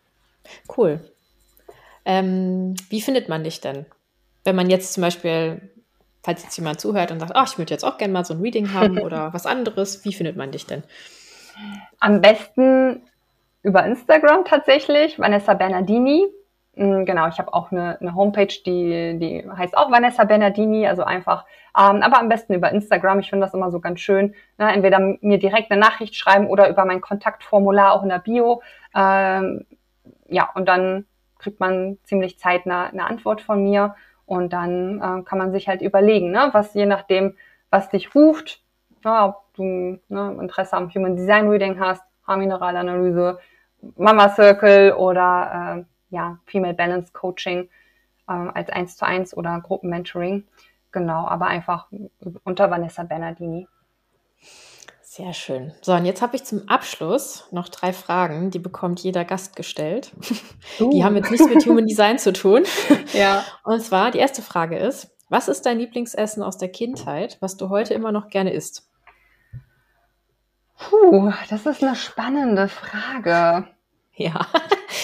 Cool. 0.75 0.99
Ähm, 2.03 2.75
wie 2.89 3.01
findet 3.01 3.29
man 3.29 3.43
dich 3.43 3.61
denn? 3.61 3.85
Wenn 4.43 4.55
man 4.55 4.69
jetzt 4.69 4.93
zum 4.93 5.01
Beispiel, 5.01 5.69
falls 6.23 6.43
jetzt 6.43 6.57
jemand 6.57 6.79
zuhört 6.79 7.11
und 7.11 7.19
sagt, 7.19 7.31
ach, 7.35 7.47
ich 7.51 7.57
würde 7.57 7.73
jetzt 7.73 7.83
auch 7.83 7.97
gerne 7.97 8.13
mal 8.13 8.25
so 8.25 8.35
ein 8.35 8.41
Reading 8.41 8.73
haben 8.73 8.99
oder 9.01 9.33
was 9.33 9.45
anderes, 9.45 10.05
wie 10.05 10.13
findet 10.13 10.35
man 10.35 10.51
dich 10.51 10.65
denn? 10.65 10.83
Am 11.99 12.21
besten 12.21 13.01
über 13.65 13.83
Instagram 13.83 14.45
tatsächlich, 14.45 15.17
Vanessa 15.17 15.55
Bernardini. 15.55 16.27
Mm, 16.75 17.03
genau, 17.03 17.27
ich 17.27 17.39
habe 17.39 17.51
auch 17.53 17.71
eine, 17.71 17.99
eine 17.99 18.13
Homepage, 18.13 18.53
die, 18.65 19.17
die 19.17 19.49
heißt 19.49 19.75
auch 19.75 19.91
Vanessa 19.91 20.23
Bernardini, 20.23 20.87
also 20.87 21.03
einfach, 21.03 21.45
ähm, 21.75 22.03
aber 22.03 22.19
am 22.19 22.29
besten 22.29 22.53
über 22.53 22.71
Instagram. 22.71 23.19
Ich 23.19 23.29
finde 23.29 23.45
das 23.45 23.55
immer 23.55 23.71
so 23.71 23.79
ganz 23.79 23.99
schön. 24.01 24.35
Ne? 24.59 24.71
Entweder 24.71 24.99
mir 25.21 25.39
direkt 25.39 25.71
eine 25.71 25.79
Nachricht 25.79 26.15
schreiben 26.15 26.47
oder 26.47 26.69
über 26.69 26.85
mein 26.85 27.01
Kontaktformular 27.01 27.93
auch 27.93 28.03
in 28.03 28.09
der 28.09 28.19
Bio. 28.19 28.61
Ähm, 28.95 29.65
ja, 30.29 30.49
und 30.53 30.67
dann 30.67 31.05
kriegt 31.39 31.59
man 31.59 31.97
ziemlich 32.03 32.37
zeitnah 32.37 32.87
eine 32.87 33.05
Antwort 33.05 33.41
von 33.41 33.63
mir 33.63 33.95
und 34.27 34.53
dann 34.53 34.97
äh, 34.99 35.23
kann 35.23 35.39
man 35.39 35.51
sich 35.51 35.67
halt 35.67 35.81
überlegen, 35.81 36.31
ne, 36.31 36.49
was 36.51 36.73
je 36.75 36.85
nachdem, 36.85 37.35
was 37.71 37.89
dich 37.89 38.13
ruft, 38.13 38.61
ja, 39.03 39.27
ob 39.27 39.53
du 39.55 39.99
ne, 40.07 40.37
Interesse 40.39 40.77
am 40.77 40.93
Human 40.93 41.15
Design 41.15 41.47
Reading 41.47 41.79
hast, 41.79 42.03
Haarmineralanalyse, 42.27 43.39
Mama 43.97 44.29
Circle 44.29 44.93
oder 44.93 45.85
äh, 46.11 46.15
ja, 46.15 46.39
Female 46.45 46.73
Balance 46.73 47.11
Coaching 47.13 47.69
äh, 48.27 48.31
als 48.31 48.69
1 48.69 48.97
zu 48.97 49.05
1 49.05 49.35
oder 49.37 49.59
Gruppenmentoring. 49.61 50.43
Genau, 50.91 51.27
aber 51.27 51.47
einfach 51.47 51.87
unter 52.43 52.71
Vanessa 52.71 53.03
Bernardini. 53.03 53.67
Sehr 55.15 55.33
schön. 55.33 55.73
So, 55.81 55.93
und 55.93 56.03
jetzt 56.03 56.21
habe 56.21 56.35
ich 56.35 56.43
zum 56.43 56.67
Abschluss 56.67 57.47
noch 57.51 57.69
drei 57.69 57.93
Fragen, 57.93 58.51
die 58.51 58.59
bekommt 58.59 58.99
jeder 58.99 59.23
Gast 59.23 59.55
gestellt. 59.55 60.11
Uh. 60.79 60.89
Die 60.89 61.05
haben 61.05 61.15
jetzt 61.15 61.31
nichts 61.31 61.47
mit 61.47 61.65
Human 61.67 61.85
Design 61.85 62.17
zu 62.17 62.33
tun. 62.33 62.63
Ja. 63.13 63.45
Und 63.63 63.81
zwar, 63.81 64.11
die 64.11 64.17
erste 64.17 64.41
Frage 64.41 64.77
ist, 64.77 65.15
was 65.29 65.47
ist 65.47 65.65
dein 65.65 65.79
Lieblingsessen 65.79 66.43
aus 66.43 66.57
der 66.57 66.69
Kindheit, 66.69 67.37
was 67.39 67.55
du 67.55 67.69
heute 67.69 67.93
immer 67.93 68.11
noch 68.11 68.29
gerne 68.29 68.51
isst? 68.51 68.89
Puh, 70.77 71.31
das 71.49 71.65
ist 71.65 71.81
eine 71.81 71.95
spannende 71.95 72.67
Frage. 72.67 73.67
Ja. 74.17 74.47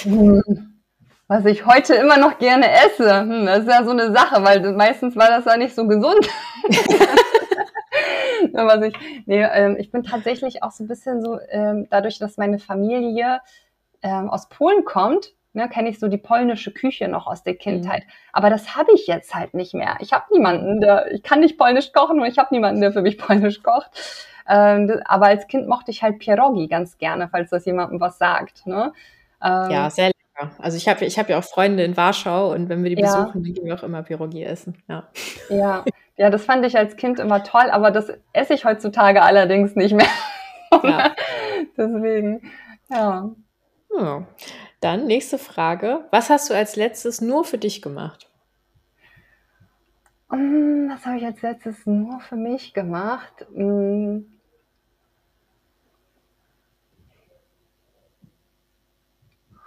Hm. 0.04 0.82
Was 1.28 1.46
ich 1.46 1.66
heute 1.66 1.96
immer 1.96 2.18
noch 2.18 2.40
gerne 2.40 2.66
esse, 2.70 3.22
hm, 3.22 3.46
das 3.46 3.60
ist 3.60 3.70
ja 3.70 3.84
so 3.84 3.92
eine 3.92 4.14
Sache, 4.14 4.44
weil 4.44 4.74
meistens 4.74 5.16
war 5.16 5.28
das 5.28 5.46
ja 5.46 5.56
nicht 5.58 5.76
so 5.76 5.88
gesund. 5.88 6.28
was 8.54 8.82
ich, 8.84 8.94
nee, 9.26 9.44
ähm, 9.44 9.78
ich 9.80 9.92
bin 9.92 10.04
tatsächlich 10.04 10.64
auch 10.64 10.72
so 10.72 10.84
ein 10.84 10.88
bisschen 10.88 11.22
so, 11.22 11.40
ähm, 11.50 11.88
dadurch, 11.90 12.20
dass 12.20 12.38
meine 12.38 12.60
Familie 12.60 13.42
ähm, 14.02 14.30
aus 14.30 14.50
Polen 14.50 14.84
kommt, 14.84 15.34
ne, 15.54 15.70
kenne 15.70 15.90
ich 15.90 16.00
so 16.00 16.08
die 16.08 16.18
polnische 16.18 16.72
Küche 16.72 17.08
noch 17.08 17.28
aus 17.28 17.44
der 17.44 17.56
Kindheit. 17.56 18.04
Mhm. 18.06 18.12
Aber 18.34 18.50
das 18.50 18.76
habe 18.76 18.92
ich 18.94 19.08
jetzt 19.08 19.34
halt 19.34 19.54
nicht 19.54 19.74
mehr. 19.74 19.98
Ich 20.00 20.12
habe 20.14 20.26
niemanden, 20.32 20.82
der, 20.82 21.12
ich 21.12 21.24
kann 21.24 21.40
nicht 21.40 21.58
polnisch 21.58 21.94
kochen 21.94 22.20
und 22.20 22.26
ich 22.26 22.38
habe 22.38 22.54
niemanden, 22.54 22.82
der 22.82 22.92
für 22.92 23.02
mich 23.02 23.18
polnisch 23.18 23.64
kocht. 23.64 23.92
Ähm, 24.48 25.00
aber 25.06 25.28
als 25.28 25.48
Kind 25.48 25.68
mochte 25.68 25.92
ich 25.92 26.04
halt 26.04 26.20
Pierogi 26.20 26.68
ganz 26.68 26.98
gerne, 26.98 27.30
falls 27.30 27.50
das 27.50 27.66
jemandem 27.66 28.00
was 28.00 28.18
sagt. 28.18 28.66
Ne? 28.66 28.94
Ähm, 29.44 29.72
ja, 29.72 29.90
sehr 29.90 30.08
lecker. 30.08 30.52
Also 30.60 30.78
ich 30.78 30.88
habe 30.88 31.06
ich 31.06 31.18
hab 31.20 31.30
ja 31.30 31.40
auch 31.40 31.44
Freunde 31.44 31.84
in 31.84 31.98
Warschau 31.98 32.52
und 32.54 32.70
wenn 32.70 32.84
wir 32.84 32.96
die 32.96 33.02
ja. 33.02 33.08
besuchen, 33.08 33.44
dann 33.44 33.54
gehen 33.54 33.66
wir 33.66 33.76
auch 33.76 33.84
immer 33.84 34.04
Pierogi 34.04 34.44
essen. 34.44 34.82
Ja. 34.88 35.08
ja. 35.50 35.84
Ja, 36.18 36.30
das 36.30 36.46
fand 36.46 36.64
ich 36.66 36.78
als 36.78 36.98
Kind 36.98 37.20
immer 37.20 37.44
toll, 37.44 37.70
aber 37.72 37.90
das 37.90 38.14
esse 38.32 38.54
ich 38.54 38.64
heutzutage 38.64 39.24
allerdings 39.24 39.76
nicht 39.76 39.94
mehr. 39.94 40.08
Ja. 40.84 41.14
Deswegen, 41.78 42.50
ja. 42.90 43.30
ja. 43.98 44.28
Dann 44.80 45.06
nächste 45.06 45.38
Frage. 45.38 46.06
Was 46.12 46.30
hast 46.30 46.50
du 46.50 46.54
als 46.54 46.78
letztes 46.78 47.20
nur 47.20 47.44
für 47.44 47.58
dich 47.58 47.82
gemacht? 47.82 48.30
Mm, 50.30 50.90
was 50.90 51.06
habe 51.06 51.18
ich 51.18 51.26
als 51.26 51.42
letztes 51.42 51.86
nur 51.86 52.22
für 52.22 52.38
mich 52.38 52.74
gemacht? 52.74 53.46
Mm. 53.54 54.20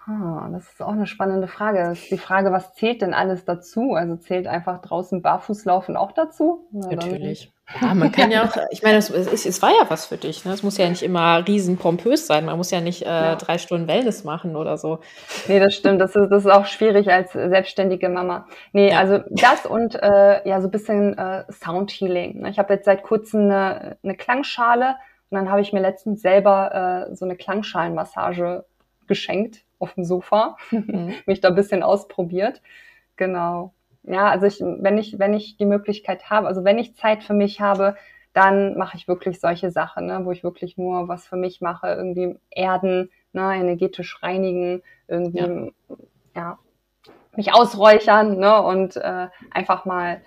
Ah, 0.07 0.51
das 0.53 0.65
ist 0.69 0.83
auch 0.83 0.93
eine 0.93 1.07
spannende 1.07 1.49
Frage. 1.49 1.79
Das 1.79 1.99
ist 1.99 2.11
die 2.11 2.19
Frage, 2.19 2.53
was 2.53 2.75
zählt 2.75 3.01
denn 3.01 3.15
alles 3.15 3.47
dazu? 3.47 3.95
Also 3.95 4.17
zählt 4.17 4.47
einfach 4.47 4.83
draußen 4.83 5.23
Barfußlaufen 5.23 5.97
auch 5.97 6.13
dazu? 6.13 6.69
Na, 6.73 6.89
Natürlich. 6.89 7.55
Ja, 7.81 7.95
man 7.95 8.13
kann 8.13 8.31
ja 8.31 8.45
auch, 8.45 8.55
ich 8.71 8.83
meine, 8.83 8.99
es, 8.99 9.09
es, 9.09 9.47
es, 9.47 9.63
war 9.63 9.71
ja 9.71 9.89
was 9.89 10.05
für 10.05 10.19
dich. 10.19 10.45
Ne? 10.45 10.53
Es 10.53 10.63
muss 10.63 10.77
ja 10.77 10.91
nicht 10.91 11.03
immer 11.03 11.47
riesen 11.49 11.79
pompös 11.79 12.27
sein. 12.27 12.45
Man 12.45 12.59
muss 12.59 12.71
ja 12.71 12.83
nicht 12.83 13.01
äh, 13.01 13.07
ja. 13.07 13.37
drei 13.37 13.57
Stunden 13.57 13.89
Wellness 13.89 14.25
machen 14.25 14.57
oder 14.57 14.77
so. 14.77 14.99
Nee, 15.49 15.59
das 15.59 15.75
stimmt. 15.75 16.03
Das 16.03 16.15
ist, 16.15 16.29
das 16.29 16.45
ist 16.45 16.51
auch 16.51 16.67
schwierig 16.67 17.11
als 17.11 17.33
selbstständige 17.33 18.11
Mama. 18.11 18.47
Nee, 18.73 18.91
ja. 18.91 18.99
also 18.99 19.21
das 19.31 19.65
und 19.65 19.95
äh, 19.95 20.47
ja, 20.47 20.61
so 20.61 20.69
ein 20.69 20.71
bisschen 20.71 21.17
äh, 21.17 21.45
Soundhealing. 21.51 22.43
Ne? 22.43 22.51
Ich 22.51 22.59
habe 22.59 22.75
jetzt 22.75 22.85
seit 22.85 23.03
kurzem 23.05 23.45
eine, 23.45 23.97
eine 24.05 24.17
Klangschale 24.17 24.97
und 25.31 25.39
dann 25.39 25.51
habe 25.51 25.63
ich 25.63 25.73
mir 25.73 25.81
letztens 25.81 26.21
selber 26.21 27.09
äh, 27.09 27.17
so 27.17 27.25
eine 27.25 27.37
Klangschalenmassage 27.37 28.67
geschenkt 29.07 29.64
auf 29.79 29.95
dem 29.95 30.05
Sofa, 30.05 30.57
mhm. 30.71 31.15
mich 31.27 31.41
da 31.41 31.49
ein 31.49 31.55
bisschen 31.55 31.83
ausprobiert. 31.83 32.63
Genau. 33.17 33.75
Ja, 34.03 34.29
also 34.29 34.47
ich, 34.47 34.61
wenn 34.61 34.99
ich, 34.99 35.19
wenn 35.19 35.35
ich 35.35 35.57
die 35.57 35.65
Möglichkeit 35.65 36.29
habe, 36.31 36.47
also 36.47 36.65
wenn 36.65 36.79
ich 36.79 36.97
Zeit 36.97 37.23
für 37.23 37.33
mich 37.33 37.61
habe, 37.61 37.97
dann 38.35 38.77
mache 38.77 38.97
ich 38.97 39.09
wirklich 39.09 39.41
solche 39.41 39.71
Sachen, 39.71 40.07
ne, 40.07 40.21
wo 40.25 40.33
ich 40.33 40.45
wirklich 40.45 40.77
nur 40.77 41.09
was 41.09 41.27
für 41.27 41.37
mich 41.37 41.61
mache, 41.61 41.89
irgendwie 41.89 42.37
erden, 42.51 43.11
ne, 43.33 43.55
energetisch 43.55 44.23
reinigen, 44.23 44.83
irgendwie, 45.07 45.73
ja, 45.87 45.99
ja 46.35 46.59
mich 47.37 47.55
ausräuchern, 47.55 48.39
ne, 48.39 48.61
und 48.63 48.97
äh, 48.97 49.29
einfach 49.51 49.85
mal 49.85 50.21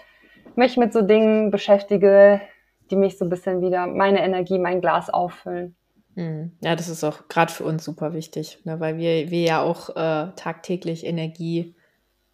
mich 0.55 0.77
mit 0.77 0.93
so 0.93 1.01
Dingen 1.01 1.51
beschäftige, 1.51 2.41
die 2.89 2.95
mich 2.95 3.17
so 3.17 3.25
ein 3.25 3.29
bisschen 3.29 3.61
wieder 3.61 3.85
meine 3.87 4.23
Energie, 4.23 4.57
mein 4.57 4.81
Glas 4.81 5.09
auffüllen. 5.09 5.75
Mhm. 6.17 6.51
Ja, 6.61 6.75
das 6.75 6.89
ist 6.89 7.03
auch 7.03 7.27
gerade 7.27 7.53
für 7.53 7.63
uns 7.63 7.85
super 7.85 8.13
wichtig, 8.13 8.59
ne, 8.63 8.79
weil 8.79 8.97
wir, 8.97 9.29
wir 9.29 9.41
ja 9.41 9.61
auch 9.61 9.89
äh, 9.89 10.31
tagtäglich 10.35 11.05
Energie 11.05 11.75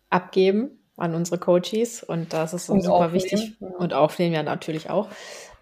abgeben 0.10 0.80
an 0.96 1.14
unsere 1.14 1.38
Coaches 1.38 2.02
und 2.02 2.32
das 2.32 2.54
ist 2.54 2.70
und 2.70 2.82
super 2.82 2.96
aufnehmen, 2.96 3.14
wichtig 3.14 3.58
ja. 3.60 3.68
und 3.68 3.94
aufnehmen 3.94 4.34
ja 4.34 4.44
natürlich 4.44 4.90
auch. 4.90 5.10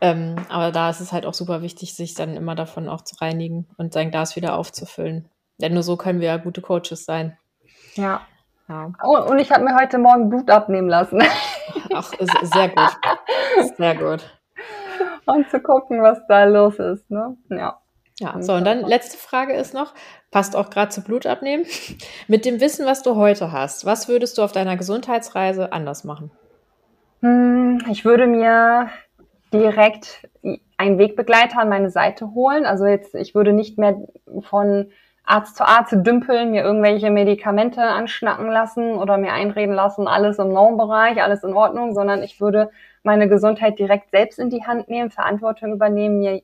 Ähm, 0.01 0.35
aber 0.49 0.71
da 0.71 0.91
ist 0.91 0.99
es 0.99 1.11
halt 1.11 1.25
auch 1.25 1.33
super 1.33 1.63
wichtig, 1.63 1.95
sich 1.95 2.13
dann 2.13 2.35
immer 2.35 2.53
davon 2.53 2.89
auch 2.89 3.01
zu 3.01 3.15
reinigen 3.15 3.67
und 3.77 3.91
sein 3.91 4.11
Glas 4.11 4.35
wieder 4.35 4.55
aufzufüllen. 4.55 5.27
Denn 5.59 5.73
nur 5.73 5.83
so 5.83 5.97
können 5.97 6.19
wir 6.19 6.27
ja 6.27 6.37
gute 6.37 6.61
Coaches 6.61 7.05
sein. 7.05 7.37
Ja. 7.95 8.21
ja. 8.69 8.91
Oh, 9.03 9.17
und 9.17 9.39
ich 9.39 9.51
habe 9.51 9.63
mir 9.63 9.75
heute 9.75 9.97
Morgen 9.97 10.29
Blut 10.29 10.51
abnehmen 10.51 10.89
lassen. 10.89 11.23
Ach, 11.93 12.11
sehr 12.43 12.69
gut. 12.69 12.97
Sehr 13.77 13.95
gut. 13.95 14.23
Und 15.25 15.49
zu 15.49 15.59
gucken, 15.59 16.01
was 16.01 16.19
da 16.27 16.45
los 16.45 16.79
ist. 16.79 17.09
Ne? 17.09 17.37
Ja. 17.49 17.81
Ja, 18.19 18.41
so 18.41 18.53
und 18.53 18.65
dann 18.65 18.81
letzte 18.81 19.17
Frage 19.17 19.53
ist 19.53 19.73
noch, 19.73 19.93
passt 20.29 20.55
auch 20.55 20.69
gerade 20.69 20.89
zu 20.89 21.03
Blutabnehmen. 21.03 21.65
Mit 22.27 22.45
dem 22.45 22.59
Wissen, 22.59 22.85
was 22.85 23.03
du 23.03 23.15
heute 23.15 23.51
hast, 23.51 23.85
was 23.85 24.07
würdest 24.07 24.37
du 24.37 24.43
auf 24.43 24.51
deiner 24.51 24.77
Gesundheitsreise 24.77 25.73
anders 25.73 26.03
machen? 26.03 26.31
Hm, 27.21 27.83
ich 27.89 28.05
würde 28.05 28.27
mir 28.27 28.89
direkt 29.53 30.27
einen 30.77 30.97
Wegbegleiter 30.97 31.59
an 31.59 31.69
meine 31.69 31.89
Seite 31.89 32.33
holen. 32.33 32.65
Also 32.65 32.85
jetzt, 32.85 33.15
ich 33.15 33.35
würde 33.35 33.53
nicht 33.53 33.77
mehr 33.77 33.97
von 34.41 34.91
Arzt 35.23 35.55
zu 35.55 35.67
Arzt 35.67 35.93
dümpeln, 35.93 36.51
mir 36.51 36.63
irgendwelche 36.63 37.11
Medikamente 37.11 37.81
anschnacken 37.81 38.47
lassen 38.47 38.95
oder 38.95 39.17
mir 39.17 39.33
einreden 39.33 39.75
lassen, 39.75 40.07
alles 40.07 40.39
im 40.39 40.49
Normbereich, 40.49 41.21
alles 41.21 41.43
in 41.43 41.53
Ordnung, 41.53 41.93
sondern 41.93 42.23
ich 42.23 42.41
würde 42.41 42.71
meine 43.03 43.29
Gesundheit 43.29 43.77
direkt 43.77 44.11
selbst 44.11 44.39
in 44.39 44.49
die 44.49 44.65
Hand 44.65 44.89
nehmen, 44.89 45.11
Verantwortung 45.11 45.73
übernehmen, 45.73 46.19
mir 46.19 46.41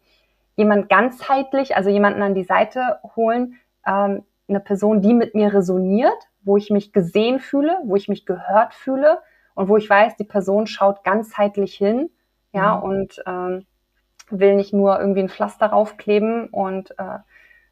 jemand 0.57 0.89
ganzheitlich, 0.89 1.77
also 1.77 1.89
jemanden 1.89 2.21
an 2.21 2.35
die 2.35 2.43
Seite 2.43 2.99
holen, 3.15 3.55
ähm, 3.85 4.23
eine 4.49 4.59
Person, 4.59 5.01
die 5.01 5.13
mit 5.13 5.35
mir 5.35 5.53
resoniert, 5.53 6.17
wo 6.41 6.57
ich 6.57 6.69
mich 6.69 6.91
gesehen 6.91 7.39
fühle, 7.39 7.77
wo 7.85 7.95
ich 7.95 8.09
mich 8.09 8.25
gehört 8.25 8.73
fühle 8.73 9.19
und 9.55 9.69
wo 9.69 9.77
ich 9.77 9.89
weiß, 9.89 10.17
die 10.17 10.23
Person 10.25 10.67
schaut 10.67 11.03
ganzheitlich 11.03 11.75
hin, 11.75 12.09
ja, 12.53 12.75
mhm. 12.75 12.83
und 12.83 13.23
ähm, 13.25 13.65
will 14.29 14.55
nicht 14.55 14.73
nur 14.73 14.99
irgendwie 14.99 15.21
ein 15.21 15.29
Pflaster 15.29 15.67
raufkleben 15.67 16.47
und 16.49 16.91
äh, 16.97 17.19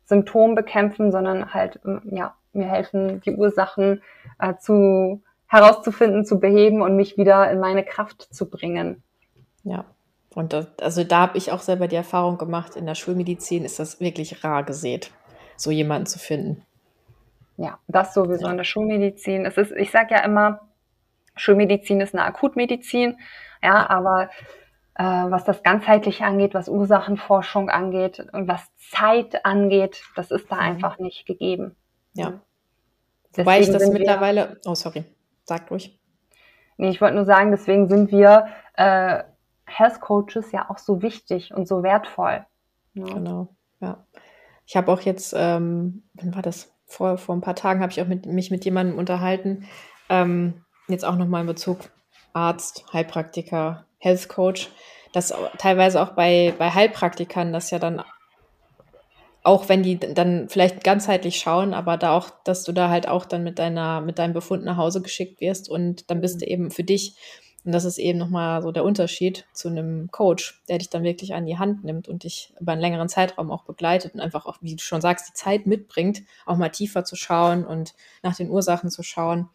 Symptom 0.06 0.56
bekämpfen, 0.56 1.12
sondern 1.12 1.54
halt, 1.54 1.80
ja, 2.06 2.36
mir 2.54 2.68
helfen, 2.68 3.20
die 3.22 3.36
Ursachen 3.36 4.02
äh, 4.40 4.56
zu 4.58 5.24
herauszufinden, 5.48 6.26
zu 6.26 6.40
beheben 6.40 6.82
und 6.82 6.96
mich 6.96 7.18
wieder 7.18 7.50
in 7.52 7.60
meine 7.60 7.84
Kraft 7.84 8.22
zu 8.22 8.50
bringen. 8.50 9.04
Ja, 9.64 9.86
und 10.36 10.52
das, 10.54 10.68
also 10.82 11.04
da 11.04 11.22
habe 11.22 11.38
ich 11.38 11.52
auch 11.52 11.62
selber 11.62 11.88
die 11.88 11.96
Erfahrung 11.96 12.38
gemacht, 12.38 12.76
in 12.76 12.86
der 12.86 12.96
Schulmedizin 12.96 13.64
ist 13.64 13.80
das 13.80 14.02
wirklich 14.02 14.44
rar 14.44 14.64
gesät, 14.64 15.12
so 15.56 15.72
jemanden 15.72 16.06
zu 16.06 16.20
finden. 16.20 16.64
Ja, 17.58 17.80
das 17.88 18.14
sowieso 18.14 18.46
ja. 18.46 18.52
in 18.52 18.58
der 18.58 18.66
Schulmedizin. 18.66 19.46
Es 19.46 19.58
ist, 19.58 19.72
ich 19.72 19.92
sage 19.92 20.14
ja 20.14 20.20
immer, 20.24 20.60
Schulmedizin 21.38 22.02
ist 22.02 22.14
eine 22.14 22.26
Akutmedizin, 22.26 23.18
ja, 23.64 23.90
aber 23.90 24.30
äh, 24.96 25.04
was 25.04 25.46
das 25.46 25.64
ganzheitliche 25.64 26.26
angeht, 26.26 26.54
was 26.54 26.68
Ursachenforschung 26.68 27.70
angeht 27.70 28.26
und 28.34 28.50
was 28.50 28.62
Zeit 28.92 29.46
angeht, 29.46 30.04
das 30.18 30.32
ist 30.32 30.52
da 30.52 30.56
mhm. 30.56 30.62
einfach 30.62 31.00
nicht 31.00 31.26
gegeben. 31.26 31.78
Ja. 32.14 32.42
Deswegen 33.30 33.46
Wobei 33.46 33.60
ich 33.62 33.72
das 33.72 33.90
mittlerweile, 33.90 34.60
oh 34.66 34.76
sorry, 34.76 35.06
sag 35.46 35.72
ruhig. 35.72 35.98
Nee, 36.76 36.90
ich 36.90 37.00
wollte 37.00 37.16
nur 37.16 37.26
sagen, 37.26 37.52
deswegen 37.52 37.88
sind 37.88 38.12
wir 38.12 38.48
äh, 38.76 39.24
Health 39.66 40.02
Coaches 40.02 40.52
ja 40.52 40.70
auch 40.70 40.78
so 40.78 41.02
wichtig 41.02 41.54
und 41.54 41.68
so 41.68 41.84
wertvoll. 41.84 42.46
Ja. 42.94 43.06
Genau, 43.06 43.56
ja. 43.80 44.06
Ich 44.66 44.76
habe 44.76 44.92
auch 44.92 45.02
jetzt, 45.02 45.34
ähm, 45.38 46.04
wann 46.14 46.36
war 46.36 46.42
das? 46.42 46.72
Vor, 46.88 47.18
vor 47.18 47.36
ein 47.36 47.42
paar 47.42 47.56
Tagen 47.56 47.82
habe 47.82 47.92
ich 47.92 48.00
auch 48.00 48.08
mit, 48.08 48.28
mich 48.28 48.52
mit 48.52 48.64
jemandem 48.64 49.00
unterhalten, 49.00 49.66
ähm, 50.08 50.64
jetzt 50.88 51.04
auch 51.04 51.16
nochmal 51.16 51.42
in 51.42 51.48
Bezug 51.48 51.80
Arzt, 52.34 52.86
Heilpraktiker, 52.94 53.86
Health 53.98 54.30
Coach, 54.30 54.70
dass 55.12 55.34
teilweise 55.58 56.00
auch 56.00 56.12
bei, 56.12 56.54
bei 56.60 56.70
Heilpraktikern 56.70 57.54
das 57.54 57.72
ja 57.72 57.80
dann 57.80 58.04
auch 59.46 59.70
wenn 59.70 59.84
die 59.84 60.00
dann 60.00 60.50
vielleicht 60.50 60.84
ganzheitlich 60.84 61.38
schauen, 61.38 61.76
aber 61.76 61.98
da 61.98 62.18
auch, 62.18 62.32
dass 62.44 62.64
du 62.64 62.72
da 62.72 62.90
halt 62.90 63.08
auch 63.08 63.26
dann 63.26 63.44
mit 63.44 63.60
deiner, 63.60 64.02
mit 64.02 64.18
deinem 64.18 64.34
Befund 64.34 64.66
nach 64.66 64.78
Hause 64.78 65.04
geschickt 65.04 65.40
wirst 65.40 65.70
und 65.70 66.10
dann 66.10 66.20
bist 66.20 66.42
du 66.42 66.48
eben 66.48 66.72
für 66.72 66.84
dich 66.84 67.16
und 67.66 67.72
das 67.72 67.84
ist 67.84 67.98
eben 67.98 68.20
nochmal 68.20 68.62
so 68.62 68.72
der 68.72 68.84
Unterschied 68.84 69.48
zu 69.52 69.70
einem 69.70 70.10
Coach, 70.12 70.62
der 70.70 70.78
dich 70.78 70.92
dann 70.92 71.04
wirklich 71.04 71.34
an 71.34 71.48
die 71.48 71.58
Hand 71.58 71.84
nimmt 71.84 72.08
und 72.08 72.24
dich 72.24 72.54
über 72.60 72.74
einen 72.74 72.82
längeren 72.82 73.10
Zeitraum 73.10 73.50
auch 73.50 73.64
begleitet 73.64 74.14
und 74.14 74.22
einfach 74.22 74.46
auch, 74.46 74.58
wie 74.62 74.76
du 74.76 74.84
schon 74.84 75.02
sagst, 75.02 75.28
die 75.28 75.34
Zeit 75.34 75.66
mitbringt, 75.66 76.22
auch 76.46 76.58
mal 76.58 76.70
tiefer 76.70 77.04
zu 77.04 77.16
schauen 77.16 77.66
und 77.66 77.96
nach 78.22 78.36
den 78.36 78.52
Ursachen 78.52 78.92
zu 78.92 79.02
schauen 79.02 79.50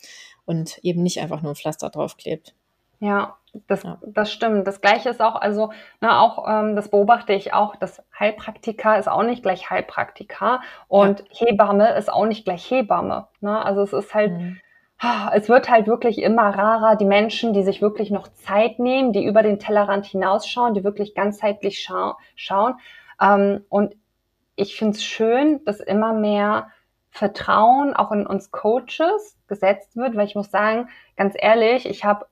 und 0.45 0.79
eben 0.79 1.05
nicht 1.05 1.21
einfach 1.21 1.41
nur 1.41 1.53
ein 1.53 1.57
Pflaster 1.57 1.89
draufklebt. 1.89 2.53
Ja, 2.99 3.37
das, 3.69 3.85
ja. 3.85 3.99
das 4.03 4.33
stimmt. 4.33 4.67
Das 4.67 4.81
Gleiche 4.81 5.09
ist 5.09 5.21
auch, 5.21 5.37
also 5.37 5.73
ne, 6.01 6.19
auch 6.19 6.49
ähm, 6.49 6.75
das 6.75 6.91
beobachte 6.91 7.33
ich 7.33 7.55
auch, 7.55 7.77
das 7.77 8.03
Heilpraktiker 8.19 8.99
ist 8.99 9.09
auch 9.09 9.23
nicht 9.23 9.45
gleich 9.45 9.71
Heilpraktiker 9.71 10.61
und 10.89 11.21
ja. 11.21 11.47
Hebamme 11.47 11.95
ist 11.95 12.13
auch 12.13 12.27
nicht 12.27 12.45
gleich 12.45 12.69
Hebamme. 12.69 13.29
Ne? 13.41 13.65
Also 13.65 13.83
es 13.83 13.93
ist 13.93 14.15
halt, 14.15 14.33
mhm 14.33 14.61
es 15.33 15.49
wird 15.49 15.71
halt 15.71 15.87
wirklich 15.87 16.19
immer 16.19 16.51
rarer, 16.51 16.97
die 16.97 17.07
Menschen, 17.07 17.53
die 17.53 17.63
sich 17.63 17.81
wirklich 17.81 18.11
noch 18.11 18.29
Zeit 18.29 18.79
nehmen, 18.79 19.13
die 19.13 19.25
über 19.25 19.43
den 19.43 19.59
Tellerrand 19.59 20.05
hinausschauen, 20.07 20.75
die 20.75 20.85
wirklich 20.85 21.15
ganzheitlich 21.15 21.81
schau 21.81 22.17
schauen. 22.35 22.75
Ähm, 23.21 23.65
und 23.69 23.97
ich 24.57 24.77
finde 24.77 24.97
es 24.97 25.05
schön, 25.05 25.65
dass 25.65 25.81
immer 25.81 26.13
mehr 26.13 26.69
Vertrauen 27.11 27.95
auch 27.95 28.13
in 28.13 28.27
uns 28.27 28.51
Coaches 28.51 29.39
gesetzt 29.49 29.97
wird, 29.97 30.17
weil 30.17 30.27
ich 30.27 30.35
muss 30.35 30.51
sagen, 30.51 30.89
ganz 31.17 31.35
ehrlich, 31.37 31.89
ich 31.89 32.05
habe 32.05 32.27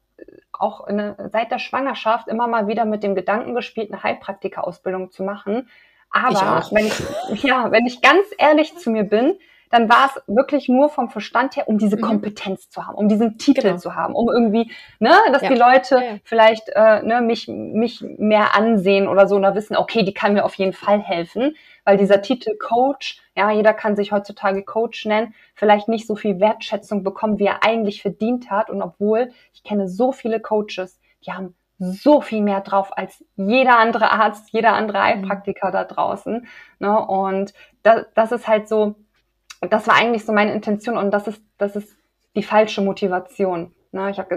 auch 0.52 0.82
eine, 0.82 1.30
seit 1.32 1.50
der 1.50 1.58
Schwangerschaft 1.58 2.28
immer 2.28 2.48
mal 2.48 2.66
wieder 2.66 2.84
mit 2.84 3.02
dem 3.02 3.14
Gedanken 3.14 3.54
gespielt, 3.54 3.92
eine 3.92 4.02
Heilpraktika-Ausbildung 4.02 5.10
zu 5.10 5.22
machen. 5.22 5.68
Aber 6.10 6.60
ich 6.62 6.72
wenn 6.72 6.86
ich, 6.86 7.42
ja, 7.42 7.70
wenn 7.70 7.86
ich 7.86 8.02
ganz 8.02 8.26
ehrlich 8.38 8.76
zu 8.76 8.90
mir 8.90 9.04
bin, 9.04 9.38
dann 9.70 9.88
war 9.88 10.06
es 10.06 10.22
wirklich 10.26 10.68
nur 10.68 10.88
vom 10.88 11.10
Verstand 11.10 11.56
her, 11.56 11.68
um 11.68 11.78
diese 11.78 11.96
mhm. 11.96 12.02
Kompetenz 12.02 12.70
zu 12.70 12.86
haben, 12.86 12.94
um 12.94 13.08
diesen 13.08 13.38
Titel 13.38 13.62
genau. 13.62 13.76
zu 13.76 13.94
haben, 13.94 14.14
um 14.14 14.28
irgendwie, 14.28 14.70
ne, 14.98 15.12
dass 15.32 15.42
ja. 15.42 15.48
die 15.48 15.56
Leute 15.56 15.94
ja. 15.96 16.16
vielleicht 16.24 16.68
äh, 16.74 17.02
ne, 17.02 17.20
mich, 17.20 17.48
mich 17.48 18.04
mehr 18.18 18.54
ansehen 18.54 19.08
oder 19.08 19.26
so 19.26 19.36
oder 19.36 19.54
wissen, 19.54 19.76
okay, 19.76 20.02
die 20.02 20.14
kann 20.14 20.32
mir 20.32 20.44
auf 20.44 20.54
jeden 20.54 20.72
Fall 20.72 21.00
helfen, 21.00 21.54
weil 21.84 21.96
dieser 21.96 22.22
Titel 22.22 22.56
Coach, 22.58 23.20
ja, 23.36 23.50
jeder 23.50 23.72
kann 23.72 23.96
sich 23.96 24.12
heutzutage 24.12 24.62
Coach 24.62 25.06
nennen, 25.06 25.34
vielleicht 25.54 25.88
nicht 25.88 26.06
so 26.06 26.16
viel 26.16 26.40
Wertschätzung 26.40 27.02
bekommen, 27.02 27.38
wie 27.38 27.46
er 27.46 27.64
eigentlich 27.64 28.02
verdient 28.02 28.50
hat. 28.50 28.68
Und 28.68 28.82
obwohl 28.82 29.30
ich 29.54 29.64
kenne 29.64 29.88
so 29.88 30.12
viele 30.12 30.40
Coaches, 30.40 31.00
die 31.24 31.32
haben 31.32 31.54
so 31.78 32.20
viel 32.20 32.42
mehr 32.42 32.60
drauf 32.60 32.96
als 32.96 33.24
jeder 33.36 33.78
andere 33.78 34.10
Arzt, 34.10 34.50
jeder 34.52 34.72
andere 34.72 34.98
mhm. 34.98 35.02
Heilpraktiker 35.02 35.70
da 35.70 35.84
draußen. 35.84 36.46
Ne? 36.78 37.06
Und 37.06 37.54
das, 37.82 38.06
das 38.14 38.32
ist 38.32 38.48
halt 38.48 38.68
so, 38.68 38.96
das 39.60 39.86
war 39.86 39.94
eigentlich 39.94 40.24
so 40.24 40.32
meine 40.32 40.52
Intention 40.52 40.96
und 40.96 41.10
das 41.10 41.26
ist, 41.26 41.42
das 41.58 41.76
ist 41.76 41.96
die 42.36 42.42
falsche 42.42 42.80
Motivation. 42.80 43.74
Ne? 43.92 44.10
Ich, 44.10 44.18
hab, 44.18 44.30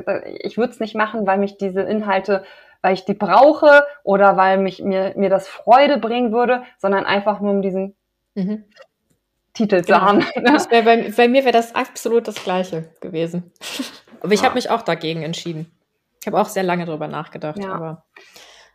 ich 0.44 0.58
würde 0.58 0.74
es 0.74 0.80
nicht 0.80 0.96
machen, 0.96 1.28
weil 1.28 1.38
mich 1.38 1.58
diese 1.58 1.82
Inhalte, 1.82 2.44
weil 2.82 2.94
ich 2.94 3.06
die 3.06 3.14
brauche 3.14 3.84
oder 4.04 4.38
weil 4.38 4.58
mich, 4.58 4.82
mir, 4.82 5.14
mir 5.16 5.30
das 5.30 5.48
Freude 5.48 5.98
bringen 5.98 6.32
würde, 6.32 6.64
sondern 6.78 7.06
einfach 7.06 7.40
nur 7.42 7.52
um 7.52 7.62
diesen 7.62 7.96
mhm. 8.34 8.66
Titel 9.54 9.82
zu 9.82 9.94
genau. 9.94 10.02
haben. 10.02 10.22
Wär 10.70 10.82
bei, 10.84 11.12
bei, 11.16 11.28
mir 11.28 11.44
wäre 11.44 11.52
das 11.52 11.76
absolut 11.76 12.28
das 12.28 12.44
Gleiche 12.44 12.90
gewesen. 13.02 13.52
aber 14.22 14.34
ich 14.34 14.44
habe 14.44 14.56
mich 14.56 14.70
auch 14.70 14.82
dagegen 14.82 15.22
entschieden. 15.22 15.72
Ich 16.22 16.28
habe 16.28 16.40
auch 16.40 16.48
sehr 16.48 16.64
lange 16.64 16.86
darüber 16.86 17.08
nachgedacht. 17.08 17.60
Ja. 17.60 17.74
Aber, 17.74 18.06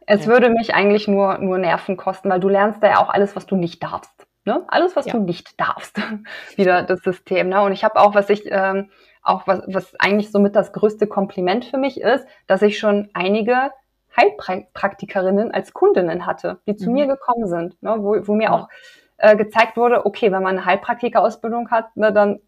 es 0.07 0.25
ja. 0.25 0.31
würde 0.31 0.51
mich 0.51 0.75
eigentlich 0.75 1.09
nur, 1.09 1.39
nur 1.39 1.59
Nerven 1.59 1.97
kosten, 1.97 2.31
weil 2.31 2.41
du 2.41 2.49
lernst 2.49 2.83
da 2.83 2.89
ja 2.89 2.99
auch 2.99 3.09
alles, 3.09 3.35
was 3.35 3.47
du 3.47 3.57
nicht 3.57 3.83
darfst. 3.83 4.26
Ne? 4.47 4.65
Alles, 4.69 4.97
was 4.97 5.07
ja. 5.07 5.13
du 5.13 5.21
nicht 5.21 5.61
darfst. 5.61 6.01
Wieder 6.57 6.83
das 6.83 7.01
System. 7.01 7.49
Ne? 7.49 7.61
Und 7.63 7.73
ich 7.73 7.85
habe 7.85 8.01
auch, 8.01 8.15
was 8.15 8.31
ich 8.31 8.45
ähm, 8.47 8.91
auch 9.23 9.47
was, 9.47 9.63
was 9.67 9.95
eigentlich 9.99 10.31
somit 10.31 10.55
das 10.55 10.73
größte 10.73 11.07
Kompliment 11.07 11.65
für 11.65 11.79
mich 11.79 12.01
ist, 12.01 12.27
dass 12.47 12.63
ich 12.63 12.79
schon 12.79 13.11
einige 13.13 13.73
Heilpraktikerinnen 14.17 15.53
als 15.53 15.73
Kundinnen 15.73 16.27
hatte, 16.27 16.61
die 16.67 16.77
zu 16.77 16.89
mhm. 16.89 16.95
mir 16.95 17.07
gekommen 17.07 17.47
sind, 17.47 17.83
ne, 17.83 17.97
wo, 17.99 18.17
wo 18.27 18.35
mir 18.35 18.53
auch 18.53 18.69
äh, 19.19 19.37
gezeigt 19.37 19.77
wurde, 19.77 20.07
okay, 20.07 20.33
wenn 20.33 20.43
man 20.43 20.57
eine 20.57 20.65
Heilpraktikerausbildung 20.65 21.71
hat, 21.71 21.95
ne, 21.97 22.13
dann 22.13 22.41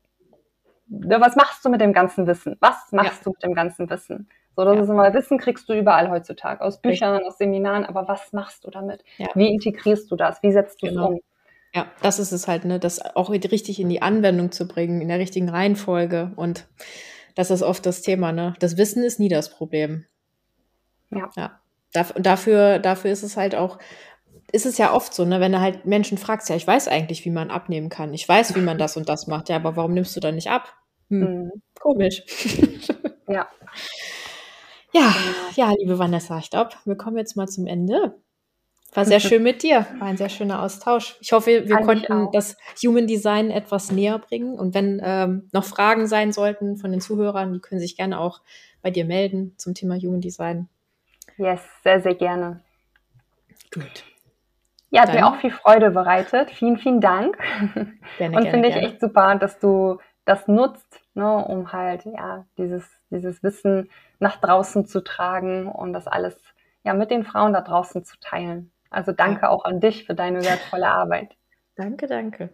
ne, 0.86 1.20
was 1.20 1.36
machst 1.36 1.64
du 1.64 1.68
mit 1.68 1.80
dem 1.80 1.92
ganzen 1.92 2.26
Wissen? 2.26 2.56
Was 2.60 2.92
machst 2.92 3.18
ja. 3.18 3.24
du 3.24 3.30
mit 3.30 3.42
dem 3.42 3.54
ganzen 3.54 3.90
Wissen? 3.90 4.28
So, 4.56 4.64
das 4.64 4.76
ja. 4.76 4.82
ist 4.82 4.88
immer 4.88 5.12
Wissen 5.14 5.38
kriegst 5.38 5.68
du 5.68 5.74
überall 5.74 6.10
heutzutage, 6.10 6.60
aus 6.60 6.80
Büchern, 6.80 7.12
Richtig. 7.12 7.28
aus 7.28 7.38
Seminaren, 7.38 7.84
aber 7.84 8.08
was 8.08 8.32
machst 8.32 8.64
du 8.64 8.70
damit? 8.70 9.04
Ja. 9.18 9.28
Wie 9.34 9.52
integrierst 9.52 10.10
du 10.10 10.16
das? 10.16 10.42
Wie 10.42 10.52
setzt 10.52 10.82
du 10.82 10.86
es 10.86 10.92
genau. 10.92 11.08
um? 11.08 11.20
Ja, 11.74 11.90
das 12.02 12.18
ist 12.18 12.32
es 12.32 12.48
halt, 12.48 12.64
ne, 12.64 12.78
das 12.78 13.00
auch 13.00 13.30
richtig 13.30 13.78
in 13.78 13.88
die 13.88 14.02
Anwendung 14.02 14.52
zu 14.52 14.66
bringen, 14.66 15.00
in 15.00 15.08
der 15.08 15.18
richtigen 15.18 15.48
Reihenfolge. 15.48 16.32
Und 16.36 16.66
das 17.34 17.50
ist 17.50 17.62
oft 17.62 17.84
das 17.86 18.02
Thema, 18.02 18.32
ne? 18.32 18.54
Das 18.58 18.76
Wissen 18.76 19.04
ist 19.04 19.20
nie 19.20 19.28
das 19.28 19.50
Problem. 19.50 20.06
Ja. 21.10 21.30
ja. 21.36 21.60
Dafür, 21.92 22.78
dafür 22.78 23.10
ist 23.10 23.22
es 23.22 23.36
halt 23.36 23.54
auch, 23.54 23.78
ist 24.52 24.66
es 24.66 24.78
ja 24.78 24.92
oft 24.92 25.14
so, 25.14 25.24
ne, 25.24 25.40
wenn 25.40 25.52
du 25.52 25.60
halt 25.60 25.84
Menschen 25.86 26.18
fragst, 26.18 26.48
ja, 26.48 26.56
ich 26.56 26.66
weiß 26.66 26.88
eigentlich, 26.88 27.24
wie 27.24 27.30
man 27.30 27.50
abnehmen 27.50 27.90
kann. 27.90 28.14
Ich 28.14 28.28
weiß, 28.28 28.54
wie 28.54 28.60
man 28.60 28.78
das 28.78 28.96
und 28.96 29.08
das 29.08 29.26
macht. 29.26 29.48
Ja, 29.48 29.56
aber 29.56 29.76
warum 29.76 29.94
nimmst 29.94 30.16
du 30.16 30.20
dann 30.20 30.36
nicht 30.36 30.50
ab? 30.50 30.74
Hm, 31.10 31.20
mhm. 31.20 31.50
Komisch. 31.78 32.22
ja. 33.28 33.48
Ja, 34.94 35.14
ja, 35.54 35.72
liebe 35.78 35.98
Vanessa, 35.98 36.38
ich 36.38 36.48
glaube, 36.48 36.70
wir 36.86 36.96
kommen 36.96 37.18
jetzt 37.18 37.36
mal 37.36 37.46
zum 37.46 37.66
Ende. 37.66 38.18
War 38.94 39.04
sehr 39.04 39.20
schön 39.20 39.42
mit 39.42 39.62
dir. 39.62 39.86
War 39.98 40.08
ein 40.08 40.16
sehr 40.16 40.30
schöner 40.30 40.62
Austausch. 40.62 41.18
Ich 41.20 41.32
hoffe, 41.32 41.66
wir 41.66 41.76
Kann 41.76 41.84
konnten 41.84 42.32
das 42.32 42.56
Human 42.82 43.06
Design 43.06 43.50
etwas 43.50 43.92
näher 43.92 44.18
bringen. 44.18 44.58
Und 44.58 44.74
wenn 44.74 45.00
ähm, 45.04 45.48
noch 45.52 45.64
Fragen 45.64 46.06
sein 46.06 46.32
sollten 46.32 46.78
von 46.78 46.90
den 46.90 47.00
Zuhörern, 47.00 47.52
die 47.52 47.60
können 47.60 47.80
sich 47.80 47.96
gerne 47.96 48.18
auch 48.18 48.40
bei 48.82 48.90
dir 48.90 49.04
melden 49.04 49.54
zum 49.58 49.74
Thema 49.74 49.96
Human 49.96 50.20
Design. 50.20 50.68
Yes, 51.36 51.60
sehr, 51.84 52.00
sehr 52.00 52.14
gerne. 52.14 52.60
Gut. 53.72 54.04
Ja, 54.90 55.02
hat 55.02 55.08
Dann. 55.10 55.16
mir 55.16 55.26
auch 55.26 55.36
viel 55.36 55.50
Freude 55.50 55.90
bereitet. 55.90 56.50
Vielen, 56.50 56.78
vielen 56.78 57.00
Dank. 57.00 57.36
Gerne, 58.18 58.36
Und 58.36 58.48
finde 58.48 58.68
ich 58.68 58.76
echt 58.76 59.00
super, 59.00 59.34
dass 59.36 59.58
du 59.58 59.98
das 60.24 60.48
nutzt, 60.48 61.00
ne, 61.14 61.44
um 61.44 61.72
halt 61.72 62.04
ja 62.06 62.46
dieses, 62.56 62.84
dieses 63.10 63.42
Wissen 63.42 63.90
nach 64.18 64.40
draußen 64.40 64.86
zu 64.86 65.02
tragen 65.04 65.66
und 65.66 65.92
das 65.92 66.06
alles 66.06 66.40
ja 66.84 66.94
mit 66.94 67.10
den 67.10 67.24
Frauen 67.24 67.52
da 67.52 67.60
draußen 67.60 68.04
zu 68.04 68.18
teilen. 68.18 68.72
Also 68.90 69.12
danke 69.12 69.48
auch 69.48 69.64
an 69.64 69.80
dich 69.80 70.04
für 70.04 70.14
deine 70.14 70.42
wertvolle 70.44 70.88
Arbeit. 70.88 71.36
Danke, 71.76 72.06
danke. 72.08 72.50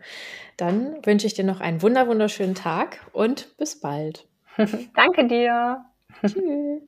Dann 0.56 1.04
wünsche 1.04 1.26
ich 1.26 1.34
dir 1.34 1.44
noch 1.44 1.60
einen 1.60 1.80
wunder 1.80 2.06
wunderschönen 2.08 2.54
Tag 2.54 2.98
und 3.12 3.56
bis 3.56 3.80
bald. 3.80 4.26
danke 4.94 5.26
dir. 5.26 5.84
Tschüss. 6.20 6.82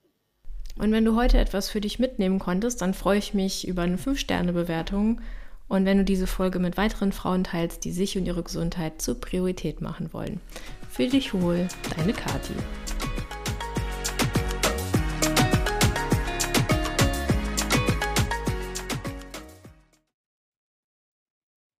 Und 0.78 0.92
wenn 0.92 1.06
du 1.06 1.16
heute 1.16 1.38
etwas 1.38 1.70
für 1.70 1.80
dich 1.80 1.98
mitnehmen 1.98 2.38
konntest, 2.38 2.82
dann 2.82 2.92
freue 2.92 3.18
ich 3.18 3.32
mich 3.32 3.66
über 3.66 3.82
eine 3.82 3.96
5-Sterne-Bewertung. 3.96 5.22
Und 5.68 5.86
wenn 5.86 5.98
du 5.98 6.04
diese 6.04 6.26
Folge 6.26 6.58
mit 6.58 6.76
weiteren 6.76 7.12
Frauen 7.12 7.44
teilst, 7.44 7.84
die 7.84 7.92
sich 7.92 8.18
und 8.18 8.26
ihre 8.26 8.42
Gesundheit 8.42 9.00
zur 9.00 9.18
Priorität 9.18 9.80
machen 9.80 10.12
wollen. 10.12 10.40
Fühl 10.90 11.08
dich 11.08 11.32
wohl, 11.34 11.66
deine 11.96 12.12
Kathi. 12.12 12.54